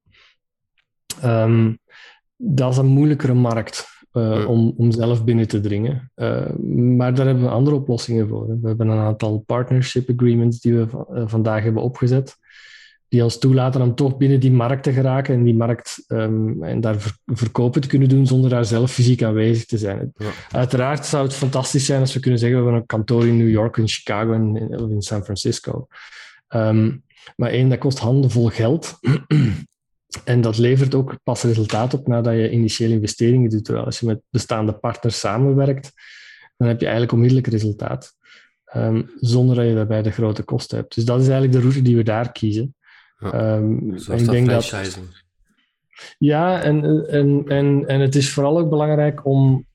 Um, 1.25 1.79
dat 2.47 2.73
is 2.73 2.79
een 2.79 2.87
moeilijkere 2.87 3.35
markt 3.35 3.87
uh, 4.13 4.49
om, 4.49 4.75
om 4.77 4.93
zelf 4.93 5.25
binnen 5.25 5.49
te 5.49 5.61
dringen. 5.61 6.11
Uh, 6.17 6.55
maar 6.97 7.15
daar 7.15 7.27
hebben 7.27 7.45
we 7.45 7.51
andere 7.51 7.77
oplossingen 7.77 8.29
voor. 8.29 8.47
We 8.47 8.69
hebben 8.69 8.89
een 8.89 8.99
aantal 8.99 9.39
partnership 9.47 10.11
agreements 10.11 10.61
die 10.61 10.75
we 10.75 10.87
vandaag 11.27 11.63
hebben 11.63 11.83
opgezet 11.83 12.37
die 13.15 13.25
ons 13.25 13.39
toelaten 13.39 13.83
om 13.83 13.95
toch 13.95 14.17
binnen 14.17 14.41
die 14.41 14.53
markt 14.53 14.83
te 14.83 14.93
geraken 14.93 15.35
en 15.35 15.43
die 15.45 15.55
markt 15.55 16.05
um, 16.09 16.63
en 16.63 16.81
daar 16.81 16.97
verkopen 17.27 17.81
te 17.81 17.89
kunnen 17.89 18.09
doen 18.09 18.27
zonder 18.27 18.51
daar 18.51 18.65
zelf 18.65 18.93
fysiek 18.93 19.23
aanwezig 19.23 19.65
te 19.65 19.79
zijn. 19.79 20.13
Ja. 20.17 20.31
Uiteraard 20.51 21.07
zou 21.07 21.25
het 21.25 21.35
fantastisch 21.35 21.87
zijn 21.87 22.01
als 22.01 22.15
we 22.15 22.21
kunnen 22.21 22.41
zeggen 22.41 22.59
we 22.59 22.65
hebben 22.65 22.83
een 22.83 22.89
kantoor 22.89 23.27
in 23.27 23.37
New 23.37 23.51
York, 23.51 23.77
in 23.77 23.89
Chicago 23.89 24.33
en 24.33 24.57
in, 24.57 24.91
in 24.91 25.03
San 25.03 25.25
Francisco. 25.25 25.87
Um, 26.49 27.05
maar 27.37 27.51
één, 27.51 27.69
dat 27.69 27.79
kost 27.79 27.99
handenvol 27.99 28.49
geld. 28.49 28.99
en 30.25 30.41
dat 30.41 30.59
levert 30.59 30.95
ook 30.95 31.17
pas 31.23 31.43
resultaat 31.43 31.95
op 31.95 32.07
nadat 32.07 32.35
je 32.35 32.51
initiële 32.51 32.95
investeringen 32.95 33.51
doet. 33.51 33.65
Terwijl 33.65 33.87
als 33.87 34.01
je 34.01 34.07
met 34.07 34.21
bestaande 34.31 34.73
partners 34.73 35.19
samenwerkt, 35.19 35.93
dan 36.57 36.69
heb 36.69 36.79
je 36.79 36.85
eigenlijk 36.85 37.15
onmiddellijk 37.15 37.47
resultaat. 37.47 38.15
Um, 38.77 39.11
zonder 39.21 39.57
dat 39.57 39.67
je 39.67 39.75
daarbij 39.75 40.03
de 40.03 40.11
grote 40.11 40.43
kosten 40.43 40.79
hebt. 40.79 40.95
Dus 40.95 41.05
dat 41.05 41.21
is 41.21 41.29
eigenlijk 41.29 41.53
de 41.53 41.61
route 41.61 41.83
die 41.83 41.97
we 41.97 42.03
daar 42.03 42.33
kiezen. 42.33 42.75
Ja, 43.19 43.57
um, 43.57 43.95
ik 43.95 44.31
denk 44.31 44.49
dat. 44.49 44.75
Ja, 46.19 46.63
en, 46.63 47.07
en, 47.09 47.45
en, 47.47 47.87
en 47.87 48.01
het 48.01 48.15
is 48.15 48.33
vooral 48.33 48.59
ook 48.59 48.71
belangrijk 48.71 49.27
om 49.27 49.67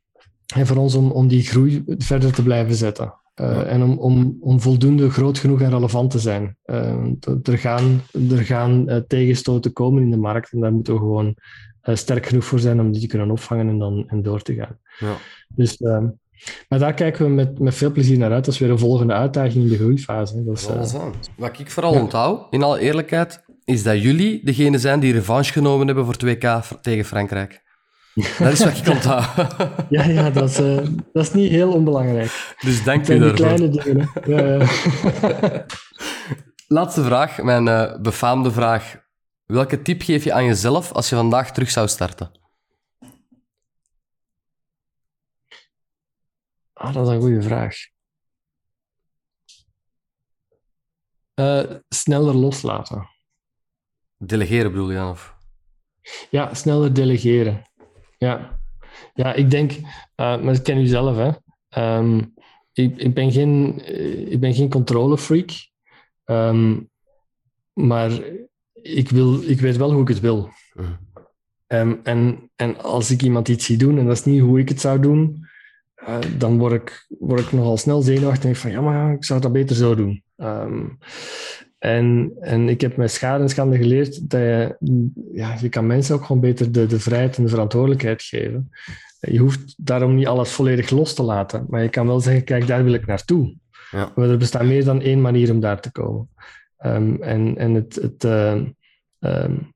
en 0.55 0.67
voor 0.67 0.77
ons 0.77 0.95
om, 0.95 1.11
om 1.11 1.27
die 1.27 1.43
groei 1.43 1.83
verder 1.87 2.33
te 2.33 2.43
blijven 2.43 2.75
zetten. 2.75 3.18
Uh, 3.41 3.71
En 3.71 3.83
om, 3.83 3.97
om, 3.97 4.37
om 4.39 4.61
voldoende 4.61 5.09
groot 5.09 5.37
genoeg 5.37 5.61
en 5.61 5.69
relevant 5.69 6.11
te 6.11 6.19
zijn. 6.19 6.57
Uh, 6.65 6.95
er 7.43 7.57
gaan, 7.57 8.01
er 8.29 8.45
gaan 8.45 8.89
uh, 8.89 8.95
tegenstoten 8.95 9.73
komen 9.73 10.03
in 10.03 10.11
de 10.11 10.17
markt 10.17 10.51
en 10.51 10.59
daar 10.59 10.73
moeten 10.73 10.93
we 10.93 10.99
gewoon 10.99 11.35
sterk 11.81 12.25
genoeg 12.25 12.45
voor 12.45 12.59
zijn 12.59 12.79
om 12.79 12.91
die 12.91 13.01
te 13.01 13.07
kunnen 13.07 13.31
opvangen 13.31 13.67
en 13.67 13.77
dan 13.77 14.03
en 14.07 14.21
door 14.21 14.41
te 14.41 14.53
gaan. 14.53 14.77
Ja. 14.99 15.15
Dus 15.55 15.77
ehm, 15.77 16.07
maar 16.69 16.79
daar 16.79 16.93
kijken 16.93 17.25
we 17.25 17.31
met, 17.31 17.59
met 17.59 17.75
veel 17.75 17.91
plezier 17.91 18.17
naar 18.17 18.31
uit. 18.31 18.45
Dat 18.45 18.53
is 18.53 18.59
weer 18.59 18.69
een 18.69 18.79
volgende 18.79 19.13
uitdaging 19.13 19.63
in 19.63 19.69
de 19.69 19.75
groeifase. 19.75 20.43
Dat 20.43 20.57
is, 20.57 20.93
uh... 20.93 21.05
Wat 21.37 21.59
ik 21.59 21.71
vooral 21.71 21.93
ja. 21.93 22.01
onthoud, 22.01 22.47
in 22.49 22.63
alle 22.63 22.79
eerlijkheid, 22.79 23.43
is 23.65 23.83
dat 23.83 24.01
jullie 24.01 24.45
degene 24.45 24.77
zijn 24.77 24.99
die 24.99 25.13
revanche 25.13 25.51
genomen 25.51 25.87
hebben 25.87 26.05
voor 26.05 26.17
2K 26.25 26.79
tegen 26.81 27.05
Frankrijk. 27.05 27.61
Dat 28.13 28.51
is 28.51 28.63
wat 28.63 28.77
ik 28.77 28.87
onthoud. 28.87 29.35
ja, 29.89 30.03
ja 30.03 30.29
dat, 30.29 30.49
is, 30.49 30.59
uh, 30.59 30.75
dat 31.13 31.23
is 31.23 31.33
niet 31.33 31.51
heel 31.51 31.73
onbelangrijk. 31.73 32.55
Dus 32.59 32.83
dank 32.83 33.05
je 33.05 33.19
daarvoor. 33.19 33.37
kleine 33.37 33.69
dingen. 33.69 34.09
Ja, 34.25 34.45
ja. 34.45 35.65
Laatste 36.67 37.03
vraag, 37.03 37.41
mijn 37.41 37.65
uh, 37.67 38.01
befaamde 38.01 38.51
vraag. 38.51 39.01
Welke 39.45 39.81
tip 39.81 40.01
geef 40.01 40.23
je 40.23 40.33
aan 40.33 40.45
jezelf 40.45 40.91
als 40.91 41.09
je 41.09 41.15
vandaag 41.15 41.51
terug 41.51 41.69
zou 41.69 41.87
starten? 41.87 42.31
Ah, 46.73 46.93
dat 46.93 47.07
is 47.07 47.13
een 47.13 47.21
goede 47.21 47.41
vraag. 47.41 47.75
Uh, 51.35 51.63
sneller 51.89 52.35
loslaten. 52.35 53.09
Delegeren 54.17 54.71
bedoel 54.71 54.89
je 54.89 54.97
dan? 54.97 55.09
Of? 55.09 55.35
Ja, 56.29 56.53
sneller 56.53 56.93
delegeren. 56.93 57.68
Ja, 58.19 58.59
ja 59.13 59.33
ik 59.33 59.51
denk, 59.51 59.71
uh, 59.71 59.81
maar 60.15 60.53
ik 60.53 60.63
ken 60.63 60.77
u 60.77 60.85
zelf, 60.85 61.15
hè. 61.15 61.31
Um, 61.97 62.33
ik, 62.73 62.97
ik, 62.97 63.13
ben 63.13 63.31
geen, 63.31 63.81
ik 64.31 64.39
ben 64.39 64.53
geen 64.53 64.69
controlefreak. 64.69 65.49
Um, 66.25 66.89
maar 67.73 68.11
ik, 68.73 69.09
wil, 69.09 69.41
ik 69.41 69.59
weet 69.59 69.77
wel 69.77 69.91
hoe 69.91 70.01
ik 70.01 70.07
het 70.07 70.19
wil. 70.19 70.49
Uh. 70.75 70.89
Um, 71.67 71.99
en, 72.03 72.49
en 72.55 72.81
als 72.81 73.11
ik 73.11 73.21
iemand 73.21 73.47
iets 73.47 73.65
zie 73.65 73.77
doen 73.77 73.97
en 73.97 74.05
dat 74.05 74.17
is 74.17 74.25
niet 74.25 74.41
hoe 74.41 74.59
ik 74.59 74.69
het 74.69 74.81
zou 74.81 74.99
doen, 74.99 75.45
uh, 76.07 76.17
dan 76.37 76.57
word 76.57 76.73
ik, 76.73 77.05
word 77.19 77.39
ik 77.39 77.51
nogal 77.51 77.77
snel 77.77 78.01
zenuwachtig 78.01 78.43
en 78.43 78.49
denk 78.49 78.55
van 78.55 78.71
ja, 78.71 78.81
maar 78.81 79.13
ik 79.13 79.23
zou 79.23 79.41
dat 79.41 79.51
beter 79.51 79.75
zo 79.75 79.95
doen. 79.95 80.23
Um, 80.37 80.97
en, 81.79 82.31
en 82.39 82.69
ik 82.69 82.81
heb 82.81 82.97
met 82.97 83.11
schade 83.11 83.43
en 83.43 83.49
schande 83.49 83.77
geleerd 83.77 84.29
dat 84.29 84.39
je, 84.39 84.75
ja, 85.33 85.55
je 85.61 85.69
kan 85.69 85.87
mensen 85.87 86.15
ook 86.15 86.25
gewoon 86.25 86.41
beter 86.41 86.71
de, 86.71 86.85
de 86.85 86.99
vrijheid 86.99 87.37
en 87.37 87.43
de 87.43 87.49
verantwoordelijkheid 87.49 88.23
geven. 88.23 88.69
Je 89.19 89.39
hoeft 89.39 89.75
daarom 89.77 90.15
niet 90.15 90.27
alles 90.27 90.51
volledig 90.51 90.89
los 90.89 91.13
te 91.13 91.23
laten, 91.23 91.65
maar 91.69 91.81
je 91.81 91.89
kan 91.89 92.07
wel 92.07 92.19
zeggen, 92.19 92.43
kijk, 92.43 92.67
daar 92.67 92.83
wil 92.83 92.93
ik 92.93 93.05
naartoe. 93.05 93.55
Ja. 93.91 94.11
Maar 94.15 94.29
er 94.29 94.37
bestaat 94.37 94.63
meer 94.63 94.85
dan 94.85 95.01
één 95.01 95.21
manier 95.21 95.51
om 95.51 95.59
daar 95.59 95.81
te 95.81 95.91
komen. 95.91 96.29
Um, 96.85 97.23
en, 97.23 97.57
en 97.57 97.73
het, 97.73 97.95
het, 97.95 98.23
uh, 98.23 98.61
um, 99.19 99.73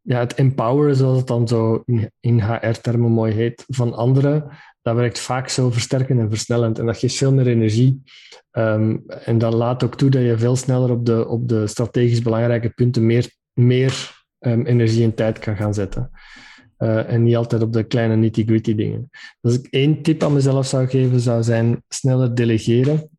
ja, 0.00 0.18
het 0.18 0.34
empoweren, 0.34 0.96
zoals 0.96 1.18
het 1.18 1.26
dan 1.26 1.48
zo 1.48 1.82
in, 1.84 2.10
in 2.20 2.40
HR-termen 2.40 3.10
mooi 3.10 3.32
heet, 3.32 3.64
van 3.66 3.94
anderen, 3.94 4.50
dat 4.86 4.96
werkt 4.96 5.18
vaak 5.18 5.48
zo 5.48 5.70
versterkend 5.70 6.20
en 6.20 6.28
versnellend. 6.28 6.78
En 6.78 6.86
dat 6.86 6.98
geeft 6.98 7.16
veel 7.16 7.32
meer 7.32 7.46
energie. 7.46 8.02
Um, 8.52 9.04
en 9.06 9.38
dat 9.38 9.52
laat 9.52 9.84
ook 9.84 9.96
toe 9.96 10.10
dat 10.10 10.22
je 10.22 10.38
veel 10.38 10.56
sneller 10.56 10.90
op 10.90 11.06
de, 11.06 11.28
op 11.28 11.48
de 11.48 11.66
strategisch 11.66 12.22
belangrijke 12.22 12.68
punten 12.68 13.06
meer, 13.06 13.30
meer 13.52 14.24
um, 14.40 14.66
energie 14.66 15.04
en 15.04 15.14
tijd 15.14 15.38
kan 15.38 15.56
gaan 15.56 15.74
zetten. 15.74 16.10
Uh, 16.78 17.12
en 17.12 17.22
niet 17.22 17.36
altijd 17.36 17.62
op 17.62 17.72
de 17.72 17.82
kleine 17.82 18.16
nitty-gritty 18.16 18.74
dingen. 18.74 19.08
Dus 19.10 19.52
als 19.52 19.54
ik 19.54 19.66
één 19.70 20.02
tip 20.02 20.22
aan 20.22 20.32
mezelf 20.32 20.66
zou 20.66 20.86
geven, 20.86 21.20
zou 21.20 21.42
zijn 21.42 21.82
sneller 21.88 22.34
delegeren. 22.34 23.10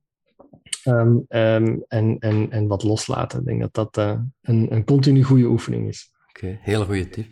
Um, 0.85 1.25
en, 1.27 1.85
en, 2.19 2.47
en 2.49 2.67
wat 2.67 2.83
loslaten. 2.83 3.39
Ik 3.39 3.45
denk 3.45 3.61
dat 3.61 3.73
dat 3.73 3.97
uh, 3.97 4.19
een, 4.41 4.67
een 4.69 4.85
continu 4.85 5.23
goede 5.23 5.45
oefening 5.45 5.87
is. 5.87 6.11
Oké, 6.37 6.45
okay, 6.45 6.59
hele 6.61 6.85
goede 6.85 7.09
tip. 7.09 7.25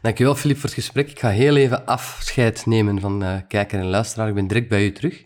Dankjewel, 0.00 0.34
Filip, 0.34 0.56
voor 0.56 0.64
het 0.64 0.78
gesprek. 0.78 1.10
Ik 1.10 1.18
ga 1.18 1.28
heel 1.28 1.56
even 1.56 1.86
afscheid 1.86 2.66
nemen 2.66 3.00
van 3.00 3.22
uh, 3.22 3.34
kijker 3.48 3.78
en 3.78 3.86
luisteraar. 3.86 4.28
Ik 4.28 4.34
ben 4.34 4.46
direct 4.46 4.68
bij 4.68 4.84
u 4.84 4.92
terug. 4.92 5.24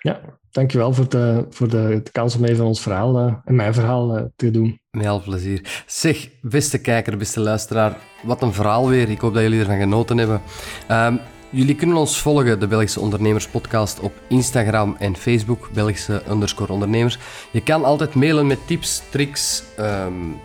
Ja, 0.00 0.20
dankjewel 0.50 0.92
voor, 0.92 1.08
de, 1.08 1.46
voor 1.50 1.68
de, 1.68 2.00
de 2.04 2.10
kans 2.10 2.36
om 2.36 2.44
even 2.44 2.64
ons 2.64 2.82
verhaal 2.82 3.26
uh, 3.26 3.34
en 3.44 3.54
mijn 3.54 3.74
verhaal 3.74 4.18
uh, 4.18 4.24
te 4.36 4.50
doen. 4.50 4.80
Met 4.90 5.02
heel 5.04 5.22
plezier. 5.22 5.82
Zeg, 5.86 6.28
beste 6.42 6.78
kijker, 6.78 7.16
beste 7.16 7.40
luisteraar, 7.40 7.96
wat 8.22 8.42
een 8.42 8.52
verhaal 8.52 8.88
weer. 8.88 9.10
Ik 9.10 9.20
hoop 9.20 9.34
dat 9.34 9.42
jullie 9.42 9.60
ervan 9.60 9.78
genoten 9.78 10.18
hebben. 10.18 10.40
Um, 10.90 11.20
jullie 11.50 11.74
kunnen 11.74 11.96
ons 11.96 12.20
volgen, 12.20 12.60
de 12.60 12.66
Belgische 12.66 13.00
Ondernemerspodcast, 13.00 14.00
op 14.00 14.12
Instagram 14.28 14.96
en 14.98 15.16
Facebook, 15.16 15.70
Belgische 15.72 16.22
underscore 16.30 16.72
ondernemers. 16.72 17.18
Je 17.50 17.62
kan 17.62 17.84
altijd 17.84 18.14
mailen 18.14 18.46
met 18.46 18.66
tips, 18.66 19.02
tricks, 19.10 19.62
um, 19.78 20.36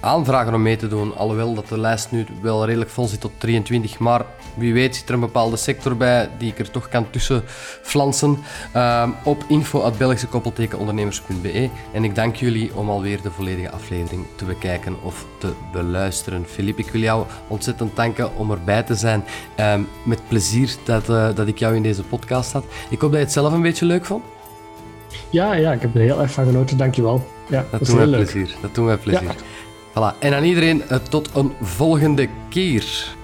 aanvragen 0.00 0.54
om 0.54 0.62
mee 0.62 0.76
te 0.76 0.88
doen. 0.88 1.16
Alhoewel 1.16 1.54
dat 1.54 1.68
de 1.68 1.78
lijst 1.78 2.10
nu 2.10 2.26
wel 2.42 2.66
redelijk 2.66 2.90
vol 2.90 3.06
zit 3.06 3.20
tot 3.20 3.32
23. 3.38 3.98
Maar 3.98 4.24
wie 4.54 4.72
weet 4.72 4.96
zit 4.96 5.08
er 5.08 5.14
een 5.14 5.20
bepaalde 5.20 5.56
sector 5.56 5.96
bij 5.96 6.28
die 6.38 6.50
ik 6.50 6.58
er 6.58 6.70
toch 6.70 6.88
kan 6.88 7.10
tussen 7.10 7.42
flansen. 7.82 8.38
Um, 8.76 9.14
op 9.24 9.44
info.belgischekoppeltekenondernemers.be 9.48 11.68
En 11.92 12.04
ik 12.04 12.14
dank 12.14 12.36
jullie 12.36 12.74
om 12.74 12.90
alweer 12.90 13.22
de 13.22 13.30
volledige 13.30 13.70
aflevering 13.70 14.26
te 14.36 14.44
bekijken 14.44 14.96
of 15.02 15.26
te 15.38 15.52
beluisteren. 15.72 16.44
Filip, 16.46 16.78
ik 16.78 16.90
wil 16.90 17.00
jou 17.00 17.26
ontzettend 17.46 17.96
danken 17.96 18.36
om 18.36 18.50
erbij 18.50 18.82
te 18.82 18.94
zijn. 18.94 19.24
Um, 19.60 19.88
met 20.02 20.20
plezier 20.28 20.74
dat, 20.84 21.08
uh, 21.08 21.28
dat 21.34 21.46
ik 21.46 21.58
jou 21.58 21.74
in 21.74 21.82
deze 21.82 22.02
podcast 22.02 22.52
had. 22.52 22.64
Ik 22.90 23.00
hoop 23.00 23.10
dat 23.10 23.18
je 23.18 23.24
het 23.24 23.34
zelf 23.34 23.52
een 23.52 23.62
beetje 23.62 23.86
leuk 23.86 24.04
vond. 24.04 24.24
Ja, 25.30 25.54
ja 25.54 25.72
ik 25.72 25.80
heb 25.80 25.94
er 25.94 26.00
heel 26.00 26.20
erg 26.20 26.32
van 26.32 26.44
genoten. 26.44 26.76
Dankjewel. 26.76 27.26
Ja, 27.48 27.64
dat, 27.70 27.80
dat 27.80 27.88
doen 27.88 27.96
wij 27.96 28.06
plezier. 28.06 28.54
Dat 28.60 28.74
doen 28.74 28.86
wij 28.86 28.96
plezier. 28.96 29.22
Ja. 29.22 29.34
En 30.18 30.34
aan 30.34 30.44
iedereen, 30.44 30.82
uh, 30.90 30.96
tot 30.96 31.30
een 31.34 31.52
volgende 31.60 32.28
keer. 32.48 33.16